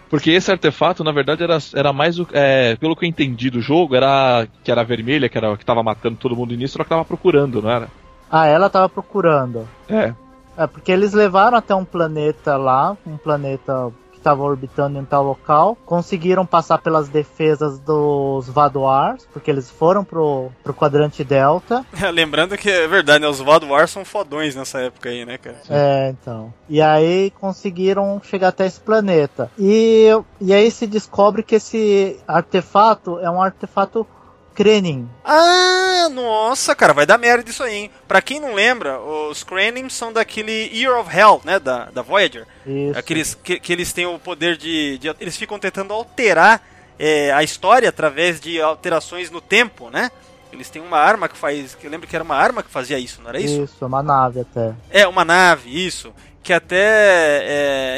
[0.07, 2.27] Porque esse artefato, na verdade, era, era mais o.
[2.31, 4.47] é, pelo que eu entendi do jogo, era.
[4.63, 7.03] Que era vermelha, que era que tava matando todo mundo no início, ela que tava
[7.05, 7.87] procurando, não era?
[8.29, 9.67] Ah, ela tava procurando.
[9.89, 10.13] É.
[10.57, 15.23] É, porque eles levaram até um planeta lá, um planeta que estava orbitando em tal
[15.23, 21.85] local, conseguiram passar pelas defesas dos Vadoars, porque eles foram pro, pro quadrante Delta.
[22.13, 23.27] Lembrando que é verdade, né?
[23.27, 25.57] Os Wild Wars são fodões nessa época aí, né, cara?
[25.69, 26.53] É, então.
[26.69, 29.51] E aí conseguiram chegar até esse planeta.
[29.59, 30.07] E,
[30.39, 34.07] e aí se descobre que esse artefato é um artefato
[34.55, 35.07] Krenin.
[35.23, 37.91] Ah, nossa, cara, vai dar merda isso aí, hein?
[38.07, 42.47] Pra quem não lembra, os Kranim são daquele Year of Hell, né, da, da Voyager.
[42.65, 42.97] Isso.
[42.97, 46.61] Aqueles que, que eles têm o poder de, de- Eles ficam tentando alterar
[46.97, 50.09] é, a história através de alterações no tempo, né?
[50.53, 51.75] Eles têm uma arma que faz.
[51.75, 53.63] Que eu lembro que era uma arma que fazia isso, não era isso?
[53.63, 54.73] Isso, uma nave até.
[54.89, 56.13] É, uma nave, isso.
[56.45, 56.77] Que até.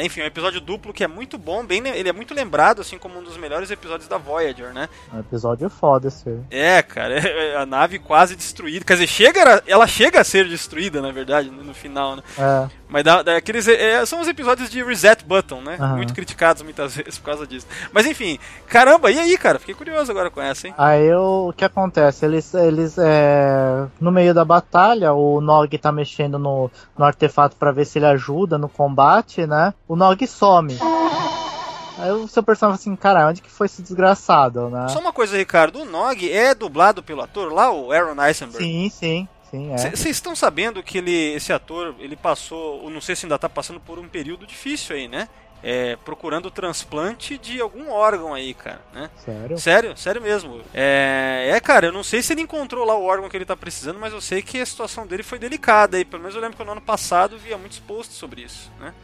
[0.04, 2.96] enfim, um episódio duplo que é muito bom, bem, le- ele é muito lembrado, assim,
[2.96, 4.88] como um dos melhores episódios da Voyager, né?
[5.12, 6.26] É um episódio foda esse.
[6.30, 6.38] aí.
[6.50, 8.86] É, cara, é, a nave quase destruída.
[8.86, 12.22] Quer dizer, chega, ela chega a ser destruída, na verdade, no no final, né?
[12.38, 12.68] É.
[12.88, 15.76] Mas dá aqueles, é, são os episódios de Reset Button, né?
[15.78, 15.96] Aham.
[15.96, 17.66] Muito criticados muitas vezes por causa disso.
[17.92, 19.58] Mas enfim, caramba, e aí, cara?
[19.58, 20.74] Fiquei curioso agora com essa, hein?
[20.78, 22.24] Aí o, que acontece?
[22.24, 27.72] Eles, eles é, no meio da batalha, o Nog tá mexendo no, no artefato pra
[27.72, 29.74] ver se ele ajuda no combate, né?
[29.86, 30.78] O Nog some.
[31.98, 34.86] Aí o seu personagem fala assim, cara, onde que foi esse desgraçado, né?
[34.88, 38.64] Só uma coisa, Ricardo, o Nog é dublado pelo ator lá, o Aaron Eisenberg.
[38.64, 39.76] Sim, sim, sim, é.
[39.76, 43.48] Vocês estão sabendo que ele, esse ator, ele passou, ou não sei se ainda tá
[43.48, 45.28] passando por um período difícil aí, né?
[45.60, 49.10] É, procurando transplante de algum órgão aí, cara, né?
[49.24, 49.58] Sério?
[49.58, 50.62] Sério, sério mesmo.
[50.72, 53.56] É, é, cara, eu não sei se ele encontrou lá o órgão que ele tá
[53.56, 56.04] precisando, mas eu sei que a situação dele foi delicada aí.
[56.04, 58.94] Pelo menos eu lembro que no ano passado via muitos posts sobre isso, né?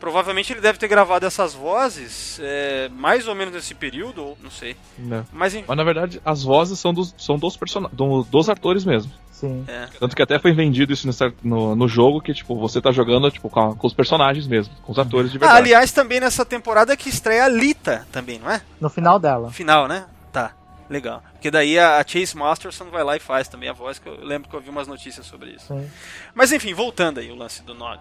[0.00, 4.50] Provavelmente ele deve ter gravado essas vozes é, mais ou menos nesse período, ou não
[4.50, 4.76] sei.
[4.98, 5.24] Né?
[5.32, 5.54] Mas.
[5.66, 7.82] Mas na verdade, as vozes são dos, são dos, person...
[7.92, 9.10] do- dos atores mesmo.
[9.32, 9.64] Sim.
[9.68, 9.86] É.
[10.00, 13.30] Tanto que até foi vendido isso nessa- no, no jogo, que tipo, você tá jogando
[13.30, 15.60] tipo, com, a- com os personagens mesmo, com os atores de Ah, verdade.
[15.60, 18.60] aliás, também nessa temporada que estreia a Lita também, não é?
[18.80, 19.50] No final dela.
[19.52, 20.06] Final, né?
[20.32, 20.52] Tá,
[20.90, 21.22] legal.
[21.32, 24.24] Porque daí a a Chase Masterson vai lá e faz também a voz, que eu
[24.24, 25.66] lembro que eu vi umas notícias sobre isso.
[25.68, 25.88] Sim.
[26.34, 28.00] Mas enfim, voltando aí o lance do Nog.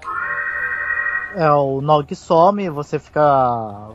[1.36, 3.89] É, o Nog some, você fica.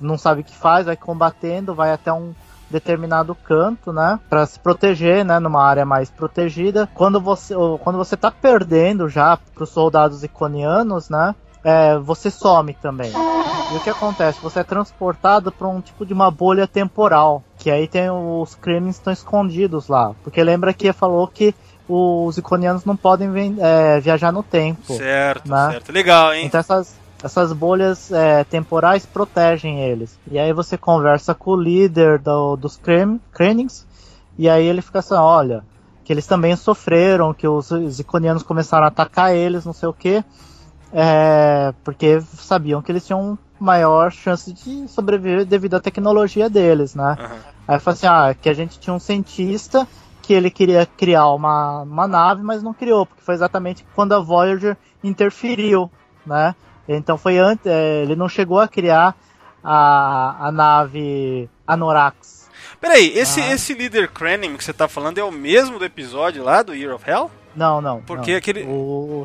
[0.00, 2.34] não sabe o que faz, vai combatendo, vai até um
[2.70, 6.88] determinado canto, né, Pra se proteger, né, numa área mais protegida.
[6.94, 13.12] Quando você, quando você tá perdendo já pros soldados iconianos, né, é, você some também.
[13.72, 14.40] E o que acontece?
[14.40, 18.96] Você é transportado para um tipo de uma bolha temporal, que aí tem os crimes
[18.96, 21.54] estão escondidos lá, porque lembra que falou que
[21.88, 23.28] os iconianos não podem
[23.60, 24.94] é, viajar no tempo.
[24.94, 25.70] Certo, Né?
[25.70, 25.92] certo.
[25.92, 26.46] Legal, hein?
[26.46, 30.18] Então essas, essas bolhas é, temporais protegem eles.
[30.30, 32.76] E aí você conversa com o líder do- dos
[33.32, 33.86] Krennics,
[34.38, 35.64] e aí ele fica assim, olha,
[36.04, 39.92] que eles também sofreram, que os, os iconianos começaram a atacar eles, não sei o
[39.92, 40.22] que,
[41.84, 47.16] porque sabiam que eles tinham maior chance de sobreviver devido à tecnologia deles, né?
[47.18, 47.36] Aham.
[47.68, 49.88] Aí fala assim, ah, que a gente tinha um cientista
[50.26, 54.18] que ele queria criar uma, uma nave, mas não criou, porque foi exatamente quando a
[54.18, 55.90] Voyager interferiu,
[56.26, 56.54] né?
[56.88, 59.14] Então foi antes, é, ele não chegou a criar
[59.62, 62.48] a, a nave Anorax.
[62.80, 63.52] Peraí, esse, Ah.
[63.52, 66.94] esse líder Krennic que você tá falando é o mesmo do episódio lá do Year
[66.94, 67.30] of Hell?
[67.54, 68.00] Não, não.
[68.02, 68.38] Porque não.
[68.38, 69.24] aquele- O,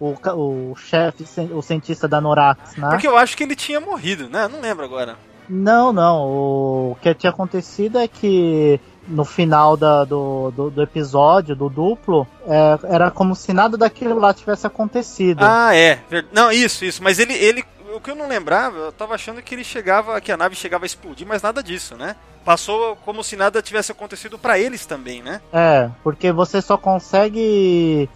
[0.00, 2.88] o, o chefe, o cientista da Anorax, né?
[2.90, 4.48] Porque eu acho que ele tinha morrido, né?
[4.48, 5.16] Não lembro agora.
[5.48, 6.26] Não, não.
[6.28, 12.26] O que tinha acontecido é que no final da- do, do, do episódio, do duplo,
[12.46, 15.42] é, era como se nada daquilo lá tivesse acontecido.
[15.42, 15.98] Ah, é.
[16.32, 17.02] Não, isso, isso.
[17.02, 17.64] Mas ele, ele.
[17.94, 20.20] O que eu não lembrava, eu tava achando que ele chegava.
[20.20, 22.16] que a nave chegava a explodir, mas nada disso, né?
[22.44, 25.40] Passou como se nada tivesse acontecido pra eles também, né?
[25.52, 28.08] É, porque você só consegue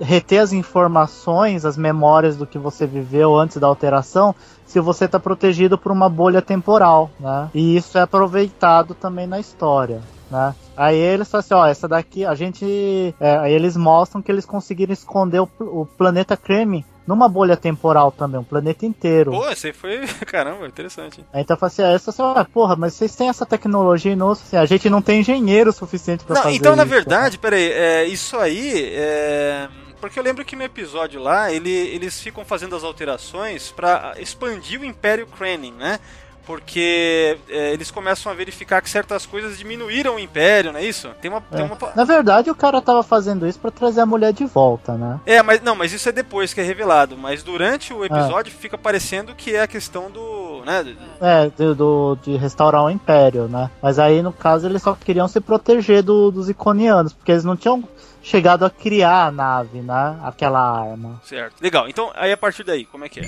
[0.00, 4.34] reter as informações, as memórias do que você viveu antes da alteração,
[4.66, 7.48] se você está protegido por uma bolha temporal, né?
[7.54, 10.00] E isso é aproveitado também na história.
[10.30, 10.54] Né?
[10.76, 13.14] Aí eles falam assim, ó, essa daqui, a gente.
[13.20, 18.10] é, aí eles mostram que eles conseguiram esconder o, o planeta Creme numa bolha temporal
[18.10, 19.30] também, um planeta inteiro.
[19.30, 20.00] Pô, esse aí foi.
[20.26, 21.20] Caramba, interessante.
[21.20, 21.26] hein?
[21.32, 24.42] Aí então fala assim, ah, essa, ah, porra, mas vocês têm essa tecnologia e nossa,
[24.42, 26.90] assim, a gente não tem engenheiro suficiente pra Não, fazer então, na isso.
[26.90, 29.68] verdade, peraí, é, isso aí é.
[30.04, 34.78] Porque eu lembro que no episódio lá, ele- eles ficam fazendo as alterações pra expandir
[34.78, 35.98] o Império Krenin, né?
[36.46, 41.08] Porque é, eles começam a verificar que certas coisas diminuíram o Império, não é isso?
[41.20, 41.42] Tem uma.
[41.52, 41.56] É.
[41.56, 41.76] Tem uma...
[41.94, 45.20] Na verdade, o cara tava fazendo isso pra trazer a mulher de volta, né?
[45.26, 47.16] É, mas não, mas isso é depois que é revelado.
[47.16, 50.62] Mas durante o episódio fica parecendo que é a questão do.
[50.64, 50.94] né?
[51.20, 53.70] É, do, do- de restaurar o Império, né?
[53.82, 57.56] Mas aí, no caso, eles só queriam se proteger do- dos iconianos, porque eles não
[57.56, 57.82] tinham
[58.22, 60.18] chegado a criar a nave, né?
[60.22, 61.20] Aquela arma.
[61.24, 61.60] Certo.
[61.60, 61.88] Legal.
[61.88, 63.24] Então, aí a partir daí, como é que é?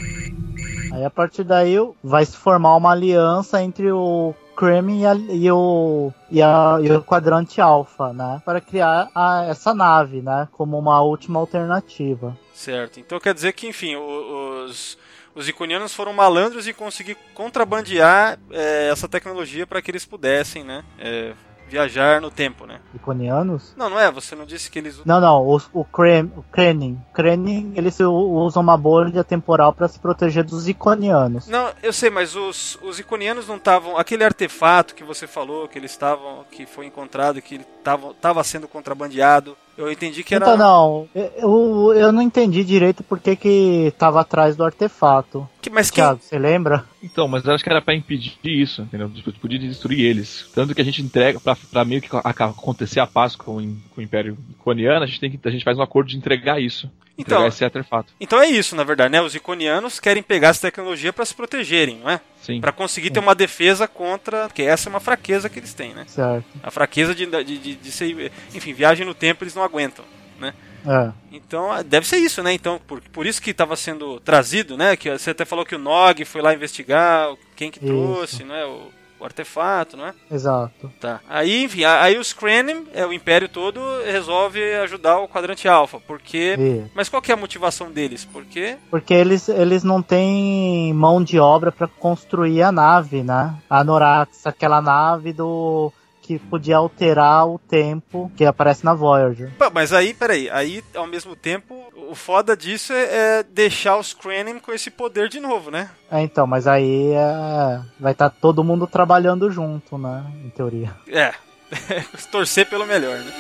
[0.97, 5.51] Aí, a partir daí, vai se formar uma aliança entre o Kremlin e, a- e
[5.51, 8.41] o, e, a- e o quadrante Alpha, né?
[8.47, 10.49] Para criar a- essa nave, né?
[10.53, 12.35] Como uma última alternativa.
[12.55, 12.99] Certo.
[12.99, 14.97] Então quer dizer que, enfim, os,
[15.35, 20.83] os iconianos foram malandros e conseguir contrabandear é, essa tecnologia para que eles pudessem, né?
[20.99, 21.35] é,
[21.69, 22.81] viajar no tempo, né?
[22.95, 23.75] Iconianos?
[23.77, 24.11] Não, não é.
[24.11, 25.01] Você não disse que eles.
[25.05, 26.99] Não, não, o, o, Krem, o Krenin.
[27.12, 31.49] Krenin, eles usam uma bolha temporal para se proteger dos iconianos.
[31.49, 33.97] Não, eu sei, mas os, os iconianos não estavam.
[33.97, 36.45] Aquele artefato que você falou que eles estavam.
[36.51, 39.57] que foi encontrado, que estava sendo contrabandeado.
[39.77, 40.45] Eu entendi que era.
[40.45, 45.47] Então, não, eu, eu não entendi direito por que que tava atrás do artefato.
[45.69, 45.91] Que- mas.
[45.91, 46.85] Thiago, você lembra?
[47.03, 49.09] Então, mas eu acho que era pra impedir isso, entendeu?
[49.11, 50.49] Tipo, Podia destruir eles.
[50.55, 53.55] Tanto que a gente entrega, pra, pra meio que acontecer a paz com,
[53.91, 56.61] com o Império Iconiano, a gente, tem que, a gente faz um acordo de entregar
[56.61, 56.91] isso.
[57.19, 58.12] Então- Entregar esse artefato.
[58.21, 59.23] Então é isso, na verdade, né?
[59.23, 62.21] Os iconianos querem pegar essa tecnologia para se protegerem, não é?
[62.43, 62.61] Sim.
[62.61, 64.47] Para conseguir ter uma defesa contra.
[64.49, 66.05] Porque essa é uma fraqueza que eles têm, né?
[66.07, 66.45] Certo.
[66.62, 68.31] A fraqueza de, de, de, de ser.
[68.55, 70.05] Enfim, viagem no tempo eles não aguentam,
[70.39, 70.53] né?
[70.87, 71.11] É.
[71.32, 72.53] Então, ah, deve ser isso, né?
[72.53, 74.97] Então, por, por isso que estava sendo trazido, né?
[74.97, 77.87] Que você até falou que o Nog foi lá investigar quem que Isso.
[77.87, 78.64] trouxe, né?
[78.64, 80.14] O, o artefato, não é?
[80.30, 80.93] Exato.
[81.01, 81.20] Tá.
[81.28, 86.55] Aí, enfim, aí os Krenim, é, o Império todo, resolve ajudar o Quadrante Alpha, porque...
[86.59, 88.26] E- Mas qual que é a motivação deles?
[88.26, 88.76] Porque...
[88.91, 93.55] porque eles, eles não têm mão de obra para construir a nave, né?
[93.70, 95.91] A Norax, aquela nave do
[96.27, 99.53] que podia alterar o tempo que aparece na Voyager.
[99.57, 104.12] Pô, mas aí, peraí, aí ao mesmo tempo, o foda disso é, é deixar os
[104.12, 105.89] Krenim com esse poder de novo, né?
[106.11, 110.24] É, então, mas aí é, vai estar todo mundo trabalhando junto, né?
[110.45, 110.93] Em teoria.
[111.09, 111.33] É,
[112.33, 113.33] torcer pelo melhor, né?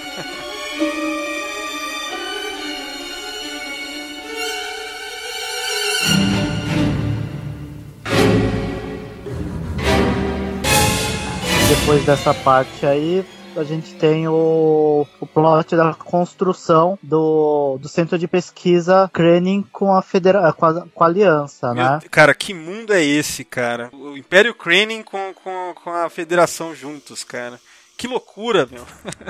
[11.86, 13.24] Depois dessa parte aí,
[13.56, 19.94] a gente tem o, o plot da construção do, do centro de pesquisa Krenin com
[19.94, 22.00] a, federa com a, com a aliança, Meu, né?
[22.10, 23.88] Cara, que mundo é esse, cara?
[23.92, 27.60] O Império Krenin com, com, com a Federação juntos, cara.
[27.96, 28.84] Que loucura, meu.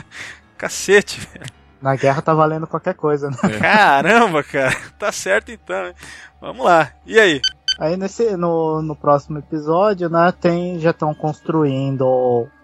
[0.57, 1.51] Cacete, velho.
[1.83, 3.37] Na guerra tá valendo qualquer coisa, né?
[3.61, 4.75] Caramba, cara.
[4.99, 5.89] Tá certo então.
[5.89, 5.95] hein?
[6.41, 6.91] Vamos lá.
[7.05, 7.39] E aí?
[7.79, 12.07] Aí nesse, no, no próximo episódio, né, tem, já estão construindo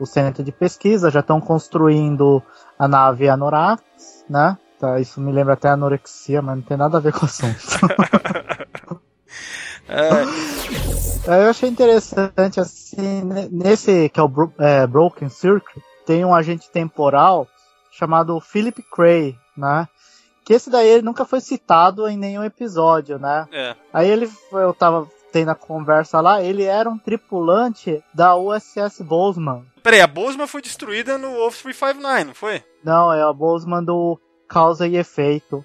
[0.00, 2.42] o, centro de pesquisa, já estão construindo
[2.78, 3.82] a nave Anorax,
[4.28, 4.56] né?
[4.78, 7.58] Tá, isso me lembra até anorexia, mas não tem nada a ver com o assunto.
[9.88, 10.10] É,
[11.30, 16.34] Aí eu achei interessante, assim, ne- nesse que é o é, Broken Circuit, tem um
[16.34, 17.46] agente temporal
[17.90, 19.86] chamado Philip Cray, né?
[20.44, 23.46] Que esse daí ele nunca foi citado em nenhum episódio, né?
[23.52, 23.76] é.
[23.92, 29.64] Aí ele, eu tava tendo a conversa lá, ele era um tripulante da USS Bozeman.
[29.82, 32.62] Peraí, a Bosma foi destruída no Wolf 359, não foi?
[32.84, 35.64] Não, é a Bozeman do Causa e Efeito.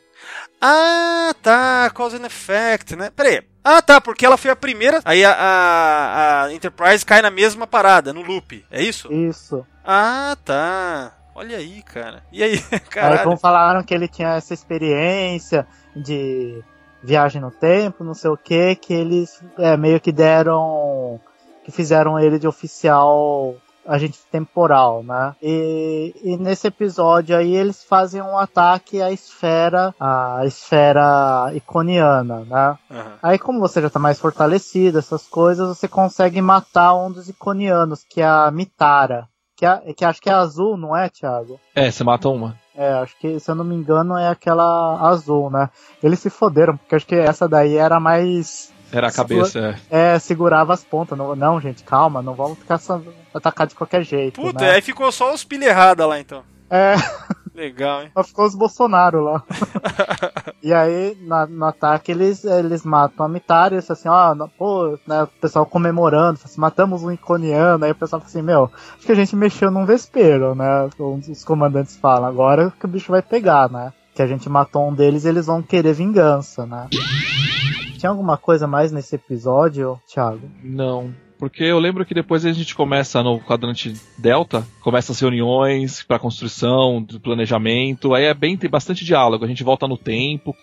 [0.62, 1.90] Ah, tá.
[1.94, 3.12] Cause and Effect, né?
[3.16, 3.44] Peraí.
[3.64, 5.02] Ah, tá, porque ela foi a primeira.
[5.04, 8.66] Aí a, a, a Enterprise cai na mesma parada, no loop.
[8.72, 9.12] É isso?
[9.12, 9.66] Isso.
[9.86, 11.17] Ah, tá.
[11.38, 12.24] Olha aí, cara.
[12.32, 12.60] E aí,
[12.90, 13.24] caralho?
[13.24, 16.64] como falaram que ele tinha essa experiência de
[17.04, 21.20] viagem no tempo, não sei o que, que eles é, meio que deram.
[21.64, 25.36] que fizeram ele de oficial agente temporal, né?
[25.40, 32.78] E, e nesse episódio aí eles fazem um ataque à esfera, à esfera iconiana, né?
[32.90, 33.14] Aham.
[33.22, 38.04] Aí como você já tá mais fortalecido, essas coisas, você consegue matar um dos iconianos,
[38.04, 39.30] que é a Mitara.
[39.58, 41.60] Que, é, que acho que é azul, não é, Thiago?
[41.74, 42.56] É, você mata uma.
[42.76, 45.68] É, acho que, se eu não me engano, é aquela azul, né?
[46.02, 48.72] Eles se foderam, porque acho que essa daí era mais.
[48.92, 50.14] Era a cabeça, é.
[50.14, 51.18] É, segurava as pontas.
[51.18, 53.02] Não, não gente, calma, não vamos ficar só
[53.34, 54.40] atacar de qualquer jeito.
[54.40, 54.76] Puta, né?
[54.76, 56.44] aí ficou só os pilha errada lá então.
[56.70, 56.94] É,
[57.58, 58.12] Legal, hein?
[58.14, 59.44] só ficou os Bolsonaro lá.
[60.62, 64.48] e aí, na- no ataque, eles, eles matam a Mitara e eles assim, ó, não-
[64.48, 68.70] pô, né, o pessoal comemorando, assim, matamos um iconiano, aí o pessoal fala assim, meu,
[68.96, 70.88] acho que a gente mexeu num vespeiro, né?
[71.00, 73.92] Um dos comandantes falam, agora que o bicho vai pegar, né?
[74.14, 76.88] Que a gente matou um deles e eles vão querer vingança, né?
[77.98, 80.48] Tinha alguma coisa mais nesse episódio, Thiago?
[80.64, 81.12] Não.
[81.38, 86.18] Porque eu lembro que depois a gente começa no quadrante Delta, começa as reuniões para
[86.18, 90.56] construção, do planejamento, aí é bem tem bastante diálogo, a gente volta no tempo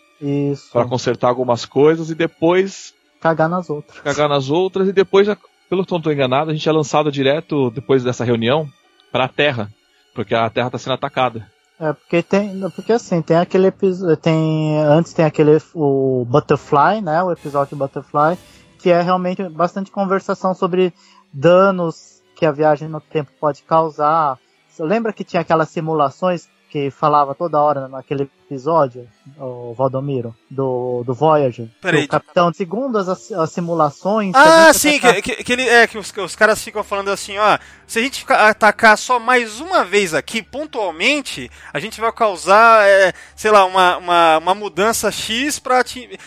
[0.72, 4.00] para consertar algumas coisas e depois Cagar nas outras.
[4.00, 5.26] cagar nas outras e depois,
[5.68, 8.68] pelo que eu não tô enganado, a gente é lançado direto depois dessa reunião
[9.12, 9.70] para a Terra,
[10.14, 11.46] porque a Terra tá sendo atacada.
[11.78, 12.60] É, porque tem.
[12.70, 14.16] Porque assim, tem aquele episódio.
[14.16, 14.78] Tem.
[14.78, 15.58] Antes tem aquele.
[15.74, 17.20] O Butterfly, né?
[17.22, 18.38] O episódio Butterfly,
[18.84, 20.92] que é realmente bastante conversação sobre
[21.32, 24.38] danos que a viagem no tempo pode causar.
[24.78, 31.14] Lembra que tinha aquelas simulações que falava toda hora naquele episódio, o Valdomiro, do, do
[31.14, 31.66] Voyager?
[31.80, 32.04] Peraí.
[32.04, 34.32] O capitão, segundo as, as simulações.
[34.34, 37.10] Ah, sim, atacar- que, que, que ele, é, que os, que os caras ficam falando
[37.10, 42.00] assim, ó, se a gente ficar- atacar só mais uma vez aqui, pontualmente, a gente
[42.00, 45.82] vai causar, é, sei lá, uma, uma, uma mudança X pra...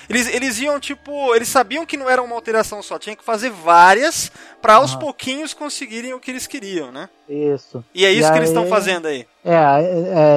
[0.10, 3.50] Eles, eles iam, tipo, eles sabiam que não era uma alteração só, tinha que fazer
[3.50, 5.00] várias pra aos Aham.
[5.00, 7.10] pouquinhos conseguirem o que eles queriam, né?
[7.30, 7.84] Isso.
[7.94, 9.28] E é isso E que eles estão aí- fazendo aí.
[9.44, 9.54] É,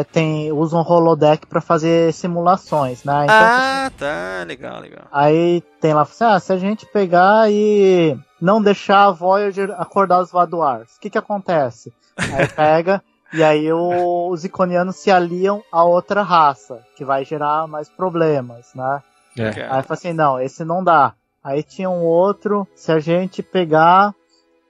[0.00, 3.26] é, tem, usam holodeck pra fazer simulações, né?
[3.26, 5.04] Então, ah, tá, legal, legal.
[5.12, 10.18] Aí tem lá, assim, ah, se a gente pegar e não deixar a Voyager acordar
[10.20, 11.92] os Vaduars, o que que acontece?
[12.18, 13.00] Aí pega
[13.32, 18.74] e aí o- os iconianos se aliam a outra raça, que vai gerar mais problemas,
[18.74, 19.00] né?
[19.38, 19.50] É.
[19.70, 21.14] Aí fala assim, não, esse não dá.
[21.44, 24.12] Aí tinha um outro, se a gente pegar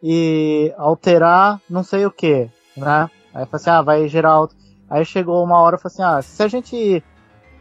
[0.03, 2.47] e alterar não sei o que,
[2.77, 3.09] né?
[3.33, 4.60] Aí fala assim, ah, vai gerar outro.
[4.91, 7.03] Aí chegou uma hora e falou assim, ah, se a gente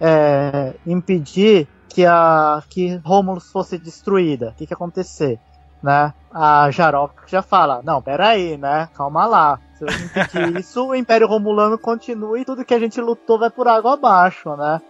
[0.02, 5.40] é, impedir que a que Romulus fosse destruída, o que que ia acontecer?
[5.82, 6.14] Né?
[6.34, 8.90] A Jarok já fala, não, peraí, né?
[8.96, 9.60] Calma lá.
[9.76, 13.50] Se eu impedir isso, o Império Romulano continua e tudo que a gente lutou vai
[13.50, 14.82] por água abaixo, né?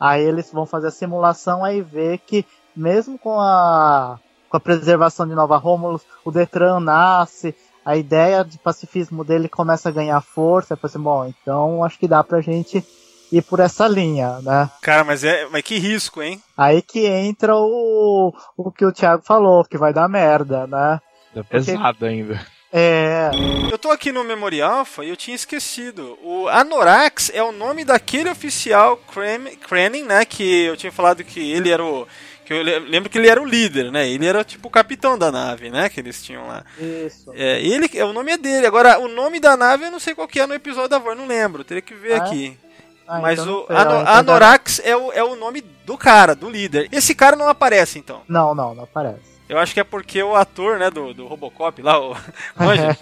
[0.00, 4.18] Aí eles vão fazer a simulação aí ver que mesmo com a
[4.54, 9.88] com a preservação de Nova Romulus, o Detran nasce, a ideia de pacifismo dele começa
[9.88, 10.76] a ganhar força.
[10.76, 12.84] Falei assim, bom, então acho que dá pra gente
[13.32, 14.70] ir por essa linha, né?
[14.82, 15.46] Cara, mas é.
[15.50, 16.40] Mas que risco, hein?
[16.56, 21.00] Aí que entra o, o que o Thiago falou, que vai dar merda, né?
[21.34, 22.40] É pesado ainda.
[22.76, 23.30] É.
[23.70, 26.18] Eu tô aqui no Memory Alpha e eu tinha esquecido.
[26.24, 30.24] O Anorax é o nome daquele oficial Kren- Krennin, né?
[30.24, 32.06] Que eu tinha falado que ele era o.
[32.44, 34.08] Que eu le- lembro que ele era o líder, né?
[34.08, 35.88] Ele era tipo o capitão da nave, né?
[35.88, 36.62] Que eles tinham lá.
[36.78, 37.32] Isso.
[37.34, 38.66] É, ele, é, o nome é dele.
[38.66, 41.16] Agora, o nome da nave eu não sei qual que é no episódio da voz,
[41.16, 41.64] não lembro.
[41.64, 42.58] Teria que ver Ah, aqui.
[43.06, 45.96] Ah, Mas então o sei, Ano- ó, então Anorax é o, é o nome do
[45.98, 46.88] cara, do líder.
[46.92, 48.22] Esse cara não aparece, então.
[48.28, 49.33] Não, não, não aparece.
[49.54, 52.16] Eu acho que é porque o ator, né, do, do Robocop lá, o
[52.58, 52.98] Manja,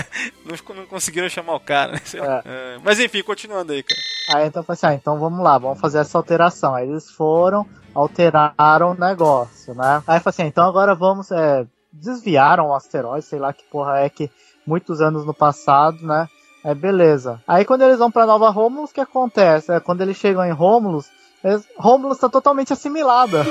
[0.46, 2.00] não, não conseguiram chamar o cara, né?
[2.14, 2.42] lá.
[2.42, 4.00] É, Mas enfim, continuando aí, cara.
[4.30, 6.74] Aí então eu falei assim, ah, então vamos lá, vamos fazer essa alteração.
[6.74, 10.02] Aí eles foram, alteraram o negócio, né?
[10.06, 13.64] Aí eu falei assim, ah, então agora vamos, é, desviaram o asteroide, sei lá que
[13.64, 14.30] porra é que
[14.66, 16.30] muitos anos no passado, né?
[16.64, 17.42] É beleza.
[17.46, 19.70] Aí quando eles vão pra Nova Romulus, o que acontece?
[19.70, 21.10] É, quando eles chegam em Romulus,
[21.44, 23.44] eles, Romulus tá totalmente assimilada.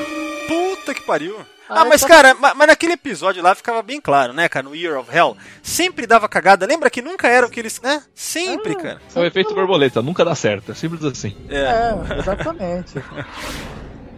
[0.50, 1.36] Puta que pariu.
[1.70, 4.68] Ah, Ah, mas tá- cara, ma- mas naquele episódio lá ficava bem claro, né, cara,
[4.68, 6.66] no Year of Hell, sempre dava cagada.
[6.66, 8.02] Lembra que nunca era o que eles, né?
[8.16, 8.76] Sempre, Ah.
[8.76, 9.02] cara.
[9.16, 10.72] É o efeito borboleta, nunca dá certo.
[10.72, 11.36] É simples assim.
[11.48, 11.58] É.
[11.58, 12.96] É, exatamente.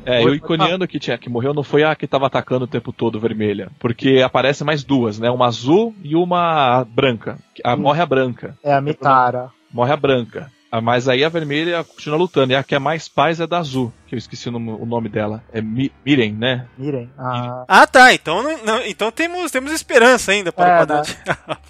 [0.06, 2.68] É, e o iconiano que tinha que morreu não foi a que tava atacando o
[2.70, 3.70] tempo todo vermelha.
[3.78, 5.30] Porque aparece mais duas, né?
[5.30, 7.38] Uma azul e uma branca.
[7.64, 8.58] A, morre a branca.
[8.64, 9.50] É a Mitara.
[9.72, 10.50] Morre a branca.
[10.72, 12.54] Ah, Mas aí a vermelha continua lutando.
[12.54, 14.86] E a que é mais paz é da azul, que eu esqueci o nome, o
[14.86, 15.44] nome dela.
[15.52, 16.66] É Mi- Miren, né?
[16.78, 17.10] Mirem.
[17.18, 18.14] Ah, Ah, tá.
[18.14, 21.18] Então, não- não- então temos, temos esperança ainda para É, o quadrante.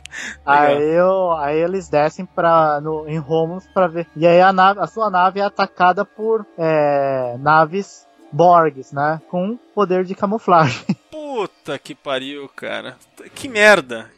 [0.45, 4.05] Aí, eu, aí eles descem pra, no, em Romulus pra ver.
[4.15, 9.21] E aí a, nave, a sua nave é atacada por é, naves Borgs, né?
[9.29, 10.85] Com poder de camuflagem.
[11.09, 12.97] Puta que pariu, cara.
[13.33, 14.09] Que merda.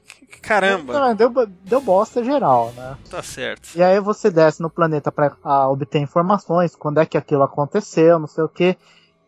[0.41, 0.93] Caramba.
[0.93, 1.31] Não, deu,
[1.63, 2.97] deu bosta geral, né?
[3.09, 3.69] Tá certo.
[3.75, 8.19] E aí você desce no planeta pra ah, obter informações, quando é que aquilo aconteceu,
[8.19, 8.77] não sei o que.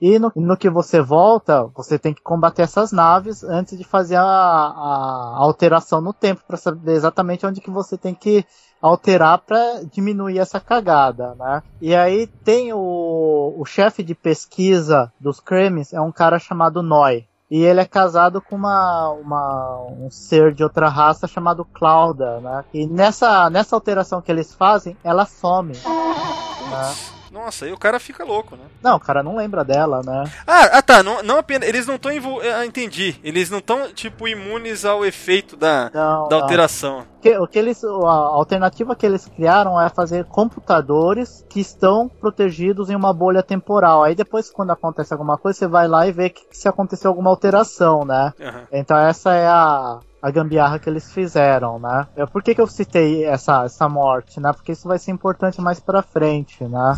[0.01, 4.17] E no, no que você volta, você tem que combater essas naves antes de fazer
[4.17, 8.45] a, a alteração no tempo, pra saber exatamente onde que você tem que
[8.81, 11.63] alterar pra diminuir essa cagada, né?
[11.81, 17.25] E aí tem o, o chefe de pesquisa dos Kremlins, é um cara chamado Noi.
[17.49, 22.65] E ele é casado com uma, uma, um ser de outra raça chamado Clauda, né?
[22.73, 25.73] E nessa, nessa alteração que eles fazem, ela some.
[25.73, 27.14] né?
[27.35, 28.63] Nossa, aí o cara fica louco, né?
[28.81, 30.23] Não, o cara não lembra dela, né?
[30.47, 31.03] Ah, ah tá.
[31.03, 31.67] Não, não apenas.
[31.67, 32.53] Eles não estão envolvidos.
[32.53, 33.19] Ah, entendi.
[33.21, 36.43] Eles não estão, tipo, imunes ao efeito da, Não, da não.
[36.43, 37.01] alteração.
[37.17, 42.07] O que, o que eles, a alternativa que eles criaram é fazer computadores que estão
[42.07, 44.03] protegidos em uma bolha temporal.
[44.03, 47.29] Aí depois, quando acontece alguma coisa, você vai lá e vê que, se aconteceu alguma
[47.31, 48.33] alteração, né?
[48.39, 48.67] Aham.
[48.71, 52.07] Então essa é a, a gambiarra que eles fizeram, né?
[52.17, 54.51] Eu, por que, que eu citei essa, essa morte, né?
[54.51, 56.97] Porque isso vai ser importante mais pra frente, né?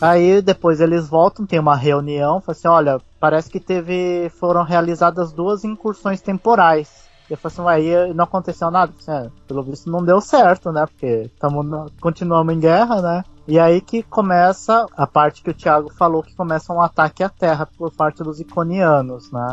[0.00, 4.30] Aí depois eles voltam, tem uma reunião, fala assim, olha, parece que teve.
[4.30, 7.04] foram realizadas duas incursões temporais.
[7.30, 8.92] Eu falei assim, e não aconteceu nada?
[8.98, 10.86] Assim, "É, pelo visto não deu certo, né?
[10.86, 13.24] Porque tamo, continuamos em guerra, né?
[13.46, 17.28] E aí que começa a parte que o Thiago falou, que começa um ataque à
[17.28, 19.52] Terra por parte dos iconianos, né?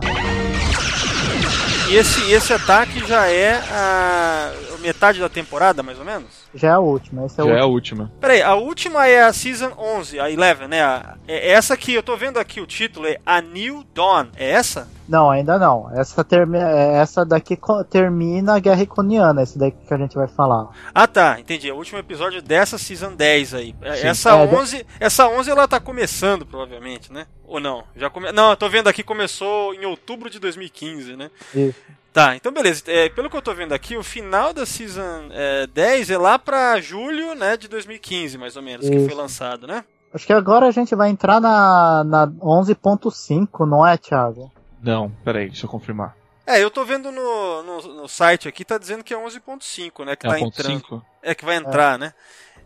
[1.92, 6.28] Esse, esse ataque já é a metade da temporada, mais ou menos?
[6.56, 8.12] Já é a última, esse é o Já é a última.
[8.20, 10.82] Peraí, a última é a Season 11, a 11, né?
[10.82, 14.28] A- é essa aqui, eu tô vendo aqui o título, é A New Dawn.
[14.36, 14.88] É essa?
[15.08, 15.90] Não, ainda não.
[15.96, 17.58] Essa, termi é, essa daqui
[17.90, 20.68] termina a Guerra Iconiana, esse daqui que a gente vai falar.
[20.94, 21.68] Ah, tá, entendi.
[21.68, 23.76] É o último episódio dessa Season 10 aí.
[23.82, 24.08] É, Sim.
[24.08, 27.26] Essa É, 11, essa 11 ela tá começando, provavelmente, né?
[27.44, 27.84] Ou não?
[27.96, 28.32] Já come...
[28.32, 31.32] Não, eu tô vendo aqui, começou em outubro de 2015, né?
[31.56, 31.76] Isso.
[32.20, 32.84] Tá, então beleza.
[32.88, 36.38] É, pelo que eu tô vendo aqui, o final da Season é, 10 é lá
[36.38, 39.08] pra julho, né, de 2015, mais ou menos, que Isso.
[39.08, 39.86] foi lançado, né?
[40.14, 44.52] Acho que agora a gente vai entrar na, na 11.5, não é, Thiago?
[44.84, 46.14] Não, peraí, deixa eu confirmar.
[46.46, 50.18] É, eu tô vendo no, no, no site aqui, tá dizendo que é 11.5, né,
[50.18, 50.78] que É tá entrando.
[50.78, 51.06] 5?
[51.24, 52.14] É, que vai entrar, né?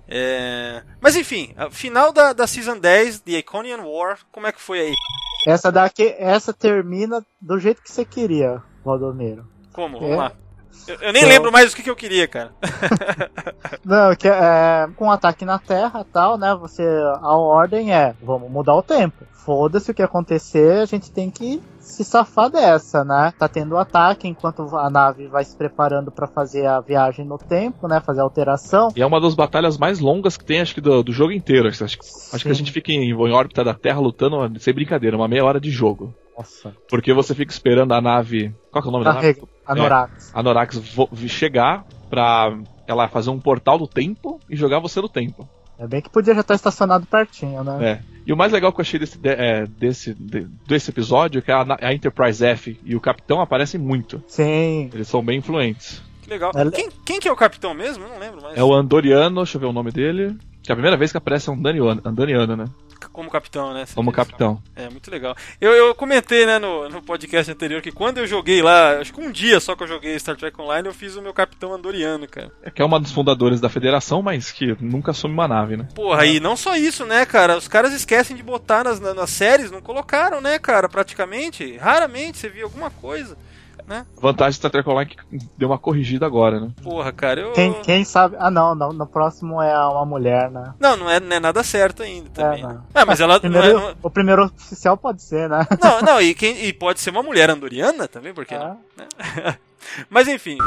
[0.08, 0.82] É...
[0.99, 4.93] Mas enfim, final da, da Season 10, The Iconian War, como é que foi aí?
[5.45, 9.46] Essa daqui, essa termina do jeito que você queria, Valdomiro.
[9.74, 9.98] Como?
[9.98, 10.00] É.
[10.00, 10.32] Vamos lá.
[10.88, 12.52] Eu, eu nem Então- lembro mais o que, que eu queria, cara.
[13.86, 16.54] Não, que é com um ataque na Terra e tal, né?
[16.56, 16.84] Você
[17.22, 19.24] a ordem é, vamos mudar o tempo.
[19.32, 23.34] Foda-se o que acontecer, a gente tem que se safar dessa, né?
[23.38, 27.88] Tá tendo ataque enquanto a nave vai se preparando para fazer a viagem no tempo,
[27.88, 28.00] né?
[28.00, 28.90] Fazer a alteração.
[28.96, 31.68] E é uma das batalhas mais longas que tem, acho que, do, do jogo inteiro.
[31.68, 35.28] Acho, acho que a gente fica em, em órbita da Terra lutando, sem brincadeira, uma
[35.28, 36.14] meia hora de jogo.
[36.36, 36.76] Nossa.
[36.90, 38.54] Porque você fica esperando a nave.
[38.72, 39.44] Qual que é o nome da nave?
[39.66, 40.34] Anorax.
[40.34, 40.82] É, Anorax
[41.28, 42.58] chegar pra
[42.88, 45.48] ela fazer um portal do tempo e jogar você no tempo.
[45.84, 47.86] É bem que podia já estar estacionado pertinho, né?
[47.86, 48.00] É.
[48.26, 50.14] E o mais legal que eu achei desse, é, desse,
[50.66, 54.24] desse episódio é que a, a, Enterprise F e o Capitão aparecem muito.
[54.26, 54.90] Sim.
[54.94, 56.02] Eles são bem influentes.
[56.22, 56.52] Que legal.
[56.56, 56.72] É...
[56.72, 58.08] Quem, quem que é o Capitão mesmo?
[58.08, 58.58] Não lembro mais.
[58.58, 60.38] É o Andoriano, deixa eu ver o nome dele.
[60.64, 62.66] Que é a primeira vez que aparece um Andoriano, Andoriano né?
[63.12, 63.86] Como capitão, né?
[63.93, 64.62] Como capitão.
[64.76, 65.36] É, muito legal.
[65.60, 69.22] Eu, eu comentei, né, no, no podcast anterior que quando eu joguei lá, acho que
[69.22, 72.28] um dia só que eu joguei Star Trek Online, eu fiz o meu capitão andoriano,
[72.28, 72.51] cara.
[72.62, 75.88] É que é uma dos fundadores da federação, mas que nunca assume uma nave, né?
[75.95, 77.58] Porra, e não só isso, né, cara?
[77.58, 81.78] Os caras esquecem de botar nas, nas séries, não colocaram, né, cara, praticamente.
[81.78, 83.38] Raramente você via alguma coisa
[83.88, 84.06] né?
[84.20, 85.18] Vantagem do Star Trek Online que
[85.58, 86.72] deu uma corrigida agora, né?
[86.82, 87.52] Porra, cara, eu.
[87.54, 88.36] Quem, quem sabe.
[88.40, 90.74] Ah, não, no, no próximo é uma mulher, né?
[90.80, 92.64] Não, não é, não é nada certo ainda também.
[92.64, 92.82] É, né?
[92.94, 93.40] é mas ela.
[93.40, 93.96] Primeiro, não é, não...
[94.02, 95.68] O primeiro oficial pode ser, né?
[95.82, 98.60] Não, não, e, quem, e pode ser uma mulher andoriana também, porque é.
[98.60, 98.80] não?
[98.98, 99.58] Né?
[100.10, 100.58] Mas enfim.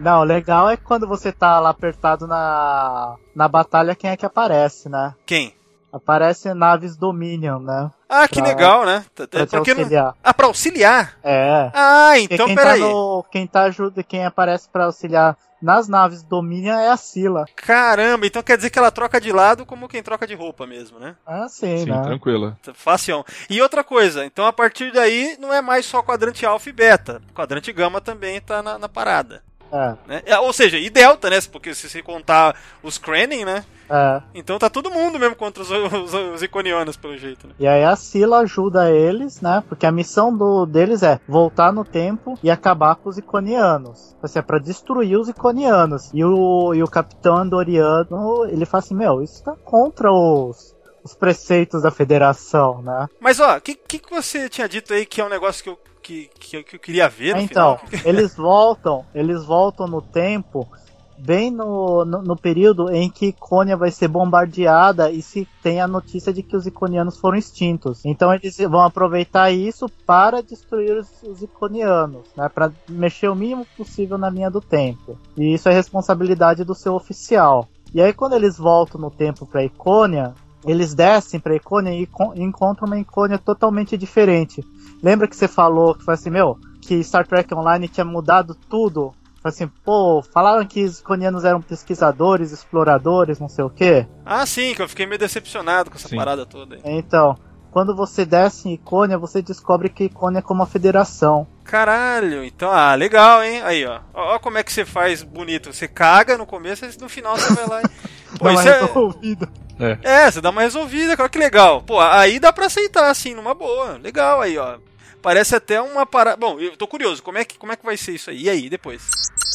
[0.00, 4.26] Não, o legal é quando você tá lá apertado na, na batalha, quem é que
[4.26, 5.14] aparece, né?
[5.26, 5.54] Quem?
[5.92, 7.90] Aparece naves Dominion, né?
[8.08, 9.04] Ah, que pra, legal, né?
[9.14, 10.04] Pra te auxiliar.
[10.06, 10.14] Não...
[10.24, 11.18] Ah, pra auxiliar?
[11.22, 11.70] É.
[11.74, 12.80] Ah, então quem peraí.
[12.80, 13.24] Tá no...
[13.30, 17.44] Quem tá ajuda, quem aparece pra auxiliar nas naves Dominion é a Sila.
[17.54, 20.98] Caramba, então quer dizer que ela troca de lado como quem troca de roupa mesmo,
[20.98, 21.14] né?
[21.24, 22.02] Ah, sim, sim né?
[22.02, 22.58] tranquila.
[22.74, 23.24] Fácil.
[23.48, 27.22] E outra coisa, então a partir daí não é mais só quadrante alfa e beta.
[27.32, 29.42] Quadrante gama também tá na, na parada.
[29.72, 29.96] É.
[30.06, 30.22] Né?
[30.26, 31.38] É, ou seja, e delta, né?
[31.50, 33.64] Porque se você contar os Krenning, né?
[33.88, 34.22] É.
[34.34, 37.46] Então tá todo mundo mesmo contra os, os, os iconianos, pelo jeito.
[37.46, 37.54] Né?
[37.58, 39.62] E aí a Sila ajuda eles, né?
[39.68, 44.16] Porque a missão do, deles é voltar no tempo e acabar com os iconianos.
[44.22, 46.10] Assim, é pra destruir os iconianos.
[46.12, 51.14] E o, e o capitão andoriano, ele fala assim, meu, isso tá contra os, os
[51.14, 53.08] preceitos da federação, né?
[53.20, 55.70] Mas ó, o que, que, que você tinha dito aí que é um negócio que
[55.70, 55.78] eu
[56.12, 57.36] que, que, que eu queria ver.
[57.36, 60.68] então, eles voltam, eles voltam no tempo
[61.16, 65.86] bem no, no, no, período em que Icônia vai ser bombardeada e se tem a
[65.86, 68.04] notícia de que os iconianos foram extintos.
[68.04, 73.64] Então eles vão aproveitar isso para destruir os, os iconianos, né, para mexer o mínimo
[73.76, 75.16] possível na linha do tempo.
[75.36, 77.68] E isso é responsabilidade do seu oficial.
[77.94, 80.34] E aí quando eles voltam no tempo para Icônia,
[80.64, 82.08] eles descem para Icônia e
[82.42, 84.64] encontram uma Icônia totalmente diferente.
[85.02, 89.12] Lembra que você falou que foi assim, meu, que Star Trek Online tinha mudado tudo?
[89.40, 94.06] Foi assim, pô, falaram que os iconianos eram pesquisadores, exploradores, não sei o quê.
[94.24, 96.16] Ah, sim, que eu fiquei meio decepcionado com essa sim.
[96.16, 96.80] parada toda aí.
[96.84, 97.36] Então,
[97.72, 101.46] quando você desce em Icônia, você descobre que Icônia é como uma federação.
[101.64, 103.62] Caralho, então, ah, legal, hein?
[103.62, 104.00] Aí, ó.
[104.12, 105.72] Ó como é que você faz bonito.
[105.72, 108.12] Você caga no começo e no final você vai lá e.
[108.38, 109.94] Pô, isso é...
[110.04, 110.26] é.
[110.26, 111.82] É, você dá uma resolvida, cara, que legal.
[111.82, 113.96] Pô, aí dá pra aceitar, assim, numa boa.
[113.96, 114.76] Legal aí, ó.
[115.22, 116.36] Parece até uma parada.
[116.36, 118.42] Bom, eu tô curioso, como é, que, como é que vai ser isso aí?
[118.42, 119.08] E aí, depois?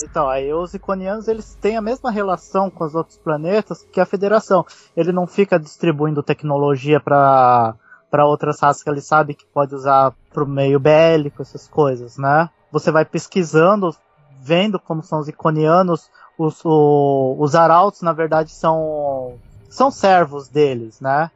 [0.03, 4.05] Então, aí os iconianos eles têm a mesma relação com os outros planetas que a
[4.05, 4.65] Federação.
[4.95, 7.75] Ele não fica distribuindo tecnologia para
[8.09, 12.49] para outras raças que ele sabe que pode usar pro meio bélico, essas coisas, né?
[12.71, 13.95] Você vai pesquisando,
[14.41, 19.37] vendo como são os iconianos, os, o, os arautos, na verdade, são
[19.69, 21.29] são servos deles, né?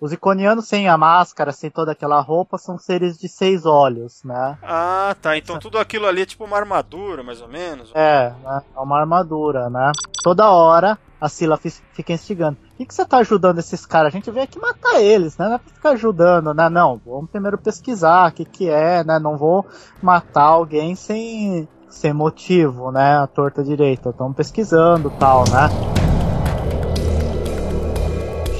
[0.00, 4.58] Os iconianos sem a máscara, sem toda aquela roupa, são seres de seis olhos, né?
[4.60, 5.36] Ah, tá.
[5.36, 7.92] Então tudo aquilo ali é tipo uma armadura, mais ou menos?
[7.94, 8.62] É, né?
[8.74, 9.92] É uma armadura, né?
[10.24, 12.58] Toda hora a Sila fica instigando.
[12.82, 14.08] Que, que você tá ajudando esses caras?
[14.08, 15.46] A gente veio aqui matar eles, né?
[15.46, 16.68] Não é pra ficar ajudando, né?
[16.68, 19.18] Não, vamos primeiro pesquisar o que que é, né?
[19.18, 19.64] Não vou
[20.02, 23.18] matar alguém sem, sem motivo, né?
[23.18, 24.10] A torta direita.
[24.10, 25.68] Estamos pesquisando tal, né?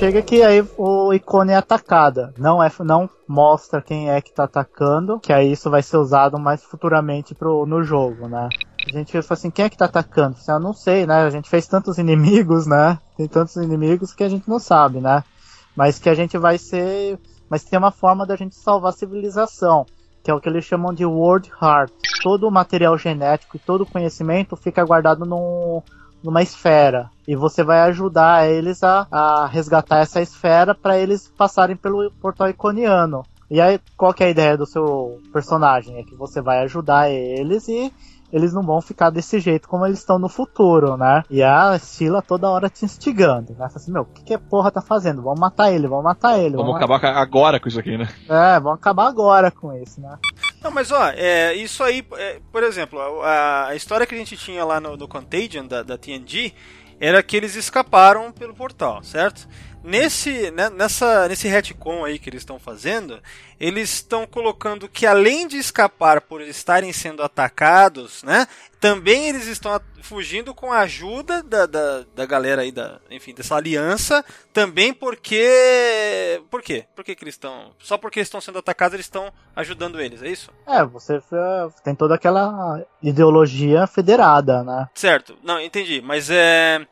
[0.03, 2.35] chega que aí o ícone é atacada.
[2.37, 6.41] Não é, não mostra quem é que tá atacando, que aí isso vai ser usado
[6.41, 8.49] mais futuramente pro, no jogo, né?
[8.85, 10.37] A gente fala assim, quem é que tá atacando?
[10.49, 11.23] Eu não sei, né?
[11.23, 12.99] A gente fez tantos inimigos, né?
[13.23, 15.23] Tem tantos inimigos que a gente não sabe, né?
[15.77, 17.21] Mas que a gente vai ser.
[17.49, 19.87] Mas tem uma forma da gente salvar a civilização,
[20.25, 21.93] que é o que eles chamam de World Heart.
[22.21, 25.81] Todo o material genético e todo o conhecimento fica guardado num,
[26.21, 31.77] numa esfera e você vai ajudar eles a, a resgatar essa esfera para eles passarem
[31.77, 33.23] pelo portal iconiano.
[33.49, 35.97] E aí, qual é a ideia do seu personagem?
[35.99, 37.93] É que você vai ajudar eles e
[38.33, 41.23] eles não vão ficar desse jeito como eles estão no futuro, né?
[41.29, 43.69] E a Sheila toda hora te instigando, né?
[43.75, 45.23] Assim, meu, o que, que a porra tá fazendo?
[45.23, 46.57] Vamos matar ele, vamos matar ele.
[46.57, 48.09] Vamos, vamos acabar agora com isso aqui, né?
[48.29, 50.17] É, vamos acabar agora com isso, né?
[50.63, 54.37] Não, mas ó, é, isso aí, é, por exemplo, a, a história que a gente
[54.37, 56.55] tinha lá no, no Contagion da, da TNG
[56.99, 59.47] era que eles escaparam pelo portal, certo?
[59.85, 63.21] Nesse, né, nessa, nesse retcon aí que eles estão fazendo,
[63.59, 68.47] eles estão colocando que além de escapar por estarem sendo atacados, né,
[68.81, 73.57] também eles estão fugindo com a ajuda da, da, da galera aí, da, enfim, dessa
[73.57, 76.43] aliança, também porque...
[76.51, 76.85] Por quê?
[76.95, 77.73] Por que, que eles estão...
[77.79, 80.51] Só porque eles estão sendo atacados, eles estão ajudando eles, é isso?
[80.67, 81.21] É, você
[81.85, 84.89] tem toda aquela ideologia federada, né?
[84.95, 86.87] Certo, não, entendi, mas é...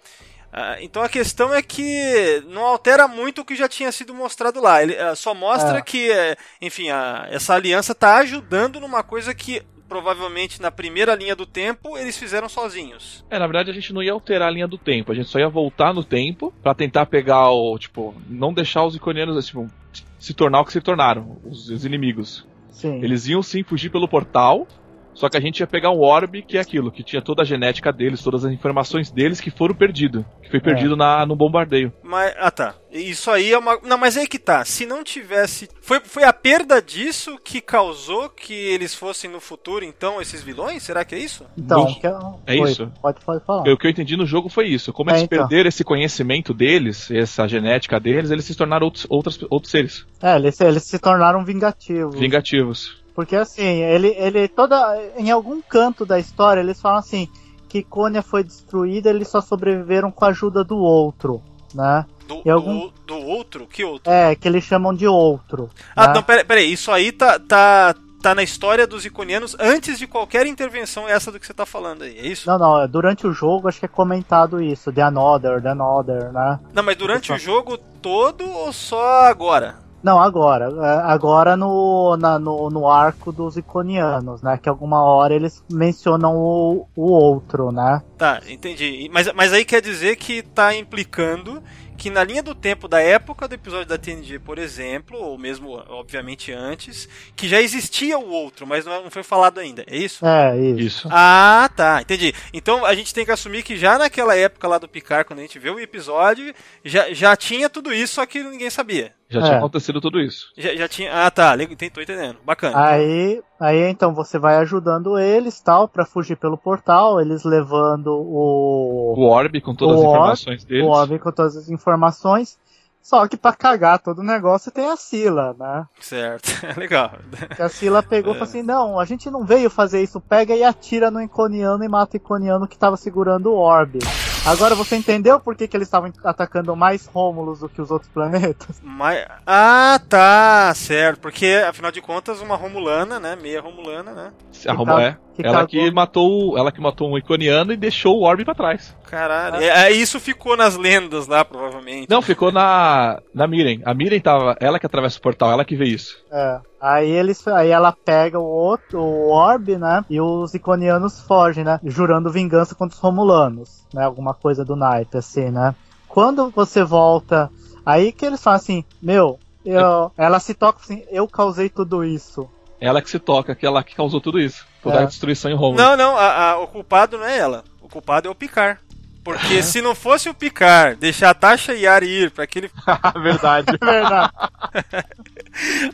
[0.52, 4.60] Uh, então a questão é que não altera muito o que já tinha sido mostrado
[4.60, 4.82] lá.
[4.82, 5.82] Ele uh, só mostra é.
[5.82, 6.88] que, uh, enfim,
[7.30, 12.48] essa aliança está ajudando numa coisa que provavelmente na primeira linha do tempo eles fizeram
[12.48, 13.24] sozinhos.
[13.28, 15.38] É, na verdade a gente não ia alterar a linha do tempo, a gente só
[15.40, 19.68] ia voltar no tempo para tentar pegar o, tipo, não deixar os iconianos tipo,
[20.16, 22.46] se tornar o que se tornaram, os, os inimigos.
[22.70, 23.02] Sim.
[23.02, 24.66] Eles iam sim fugir pelo portal,
[25.14, 27.44] só que a gente ia pegar um orb, que é aquilo, que tinha toda a
[27.44, 30.24] genética deles, todas as informações deles que foram perdidos.
[30.42, 30.96] Que foi perdido é.
[30.96, 31.92] na, no bombardeio.
[32.02, 32.74] Mas, ah tá.
[32.90, 33.78] Isso aí é uma.
[33.84, 34.64] Não, mas aí que tá.
[34.64, 35.68] Se não tivesse.
[35.80, 40.82] Foi, foi a perda disso que causou que eles fossem no futuro, então, esses vilões?
[40.82, 41.44] Será que é isso?
[41.56, 42.40] Então, no...
[42.46, 42.54] é...
[42.54, 42.70] é foi.
[42.70, 42.92] isso.
[43.00, 43.72] Pode, pode falar.
[43.72, 44.92] O que eu entendi no jogo foi isso.
[44.92, 45.38] Como é, eles então.
[45.38, 50.06] perderam esse conhecimento deles, essa genética deles, eles se tornaram outros, outros, outros seres.
[50.20, 52.18] É, eles, eles se tornaram vingativos.
[52.18, 52.99] Vingativos.
[53.20, 54.98] Porque assim, ele, ele toda.
[55.18, 57.28] Em algum canto da história, eles falam assim
[57.68, 61.42] que Cônia foi destruída, eles só sobreviveram com a ajuda do outro,
[61.74, 62.06] né?
[62.26, 62.80] Do, algum...
[62.80, 63.66] do, do, outro?
[63.66, 64.10] Que outro?
[64.10, 65.68] É, que eles chamam de outro.
[65.94, 66.14] Ah, né?
[66.14, 70.46] não, peraí, peraí, isso aí tá, tá, tá na história dos iconianos antes de qualquer
[70.46, 72.48] intervenção essa do que você tá falando aí, é isso?
[72.48, 76.32] Não, não, é durante o jogo acho que é comentado isso, The Another, The Another,
[76.32, 76.58] né?
[76.72, 79.78] Não, mas durante o jogo todo ou só agora?
[80.02, 80.66] Não, agora.
[80.66, 84.58] É, agora no, na, no, no arco dos iconianos, né?
[84.60, 88.02] Que alguma hora eles mencionam o, o outro, né?
[88.16, 89.10] Tá, entendi.
[89.12, 91.62] Mas, mas aí quer dizer que tá implicando
[92.00, 95.72] que na linha do tempo da época do episódio da TNG, por exemplo, ou mesmo,
[95.90, 100.24] obviamente, antes, que já existia o outro, mas não foi falado ainda, é isso?
[100.24, 101.08] É, isso.
[101.12, 102.32] Ah, tá, entendi.
[102.54, 105.42] Então a gente tem que assumir que já naquela época lá do Picard, quando a
[105.42, 109.12] gente vê o episódio, já, já tinha tudo isso, só que ninguém sabia.
[109.30, 109.58] Já tinha é.
[109.58, 110.46] acontecido tudo isso.
[110.58, 111.24] Já, já tinha.
[111.24, 111.56] Ah, tá.
[111.56, 112.38] Tô entendendo.
[112.44, 112.76] Bacana.
[112.76, 119.14] Aí, aí então você vai ajudando eles tal para fugir pelo portal, eles levando o
[119.16, 120.84] o orb com todas as informações deles.
[120.84, 122.58] O orb com todas as informações.
[123.02, 125.86] Só que para cagar todo o negócio tem a Sila, né?
[126.00, 127.12] Certo, legal.
[127.56, 130.54] Que a Sila pegou e falou assim: não, a gente não veio fazer isso, pega
[130.54, 133.98] e atira no Iconiano e mata o Iconiano que tava segurando o orb.
[134.46, 138.10] Agora você entendeu por que, que eles estavam atacando mais Rômulos do que os outros
[138.10, 138.80] planetas?
[138.82, 139.24] Mas...
[139.46, 141.20] Ah, tá, certo.
[141.20, 143.36] Porque, afinal de contas, uma Romulana, né?
[143.36, 144.32] Meia Romulana, né?
[144.66, 145.16] A Rom é.
[145.42, 148.96] Que ela que matou ela que matou um Iconiano e deixou o Orbe pra trás.
[149.08, 149.56] Caralho.
[149.56, 149.88] Ah.
[149.88, 152.08] É, isso ficou nas lendas lá, provavelmente.
[152.08, 153.80] Não, ficou na na Miren.
[153.84, 156.22] A Miren tava, ela que atravessa o portal, ela que vê isso.
[156.30, 156.60] É.
[156.80, 160.04] Aí eles, aí ela pega o outro, o Orb, né?
[160.08, 161.78] E os Iconianos fogem, né?
[161.84, 164.04] Jurando vingança contra os Romulanos, né?
[164.04, 165.74] Alguma coisa do naipe, assim, né?
[166.08, 167.50] Quando você volta,
[167.84, 172.48] aí que eles falam assim, meu, eu, ela se toca assim, eu causei tudo isso.
[172.80, 174.66] Ela que se toca, que ela que causou tudo isso.
[174.82, 175.02] Toda é.
[175.02, 175.76] a destruição em Roma.
[175.76, 177.64] Não, não, a, a, o culpado não é ela.
[177.80, 178.78] O culpado é o Picard.
[179.22, 182.70] Porque se não fosse o Picard deixar a Tasha Yari ir para aquele.
[183.22, 183.76] verdade.
[183.80, 184.32] verdade.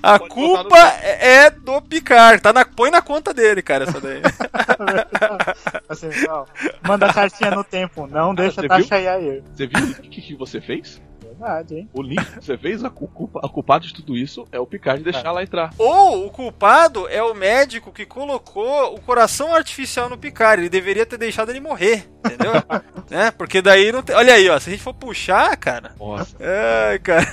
[0.03, 2.41] a Pode culpa é do Picard.
[2.41, 2.64] Tá na...
[2.64, 4.22] Põe na conta dele, cara, essa daí.
[5.89, 6.47] assim, ó,
[6.87, 8.07] manda a cartinha no tempo.
[8.07, 9.45] Não deixa a Tasha Yari ir.
[9.55, 11.03] Você viu o que, que você fez?
[11.39, 11.89] Verdade, hein?
[11.93, 15.03] O link que você fez, a, culpa, a culpado de tudo isso é o Picard
[15.03, 15.30] deixar é.
[15.30, 15.70] lá entrar.
[15.78, 20.62] Ou o culpado é o médico que colocou o coração artificial no Picard.
[20.62, 22.53] Ele deveria ter deixado ele morrer, entendeu?
[23.11, 23.30] né?
[23.30, 24.16] Porque daí não tem...
[24.16, 24.59] Olha aí, ó.
[24.59, 25.93] Se a gente for puxar, cara.
[25.99, 26.37] Nossa.
[26.41, 27.26] Ai, cara.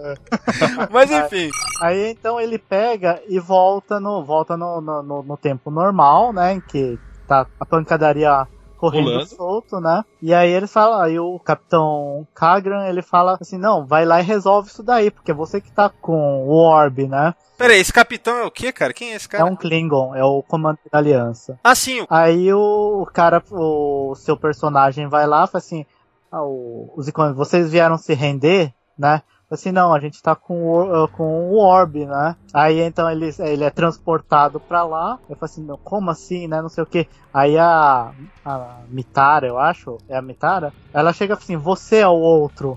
[0.90, 1.50] Mas enfim.
[1.82, 6.54] Aí, aí, então ele pega e volta no, volta no, no, no tempo normal, né?
[6.54, 8.46] Em que tá a pancadaria
[8.76, 9.26] correndo Pulando.
[9.26, 10.04] solto, né?
[10.20, 14.24] E aí ele fala, aí o Capitão Kagran, ele fala assim, não, vai lá e
[14.24, 17.34] resolve isso daí, porque é você que tá com o Orb, né?
[17.56, 18.92] Peraí, esse capitão é o que, cara?
[18.92, 19.42] Quem é esse cara?
[19.42, 21.58] É um Klingon, é o comandante da aliança.
[21.64, 22.06] Ah, sim.
[22.10, 25.86] Aí o, o cara, o seu personagem vai lá e fala assim,
[26.30, 29.22] ah, o, os vocês vieram se render, né?
[29.50, 32.36] Assim, não, a gente tá com o, uh, com o Orb, né?
[32.52, 35.18] Aí então ele, ele é transportado pra lá.
[35.28, 36.60] Eu falo assim, não, como assim, né?
[36.62, 37.06] Não sei o que.
[37.32, 38.12] Aí a,
[38.44, 42.76] a Mitara, eu acho, é a Mitara, ela chega assim, você é o outro.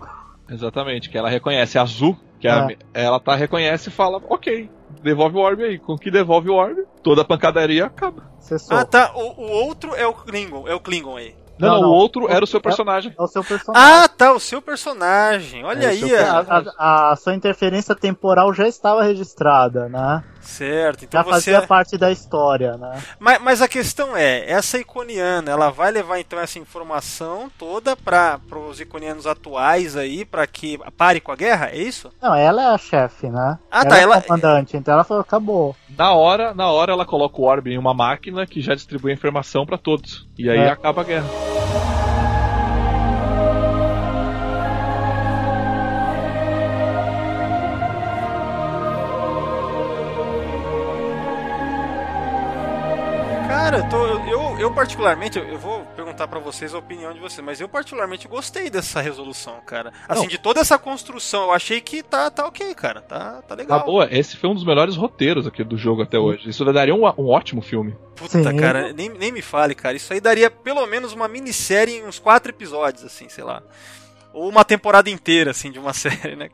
[0.49, 1.77] Exatamente, que ela reconhece.
[1.77, 4.69] A Azul, que é a- ela tá, reconhece e fala, ok,
[5.01, 5.79] devolve o orbe aí.
[5.79, 8.23] Com que devolve o orbe, toda a pancadaria acaba.
[8.39, 8.77] Cessou.
[8.77, 9.11] Ah, tá.
[9.15, 11.35] O, o outro é o Klingon, é o Klingon aí.
[11.60, 13.14] Não, Não, não, o outro era o seu personagem.
[13.18, 13.90] É o seu personagem.
[14.03, 15.64] Ah, tá, o seu personagem.
[15.65, 16.15] Olha É, aí.
[16.15, 20.23] A, a- a sua interferência temporal já estava registrada, né?
[20.41, 21.31] Certo, então Já você.
[21.51, 23.01] fazia parte da história, né?
[23.19, 28.39] Mas, mas a questão é, essa iconiana, ela vai levar então essa informação toda para
[28.69, 32.09] os iconianos atuais aí, para que pare com a guerra, é isso?
[32.21, 33.57] Não, ela é a chefe, né?
[33.71, 35.75] Ah, ela tá, é ela- a comandante, então ela falou, acabou.
[35.97, 39.15] Na hora, na hora ela coloca o orbe em uma máquina que já distribui a
[39.15, 40.27] informação pra todos.
[40.37, 40.69] E aí É.
[40.69, 41.27] acaba a guerra.
[53.80, 57.43] Cara, eu, tô- eu, eu particularmente, eu, vou perguntar pra vocês a opinião de vocês,
[57.45, 59.93] mas eu particularmente gostei dessa resolução, cara.
[60.07, 60.27] Assim, Não.
[60.27, 63.01] de toda essa construção, eu achei que tá, tá ok, cara.
[63.01, 63.80] Tá, tá legal.
[63.80, 66.49] Tá boa, esse foi um dos melhores roteiros aqui do jogo até hoje.
[66.49, 67.95] Isso daria um, um ótimo filme.
[68.15, 68.57] Puta, Sim.
[68.57, 69.95] cara, nem, nem me fale, cara.
[69.95, 73.64] Isso aí daria pelo menos uma minissérie em uns quatro episódios, assim, sei lá.
[74.34, 76.49] Ou uma temporada inteira, assim, de uma série, né?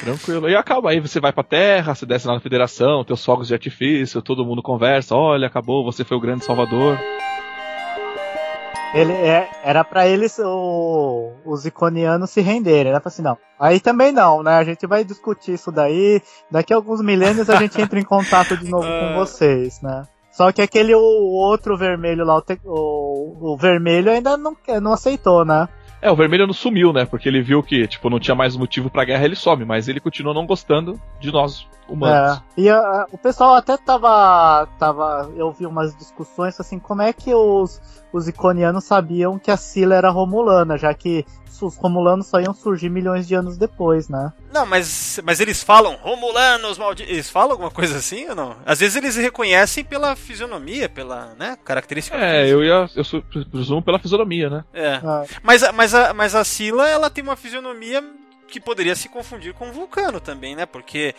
[0.00, 0.48] Tranquilo.
[0.48, 0.90] E acaba.
[0.90, 4.44] Aí você vai pra terra, você desce lá na federação, teus fogos de artifício, todo
[4.44, 5.14] mundo conversa.
[5.14, 6.98] Olha, acabou, você foi o grande salvador.
[8.92, 12.90] Ele é, era pra eles, o- os iconianos, se renderem.
[12.90, 13.38] Era pra assim, não.
[13.58, 14.56] Aí também não, né?
[14.56, 16.20] A gente vai discutir isso daí.
[16.50, 20.02] Daqui a alguns milênios a gente entra em contato de novo com vocês, né?
[20.32, 24.92] Só que aquele o, o outro vermelho lá, o, o, o vermelho ainda não, não
[24.92, 25.68] aceitou, né?
[26.02, 27.04] É, o vermelho não sumiu, né?
[27.04, 30.00] Porque ele viu que, tipo, não tinha mais motivo pra guerra, ele some, mas ele
[30.00, 32.38] continua não gostando de nós humanos.
[32.56, 32.60] É.
[32.62, 35.30] E a- o pessoal até tava, tava.
[35.36, 37.80] Eu vi umas discussões assim, como é que os,
[38.12, 41.24] os iconianos sabiam que a Scylla era romulana, já que
[41.60, 44.32] os romulanos só iam surgir milhões de anos depois, né?
[44.52, 47.12] Não, mas, mas eles falam Romulanos malditos.
[47.12, 48.56] Eles falam alguma coisa assim ou não?
[48.66, 52.88] Às vezes eles reconhecem pela fisionomia, pela né, característica É, eu ia.
[52.94, 54.64] Eu su- presumo pela fisionomia, né?
[54.72, 55.00] É.
[55.04, 58.02] Ah, Mas, a- mas, a, mas a Scylla, ela tem uma fisionomia
[58.48, 60.66] que poderia se confundir com o Vulcano também, né?
[60.66, 61.14] Porque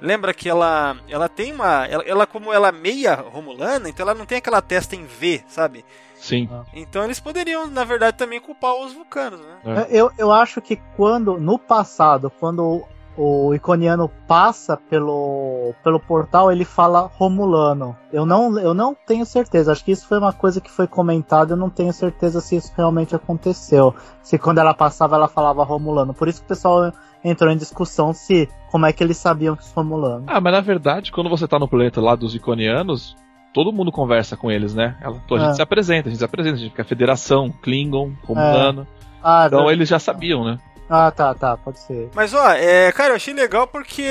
[0.00, 1.86] lembra que ela, ela tem uma.
[1.86, 5.42] Ela, ela, como ela é meia romulana, então ela não tem aquela testa em V,
[5.46, 5.84] sabe?
[6.22, 6.48] Sim.
[6.72, 9.58] Então eles poderiam, na verdade, também culpar os vulcanos, né?
[9.64, 9.86] É.
[9.90, 12.84] Eu, eu acho que quando, no passado, quando
[13.16, 17.96] o, iconiano passa pelo, pelo portal, ele fala romulano.
[18.12, 19.72] Eu não, eu não tenho certeza.
[19.72, 21.54] Acho que isso foi uma coisa que foi comentada.
[21.54, 23.92] Eu não tenho certeza se isso realmente aconteceu.
[24.22, 26.14] Se quando ela passava ela falava romulano.
[26.14, 26.92] Por isso que o pessoal
[27.24, 30.26] entrou em discussão se como é que eles sabiam que os romulanos.
[30.28, 33.16] Ah, mas na verdade, quando você tá no planeta lá dos iconianos,
[33.52, 34.96] todo mundo conversa com eles, né?
[35.00, 35.54] Ela- A gente É.
[35.54, 38.86] se apresenta, a gente se apresenta, a gente fica Federação, Klingon, Romulano.
[39.22, 40.58] Ah, Então ver- eles já sabiam, né?
[40.94, 42.10] ah, tá, tá, pode ser.
[42.14, 44.02] Mas ó, é, cara, eu achei legal porque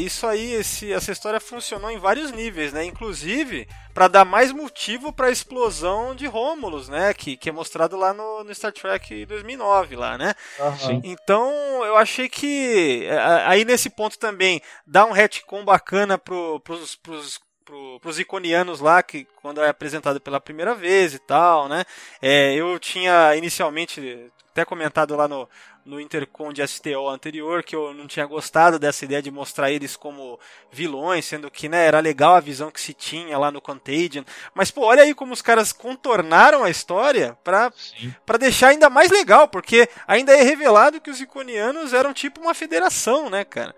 [0.00, 2.84] isso aí, esse, essa história funcionou em vários níveis, né?
[2.84, 7.14] Inclusive pra dar mais motivo pra explosão de Rômulus, né?
[7.14, 10.34] Que, que é mostrado lá no, no Star Trek 2009 lá, né?
[10.78, 11.00] Sim.
[11.04, 11.48] Então
[11.84, 17.38] eu achei que é, aí nesse ponto também dá um retcon bacana pro, pros, pros,
[17.66, 21.84] pro, pros iconianos lá, que quando é apresentado pela primeira vez e tal, né?
[22.22, 25.46] É, eu tinha inicialmente até comentado lá no,
[25.84, 29.96] no Intercom de STO anterior que eu não tinha gostado dessa ideia de mostrar eles
[29.96, 30.38] como
[30.70, 34.24] vilões, sendo que né, era legal a visão que se tinha lá no Contagion.
[34.54, 38.14] Mas pô, olha aí como os caras contornaram a história pra Sim.
[38.24, 42.54] Pra deixar ainda mais legal, porque ainda é revelado que os iconianos eram tipo uma
[42.54, 43.74] federação, né, cara?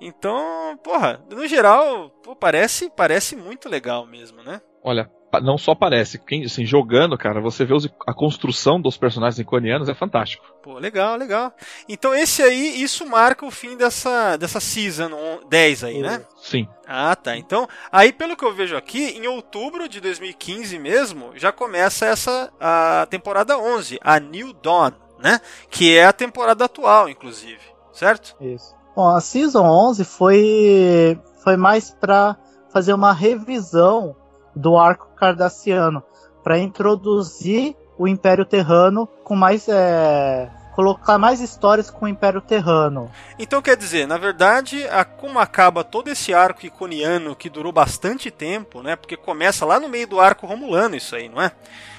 [0.00, 4.60] Então, porra, no geral, pô, parece, parece muito legal mesmo, né?
[4.82, 5.10] Olha,
[5.42, 9.88] não só parece, quem, assim, jogando, cara, você vê os- a construção dos personagens iconianos
[9.88, 10.46] é fantástico.
[10.62, 11.52] Pô, legal, legal.
[11.88, 16.24] Então esse aí, isso marca o fim dessa, dessa Season on- 10 aí, né?
[16.36, 16.68] Sim.
[16.86, 17.36] Ah, tá.
[17.36, 22.52] Então, aí pelo que eu vejo aqui, em outubro de 2015 mesmo, já começa essa
[22.60, 25.40] a temporada 11, a New Dawn, né?
[25.70, 27.60] Que é a temporada atual, inclusive,
[27.92, 28.36] certo?
[28.40, 28.75] Isso.
[28.96, 32.34] Bom, a Season 11 foi, foi mais pra
[32.72, 34.16] fazer uma revisão
[34.54, 36.02] do arco cardassiano,
[36.42, 39.68] pra introduzir o Império Terrano com mais.
[39.68, 43.10] É, colocar mais histórias com o Império Terrano.
[43.38, 48.30] Então quer dizer, na verdade, a, como acaba todo esse arco iconiano que durou bastante
[48.30, 48.94] tempo, né?
[48.94, 51.50] Porque começa lá no meio do arco romulano isso aí, não é?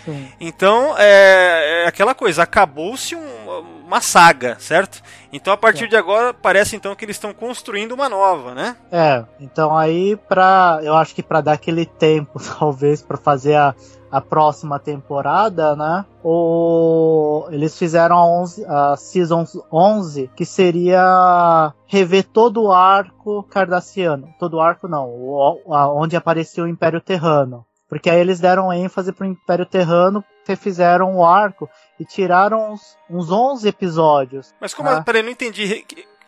[0.06, 0.32] Sim.
[0.40, 5.02] Então é, é aquela coisa, acabou-se um- uma saga, certo?
[5.32, 8.78] Então a partir de agora parece então que eles estão construindo uma nova, né?
[8.92, 10.80] É, então aí pra.
[10.84, 13.76] Eu acho que pra dar aquele tempo, talvez, pra fazer a,
[14.12, 16.06] a próxima temporada, né?
[16.24, 24.30] O, eles fizeram a, 11, a Season 11, que seria rever todo o arco cardassiano.
[24.40, 27.66] Todo o arco não, o, a, onde apareceu o Império Terrano.
[27.90, 33.32] Porque aí eles deram ênfase pro Império Terrano, refizeram o arco e tiraram uns, uns
[33.32, 34.54] 11 episódios.
[34.60, 35.02] Mas como, né?
[35.06, 35.86] peraí, não entendi.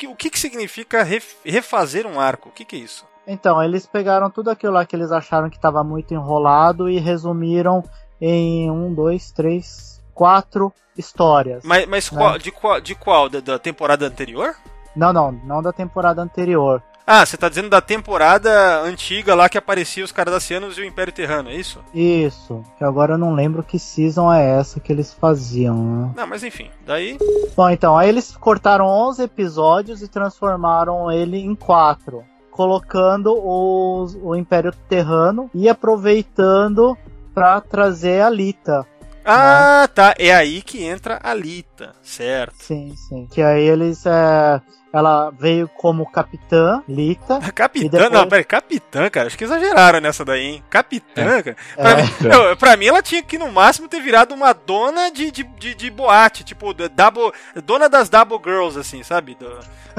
[0.07, 2.49] O que, que significa ref- refazer um arco?
[2.49, 3.05] O que, que é isso?
[3.27, 7.83] Então, eles pegaram tudo aquilo lá que eles acharam que estava muito enrolado e resumiram
[8.19, 11.63] em um, dois, três, quatro histórias.
[11.63, 12.17] Mas, mas Não.
[12.19, 12.81] qual- de qual?
[12.81, 13.29] De qual?
[13.29, 14.55] Da, da temporada anterior?
[14.95, 16.81] Não, não, não da temporada anterior.
[17.05, 21.11] Ah, você tá dizendo da temporada antiga lá que aparecia os Cardassianos e o Império
[21.11, 21.79] Terrano, é isso?
[21.93, 22.63] Isso.
[22.77, 26.11] Que agora eu não lembro que season é essa que eles faziam, né?
[26.15, 26.69] Não, mas enfim.
[26.85, 27.17] Daí.
[27.55, 32.23] Bom, então, aí eles cortaram 11 episódios e transformaram ele em quatro.
[32.51, 36.97] Colocando os, o Império Terrano e aproveitando
[37.33, 38.85] pra trazer a Lita.
[39.25, 40.13] Ah, tá.
[40.17, 42.55] É aí que entra a Lita, certo?
[42.63, 43.27] Sim, sim.
[43.31, 44.05] Que aí eles.
[44.05, 47.39] É, ela veio como capitã, Lita.
[47.53, 49.27] Capitã, E depois- não, peraí, capitã, cara.
[49.27, 50.63] Acho que exageraram nessa daí, hein?
[50.69, 51.55] Capitã, cara.
[51.75, 51.95] Pra, É.
[52.03, 55.43] mim, não, pra mim, ela tinha que no máximo ter virado uma dona de, de,
[55.43, 57.31] de, de boate, tipo, double,
[57.63, 59.35] dona das Double Girls, assim, sabe?
[59.35, 59.47] Do,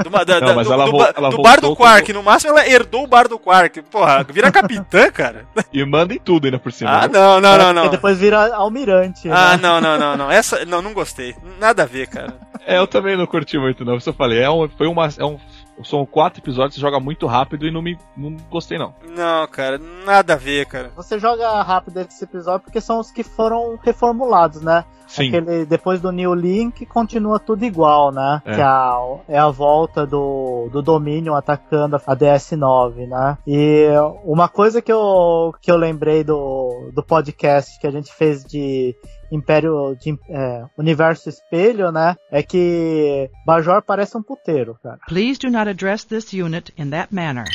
[0.03, 2.11] do, da- Não, da- do, vo- do bar do Quark.
[2.13, 3.81] No máximo, ela herdou o bar do Quark.
[3.83, 5.45] Porra, vira capitã, cara.
[5.73, 6.89] E manda em tudo ainda por cima.
[6.91, 7.13] Ah, né?
[7.17, 7.89] não, não, não, E não.
[7.89, 9.29] depois vira almirante.
[9.31, 9.59] Ah, né?
[9.61, 10.31] não, não, não, não.
[10.31, 11.33] Essa, não, não gostei.
[11.59, 12.33] Nada a ver, cara.
[12.65, 13.97] É, eu também não curti muito, não.
[14.05, 14.39] Eu falei.
[14.41, 15.07] É um, foi uma.
[15.15, 15.37] É um,
[15.83, 17.99] são quatro episódios, você joga muito rápido e não me.
[18.17, 18.95] não gostei, não.
[19.15, 20.91] Não, cara, nada a ver, cara.
[20.95, 24.83] Você joga rápido esse episódio porque são os que foram reformulados, né?
[25.05, 25.27] Sim.
[25.27, 28.41] Aquele, depois do New Link continua tudo igual, né?
[28.43, 28.55] É.
[28.55, 28.97] Que a,
[29.27, 33.37] é a volta do, do Dominion atacando a DS9, né?
[33.45, 33.85] E
[34.23, 38.95] uma coisa que eu, que eu lembrei do, do podcast que a gente fez de
[39.31, 42.15] Império de é, Universo Espelho, né?
[42.31, 44.99] É que Bajor parece um puteiro, cara.
[45.07, 47.45] Please do not address this unit in that manner.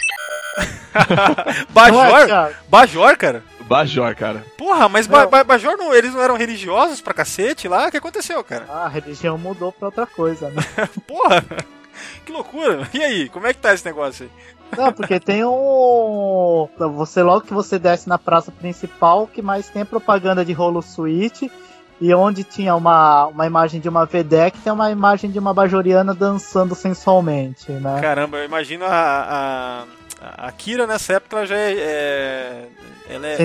[0.58, 2.54] É, Bajor?
[2.68, 3.42] Bajor, cara?
[3.68, 4.44] Bajor, cara.
[4.56, 5.30] Porra, mas ba Não.
[5.30, 7.88] Ba- Bajor não, eles não eram religiosos pra cacete lá?
[7.88, 8.64] O que aconteceu, cara?
[8.68, 10.62] Ah, a religião mudou pra outra coisa, né?
[11.06, 11.44] Porra!
[12.24, 12.88] Que loucura!
[12.94, 14.56] E aí, como é que tá esse negócio aí?
[14.76, 16.68] Não, porque tem um.
[16.96, 20.52] Você logo que você desce na praça principal, o que mais tem é propaganda de
[20.52, 21.50] rolo suíte.
[22.00, 26.14] E onde tinha uma, uma imagem de uma VDEC, tem uma imagem de uma bajoriana
[26.14, 28.00] dançando sensualmente, né?
[28.00, 29.84] Caramba, eu imagino a,
[30.20, 31.72] a, a Kira nessa época ela já é.
[31.72, 32.68] é-
[33.08, 33.36] ela é.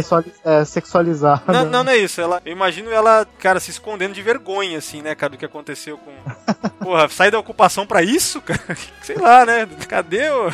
[0.43, 1.43] É, sexualizada.
[1.53, 2.19] Não, não, não é isso.
[2.19, 5.99] Ela, eu imagino ela, cara, se escondendo de vergonha, assim, né, cara, do que aconteceu
[5.99, 6.11] com.
[6.83, 8.75] Porra, sai da ocupação pra isso, cara?
[9.03, 9.67] Sei lá, né?
[9.87, 10.51] Cadê o.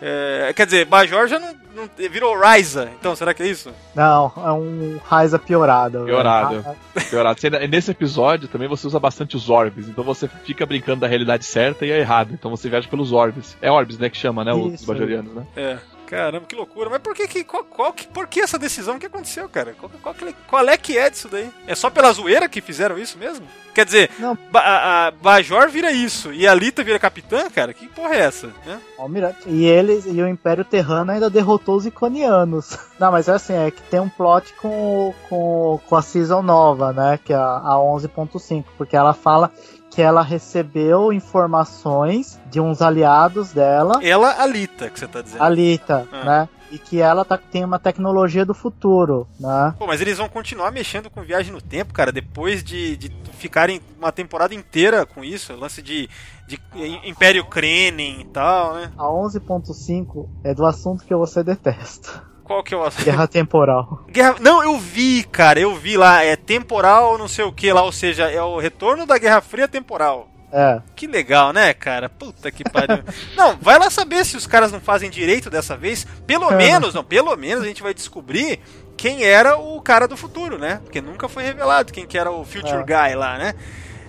[0.00, 2.08] É, quer dizer, Bajor já não, não.
[2.08, 3.70] Virou Ryza, então será que é isso?
[3.94, 6.04] Não, é um Raiza piorado.
[6.04, 6.64] Piorado.
[6.66, 7.40] Ah, Piorado.
[7.40, 11.44] Você- Nesse episódio também você usa bastante os orbes, então você fica brincando da realidade
[11.44, 12.32] certa e a errada.
[12.32, 13.56] Então você viaja pelos orbes.
[13.62, 15.46] É orbes, né, que chama, né, os bajorianos, né?
[15.56, 15.78] É.
[16.06, 16.88] Caramba, que loucura.
[16.90, 17.44] Mas por que que.
[17.44, 18.96] Qual, qual que por que essa decisão?
[18.96, 19.74] O que aconteceu, cara?
[19.78, 20.14] Qual, qual,
[20.46, 21.50] qual é que é disso daí?
[21.66, 23.46] É só pela zoeira que fizeram isso mesmo?
[23.74, 24.38] Quer dizer, Não.
[24.54, 27.74] A, a Bajor vira isso e a Lita vira capitã, cara?
[27.74, 28.46] Que porra é essa?
[28.64, 28.80] Né?
[28.98, 29.46] Almirante.
[29.46, 32.78] E eles e o Império Terrano ainda derrotou os iconianos.
[32.98, 36.92] Não, mas é assim, é que tem um plot com, com, com a season nova,
[36.94, 37.20] né?
[37.22, 39.52] Que é a, a 11.5, porque ela fala
[39.96, 45.42] que ela recebeu informações de uns aliados dela, Ela, a Lita, que você tá dizendo.
[45.42, 46.24] a Lita, Ah.
[46.24, 46.48] né?
[46.70, 49.74] E que ela tá, tem uma tecnologia do futuro, né?
[49.78, 53.80] Pô, mas eles vão continuar mexendo com viagem no tempo, cara, depois de, de ficarem
[53.98, 56.10] uma temporada inteira com isso, lance de,
[56.46, 56.60] de
[57.04, 58.92] Império Krenin e tal, né?
[58.98, 62.22] A 11.5 é do assunto que você detesta.
[62.46, 64.04] Qual que é o Guerra temporal.
[64.08, 64.36] Guerra...
[64.40, 67.90] Não, eu vi, cara, eu vi lá, é temporal, não sei o que lá, ou
[67.90, 70.28] seja, é o retorno da Guerra Fria temporal.
[70.52, 70.80] É.
[70.94, 72.08] Que legal, né, cara?
[72.08, 73.02] Puta que pariu.
[73.36, 76.06] não, vai lá saber se os caras não fazem direito dessa vez.
[76.24, 76.56] Pelo É.
[76.56, 78.60] menos, não, pelo menos a gente vai descobrir
[78.96, 80.80] quem era o cara do futuro, né?
[80.84, 83.54] Porque nunca foi revelado quem que era o Future Guy lá, né?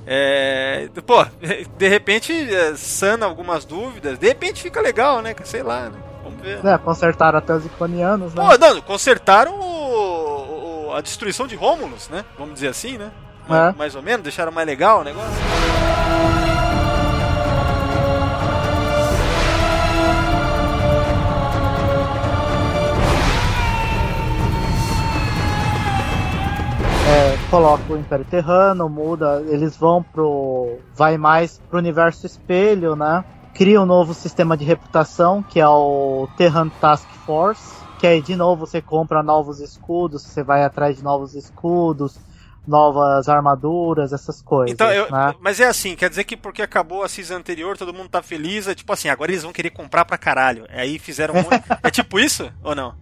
[0.05, 1.25] É, pô,
[1.75, 5.35] de repente é, sana algumas dúvidas, de repente fica legal, né?
[5.43, 5.99] Sei lá, né?
[6.29, 6.65] Vamos ver.
[6.65, 8.45] É, consertaram até os iconianos, né?
[8.47, 12.23] Pô, não, consertaram o- o- a destruição de Rômulus, né?
[12.37, 13.11] Vamos dizer assim, né?
[13.49, 13.73] É.
[13.77, 15.31] Mais ou menos, deixaram mais legal o negócio.
[27.09, 30.77] É, coloca o Império Terrano, muda, eles vão pro.
[30.93, 33.23] vai mais pro universo espelho, né?
[33.57, 38.35] Cria um novo sistema de reputação, que é o Terran Task Force, que aí de
[38.35, 42.19] novo você compra novos escudos, você vai atrás de novos escudos,
[42.67, 44.71] novas armaduras, essas coisas.
[44.73, 45.33] Então, eu- né?
[45.39, 48.67] mas é assim, quer dizer que porque acabou a season anterior, todo mundo tá feliz,
[48.67, 50.65] é tipo assim, agora eles vão querer comprar pra caralho.
[50.69, 51.63] Aí fizeram um monte...
[51.81, 52.51] É tipo isso?
[52.63, 52.93] Ou não?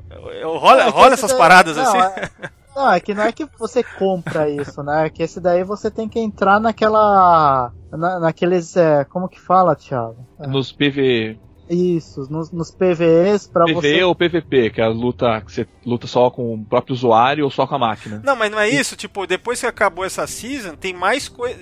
[0.57, 1.97] Rola, é rola essas paradas não, assim?
[1.97, 5.05] é- Não, é que não é que você compra isso, né?
[5.05, 7.71] É que esse daí você tem que entrar naquela.
[7.91, 8.75] na- naqueles.
[8.75, 10.17] É, como que fala, Thiago?
[10.39, 11.37] É, Nos PV,
[11.69, 14.03] Isso, nos, nos PVEs pra PVE você.
[14.03, 17.49] ou PVP, que é a luta que você luta só com o próprio usuário ou
[17.49, 18.21] só com a máquina.
[18.23, 21.57] Não, mas não é isso, tipo, depois que acabou essa season, tem mais coisa.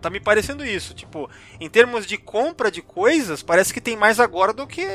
[0.00, 4.20] Tá me parecendo isso, tipo, em termos de compra de coisas, parece que tem mais
[4.20, 4.86] agora do que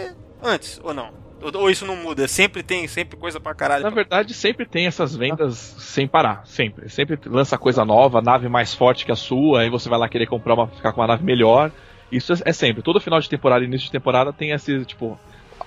[0.44, 1.10] antes, ou não?
[1.42, 2.28] Ou, isso não muda?
[2.28, 3.84] Sempre tem, sempre coisa pra caralho.
[3.84, 6.90] Na verdade, sempre tem essas vendas sem parar, sempre.
[6.90, 10.28] Sempre lança coisa nova, nave mais forte que a sua, aí você vai lá querer
[10.28, 11.72] comprar uma, ficar com uma nave melhor.
[12.12, 12.82] Isso é, é sempre.
[12.82, 15.18] Todo final de temporada e início de temporada tem esse, tipo,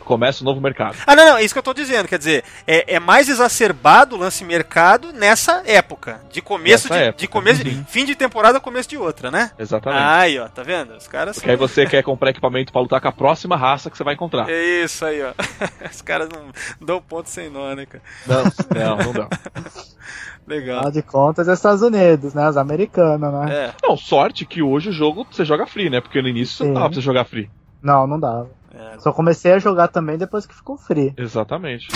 [0.03, 0.97] começa um novo mercado.
[1.07, 2.07] Ah, não, não, é isso que eu tô dizendo.
[2.09, 6.21] Quer dizer, é, é mais exacerbado o lance mercado nessa época.
[6.31, 7.21] De começo Nessa de, época.
[7.21, 7.85] de começo de, Uhum.
[7.87, 9.51] fim de temporada, começo de outra, né?
[9.59, 10.03] Exatamente.
[10.03, 10.95] Aí, ó, tá vendo?
[10.97, 13.97] Os caras Porque aí você quer comprar equipamento pra lutar com a próxima raça que
[13.97, 14.49] você vai encontrar.
[14.51, 15.33] É isso aí, ó.
[15.91, 16.51] Os caras não
[16.81, 18.03] dão ponto sem nó, né, cara?
[18.27, 19.29] Não, não, não dá.
[20.47, 20.79] Legal.
[20.79, 22.49] Afinal de contas, é Estados Unidos, né?
[22.49, 23.55] Os americanos, né?
[23.55, 26.01] É, Não, sorte que hoje o jogo você joga free, né?
[26.01, 26.69] Porque no início você Sim.
[26.69, 27.49] não dava pra você jogar free.
[27.81, 28.51] Não, não dava.
[28.95, 28.99] É.
[28.99, 31.15] Só comecei a jogar também depois que ficou free.
[31.17, 31.89] Exatamente.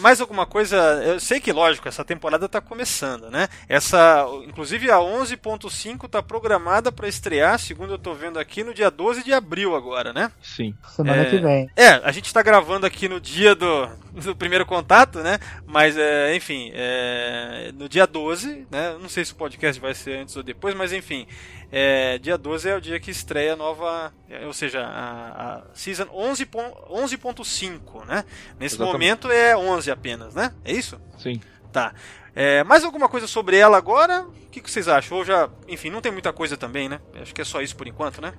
[0.00, 0.76] Mais alguma coisa?
[1.04, 3.48] Eu sei que, lógico, essa temporada tá começando, né?
[3.68, 8.90] Essa, inclusive a 11.5 tá programada para estrear, segundo eu tô vendo aqui, no dia
[8.90, 10.32] 12 de abril agora, né?
[10.42, 10.74] Sim.
[10.88, 11.24] Semana É.
[11.26, 11.68] que vem.
[11.76, 13.90] É, a gente tá gravando aqui no dia do,
[14.24, 15.38] do primeiro contato, né?
[15.66, 18.96] Mas, é, enfim, é, no dia 12, né?
[19.00, 21.26] Não sei se o podcast vai ser antes ou depois, mas enfim.
[21.72, 25.62] É, dia 12 é o dia que estreia a nova, é, ou seja, a, a
[25.72, 28.24] Season 11 pon- 11.5, né?
[28.58, 28.92] Nesse Exatamente.
[28.92, 30.52] momento é 11 apenas, né?
[30.64, 31.00] É isso?
[31.16, 31.40] Sim.
[31.72, 31.94] Tá.
[32.34, 34.22] É, mais alguma coisa sobre ela agora?
[34.22, 35.18] O que, que vocês acham?
[35.18, 37.00] Ou já, enfim, não tem muita coisa também, né?
[37.20, 38.32] Acho que é só isso por enquanto, né?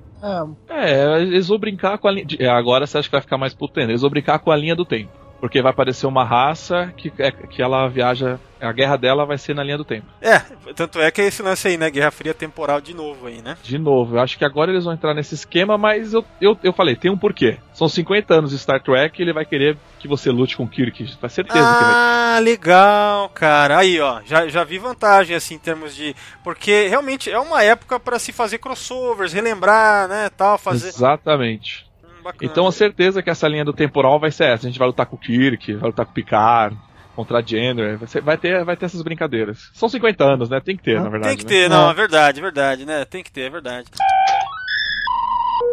[0.69, 2.27] É, É, eles vão brincar com a linha.
[2.53, 3.91] Agora você acha que vai ficar mais putendo.
[3.91, 5.11] Eles vão brincar com a linha do tempo.
[5.41, 8.39] Porque vai aparecer uma raça que, é, que ela viaja.
[8.59, 10.05] A guerra dela vai ser na linha do tempo.
[10.21, 10.37] É,
[10.75, 11.89] tanto é que é esse lance aí, né?
[11.89, 13.57] Guerra Fria temporal de novo aí, né?
[13.63, 16.71] De novo, eu acho que agora eles vão entrar nesse esquema, mas eu, eu, eu
[16.71, 17.57] falei, tem um porquê.
[17.73, 20.69] São 50 anos de Star Trek e ele vai querer que você lute com o
[20.69, 21.17] Kirk.
[21.19, 21.93] Faz certeza que ele vai.
[21.95, 23.79] Ah, legal, cara.
[23.79, 26.15] Aí, ó, já, já vi vantagem, assim, em termos de.
[26.43, 30.89] Porque realmente é uma época pra se fazer crossovers, relembrar, né, tal, fazer.
[30.89, 31.89] Exatamente.
[32.21, 32.51] Bacana.
[32.51, 34.67] Então a certeza que essa linha do temporal vai ser essa.
[34.67, 36.77] A gente vai lutar com o Kirk, vai lutar com o Picard,
[37.15, 37.99] contra a Jenner.
[38.23, 39.69] Vai, ter, vai ter essas brincadeiras.
[39.73, 40.59] São 50 anos, né?
[40.59, 41.35] Tem que ter, na verdade.
[41.35, 41.49] Tem que né?
[41.49, 41.91] ter, não, É.
[41.91, 43.05] é verdade, é verdade, né?
[43.05, 43.87] Tem que ter, é verdade.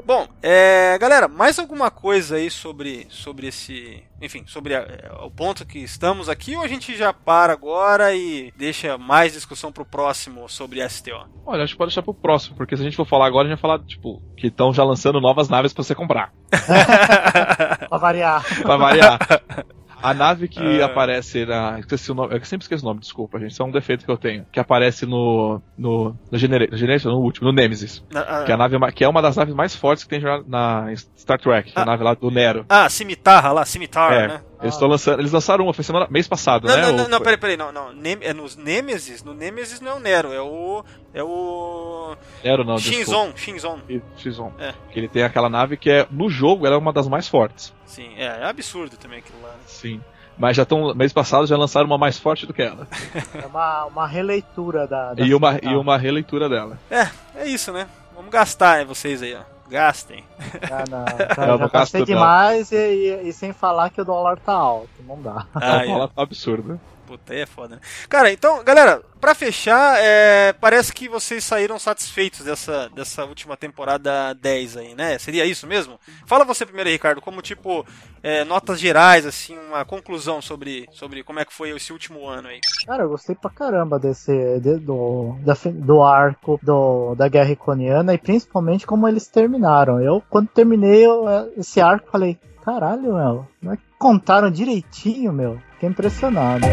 [0.04, 4.02] Bom, é, galera, mais alguma coisa aí sobre, sobre esse.
[4.22, 8.14] Enfim, sobre a- é, o ponto que estamos aqui ou a gente já para agora
[8.14, 11.26] e deixa mais discussão pro próximo sobre STO?
[11.44, 13.50] Olha, acho que pode deixar pro próximo, porque se a gente for falar agora, a
[13.50, 16.32] gente vai falar, tipo, que estão já lançando novas naves pra você comprar.
[17.88, 18.44] pra variar.
[18.62, 19.18] Pra variar.
[20.02, 20.82] A nave que É.
[20.82, 21.78] aparece na.
[21.80, 22.34] Esqueci o nome.
[22.34, 23.50] Eu sempre esqueço o nome, desculpa, gente.
[23.52, 24.44] Isso é um defeito que eu tenho.
[24.52, 25.60] Que aparece no.
[25.76, 26.16] No.
[26.30, 28.04] No Genera- Generation, no último, no Nemesis.
[28.12, 30.20] Na- ah, Que é, a nave, que é uma das naves mais fortes que tem
[30.46, 31.86] na Star Trek, que é a Ah.
[31.86, 32.64] nave lá do Nero.
[32.68, 34.40] Ah, cimitarra lá, cimitar, é, né?
[34.60, 35.20] Eles estão lançando.
[35.20, 36.82] Eles lançaram uma, foi semana, mês passado, Não, né?
[36.82, 37.92] não, não, não, peraí, peraí, não, não.
[37.92, 40.84] Nem- é nos Nemesis, no Nemesis não é o Nero, é o.
[41.14, 42.16] É o.
[42.44, 42.78] Nero não.
[42.78, 43.78] Shinzon, Shinzon.
[44.16, 44.52] X-On.
[44.58, 44.74] É.
[44.92, 47.72] Que ele tem aquela nave que é, no jogo, ela é uma das mais fortes.
[47.86, 49.48] Sim, é, é absurdo também aquilo lá.
[49.50, 49.58] né?
[49.66, 50.00] Sim.
[50.36, 50.94] Mas já estão.
[50.94, 52.86] Mês passado já lançaram uma mais forte do que ela.
[53.34, 55.14] É uma, uma releitura da.
[55.14, 56.78] da E uma, e uma releitura dela.
[56.90, 57.88] É, é isso, né?
[58.14, 59.57] Vamos gastar, hein, vocês aí, ó.
[59.70, 60.24] Gastem.
[60.70, 61.04] Ah, não.
[61.46, 64.88] Eu Já, gastei demais e, e- e sem falar que o dólar tá alto.
[65.06, 65.46] Não dá.
[65.54, 66.06] Ah, é.
[66.08, 66.80] tá absurda.
[67.08, 67.80] Puta, aí é foda, né?
[68.06, 74.34] Cara, então, galera, pra fechar, é, parece que vocês saíram satisfeitos dessa, dessa última temporada
[74.34, 75.18] 10 aí, né?
[75.18, 75.98] Seria isso mesmo?
[76.26, 77.86] Fala você primeiro, Ricardo, como tipo,
[78.22, 82.48] é, notas gerais, assim, uma conclusão sobre, sobre como é que foi esse último ano
[82.48, 82.60] aí.
[82.86, 84.60] Cara, eu gostei pra caramba desse.
[84.60, 89.98] de- do, da do arco do, da Guerra Iconiana e principalmente como eles terminaram.
[89.98, 91.24] Eu, quando terminei eu,
[91.56, 95.58] esse arco, falei: caralho, meu, como é que contaram direitinho, meu?
[95.78, 96.66] Fiquei impressionado.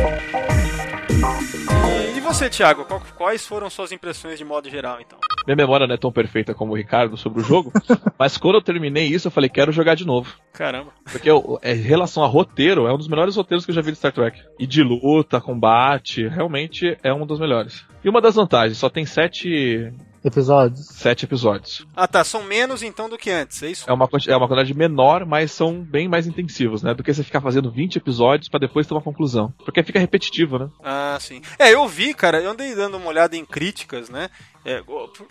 [2.13, 5.19] E, e você, Thiago, qual- quais foram suas impressões de modo geral, então?
[5.45, 7.71] minha memória não é tão perfeita como o Ricardo sobre o jogo,
[8.17, 10.33] mas quando eu terminei isso, eu falei, quero jogar de novo.
[10.51, 10.89] Caramba.
[11.11, 13.81] Porque eu, é, em relação a roteiro, é um dos melhores roteiros que eu já
[13.81, 14.41] vi de Star Trek.
[14.57, 17.85] E de luta, combate, realmente é um dos melhores.
[18.03, 19.93] E uma das vantagens, só tem sete,
[20.25, 20.87] Episódios.
[20.87, 21.85] sete episódios.
[21.95, 23.87] Ah tá, são menos então do que antes, é isso?
[23.87, 26.93] É uma, é uma quantidade menor, mas são bem mais intensivos, né?
[26.95, 29.53] Do que você ficar fazendo 20 episódios pra depois ter uma conclusão.
[29.63, 30.69] Porque fica repetitivo, né?
[30.83, 31.41] Ah, sim.
[31.59, 34.29] É, eu vi, cara, eu andei dando uma olhada em críticas, né?
[34.65, 34.81] É,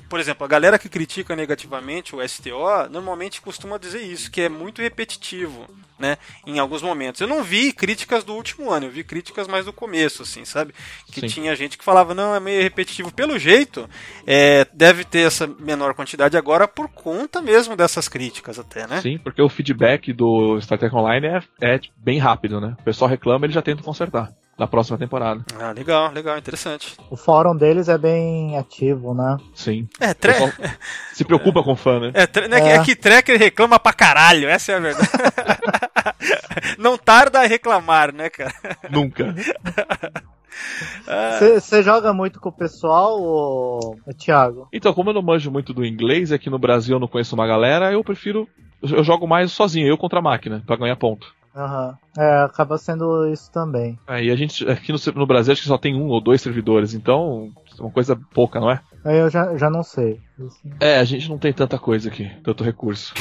[0.08, 4.48] por exemplo, a galera que critica negativamente o STO normalmente costuma dizer isso, que é
[4.48, 5.66] muito repetitivo,
[5.98, 6.16] né?
[6.46, 7.20] Em alguns momentos.
[7.20, 10.72] Eu não vi críticas do último ano, eu vi críticas mais do começo, assim, sabe?
[11.10, 11.26] Que Sim.
[11.26, 13.12] tinha gente que falava, não, é meio repetitivo.
[13.12, 13.90] Pelo jeito,
[14.24, 19.00] é, deve ter essa menor quantidade agora por conta mesmo dessas críticas, até, né?
[19.00, 21.26] Sim, porque o feedback do Star Trek Online
[21.60, 22.76] é, é bem rápido, né?
[22.78, 25.44] O pessoal reclama e ele já tenta consertar na próxima temporada.
[25.60, 26.96] Ah, legal, legal, interessante.
[27.10, 29.36] O fórum deles é bem ativo, né?
[29.54, 29.88] Sim.
[30.00, 30.32] É, tre...
[31.12, 32.10] se preocupa com o fã, né?
[32.14, 32.76] É, tre- né, que- É.
[32.76, 35.08] é que Trekker reclama pra caralho, essa é a verdade.
[36.78, 38.54] Não tarda a reclamar, né, cara?
[38.90, 39.34] Nunca.
[41.60, 44.68] Você joga muito com o pessoal, ô, Thiago?
[44.72, 47.46] Então, como eu não manjo muito do inglês, aqui no Brasil eu não conheço uma
[47.46, 48.48] galera, eu prefiro.
[48.82, 51.26] Eu jogo mais sozinho, eu contra a máquina, pra ganhar ponto.
[51.54, 51.96] Aham.
[52.18, 53.98] É, acaba sendo isso também.
[54.06, 56.94] Aí a gente, aqui no, no Brasil, acho que só tem um ou dois servidores,
[56.94, 58.80] então é uma coisa pouca, não é?
[59.04, 60.20] Aí eu já, já não sei.
[60.80, 63.14] É, a gente não tem tanta coisa aqui, tanto recurso.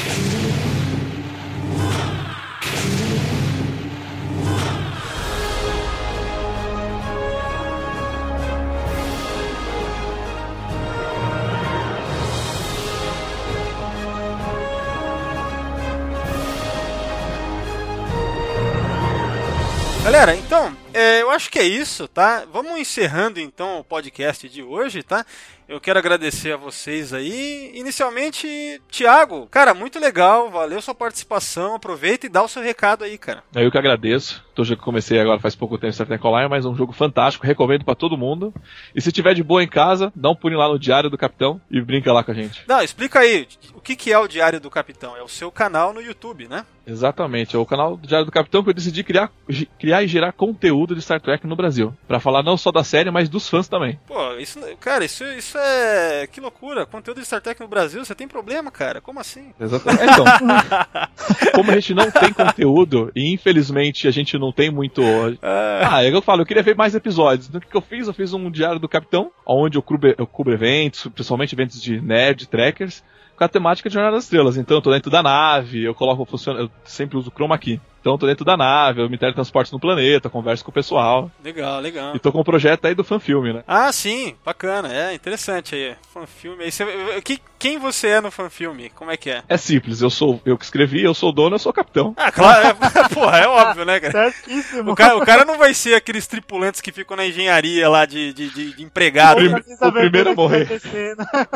[20.13, 22.45] Galera, então, é, eu acho que é isso, tá?
[22.51, 25.25] Vamos encerrando então o podcast de hoje, tá?
[25.67, 27.71] Eu quero agradecer a vocês aí.
[27.73, 31.75] Inicialmente, Thiago, cara, muito legal, valeu sua participação.
[31.75, 33.43] Aproveita e dá o seu recado aí, cara.
[33.55, 34.43] É Eu que agradeço.
[34.53, 37.47] Tô que comecei agora faz pouco tempo Star Trek Online, mas é um jogo fantástico,
[37.47, 38.53] recomendo pra todo mundo.
[38.93, 41.59] E se tiver de boa em casa, dá um pulinho lá no Diário do Capitão
[41.71, 42.61] e brinca lá com a gente.
[42.67, 45.17] Não, explica aí, o que, que é o Diário do Capitão?
[45.17, 46.65] É o seu canal no YouTube, né?
[46.85, 49.31] Exatamente, é o canal do Diário do Capitão que eu decidi criar,
[49.79, 51.93] criar e gerar conteúdo de Star Trek no Brasil.
[52.07, 53.99] Pra falar não só da série, mas dos fãs também.
[54.07, 56.27] Pô, isso, cara, isso, isso é.
[56.27, 56.85] Que loucura.
[56.85, 58.99] Conteúdo de Star Trek no Brasil, você tem problema, cara?
[59.01, 59.53] Como assim?
[59.59, 60.01] Exatamente.
[60.03, 60.25] É, Então,
[61.55, 65.01] como a gente não tem conteúdo e infelizmente a gente não tem muito.
[65.41, 67.47] Ah, eu falo, eu queria ver mais episódios.
[67.47, 68.07] Então o que eu fiz?
[68.07, 71.99] Eu fiz um diário do Capitão, onde eu cubro, eu cubro eventos, principalmente eventos de
[72.01, 73.03] nerd, trackers,
[73.37, 74.57] com a temática de Jornada das Estrelas.
[74.57, 77.79] Então eu tô dentro da nave, eu coloco funciona, eu sempre uso chroma key.
[78.03, 81.31] Então eu tô dentro da nave, eu me teletransporto no planeta, converso com o pessoal.
[81.41, 82.13] Legal, legal.
[82.13, 83.63] E tô com um projeto aí do fanfilme, né?
[83.65, 85.95] Ah, sim, bacana, é interessante aí.
[86.13, 86.65] Fanfilme.
[86.65, 86.85] Aí você,
[87.23, 88.89] que, quem você é no fanfilme?
[88.89, 89.41] Como é que é?
[89.47, 92.13] É simples, eu sou eu que escrevi, eu sou o dono, eu sou o capitão.
[92.17, 92.73] Ah, claro, é,
[93.15, 94.31] porra, é óbvio, né, cara?
[94.33, 94.91] Certíssimo.
[94.91, 98.33] O cara, o cara não vai ser aqueles tripulantes que ficam na engenharia lá de,
[98.33, 99.37] de, de- de empregado.
[99.37, 99.61] Prim- né?
[99.81, 100.67] O primeiro a morrer.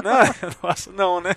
[0.02, 1.36] Não, nossa, não, né?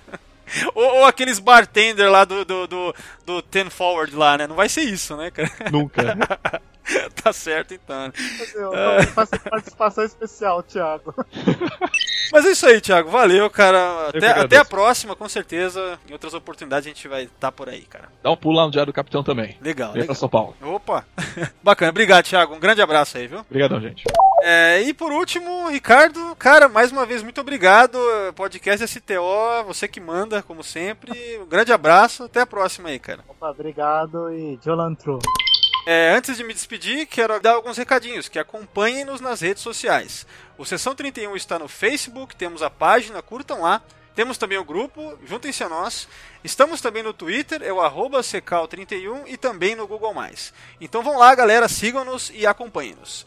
[0.74, 2.94] Ou, ou aqueles bartender lá do, do, do,
[3.24, 4.46] do Ten Forward lá, né?
[4.46, 5.50] Não vai ser isso, né, cara?
[5.70, 6.16] Nunca.
[7.22, 8.12] tá certo então.
[8.54, 11.14] Eu faço participação especial, Thiago.
[12.32, 13.10] Mas é isso aí, Thiago.
[13.10, 14.08] Valeu, cara.
[14.08, 15.98] Até, até a próxima, com certeza.
[16.08, 18.08] Em outras oportunidades a gente vai estar por aí, cara.
[18.22, 19.56] Dá um pulo lá no Diário do Capitão também.
[19.60, 20.14] Legal, Vem pra legal.
[20.16, 20.56] São Paulo.
[20.62, 21.04] Opa!
[21.62, 22.54] Bacana, obrigado, Thiago.
[22.54, 23.40] Um grande abraço aí, viu?
[23.40, 24.04] Obrigadão, gente.
[24.42, 27.98] É, e por último, Ricardo, cara, mais uma vez, muito obrigado.
[28.34, 31.38] Podcast STO, você que manda, como sempre.
[31.38, 33.22] Um grande abraço, até a próxima aí, cara.
[33.28, 35.18] Opa, obrigado e Jolantru.
[35.86, 40.26] É, antes de me despedir, quero dar alguns recadinhos, que acompanhem-nos nas redes sociais.
[40.56, 43.82] O Sessão 31 está no Facebook, temos a página, curtam lá.
[44.14, 46.08] Temos também o grupo, juntem-se a nós.
[46.42, 50.14] Estamos também no Twitter, é o arroba secal31 e também no Google+.
[50.80, 53.24] Então vão lá, galera, sigam-nos e acompanhem-nos.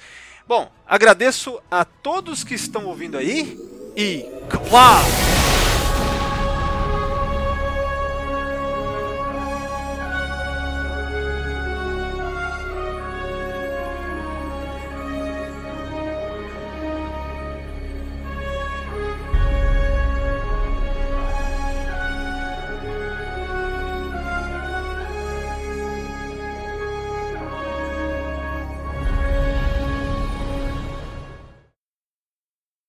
[0.56, 3.58] Bom, agradeço a todos que estão ouvindo aí
[3.98, 4.24] e...
[4.48, 5.33] Kapla!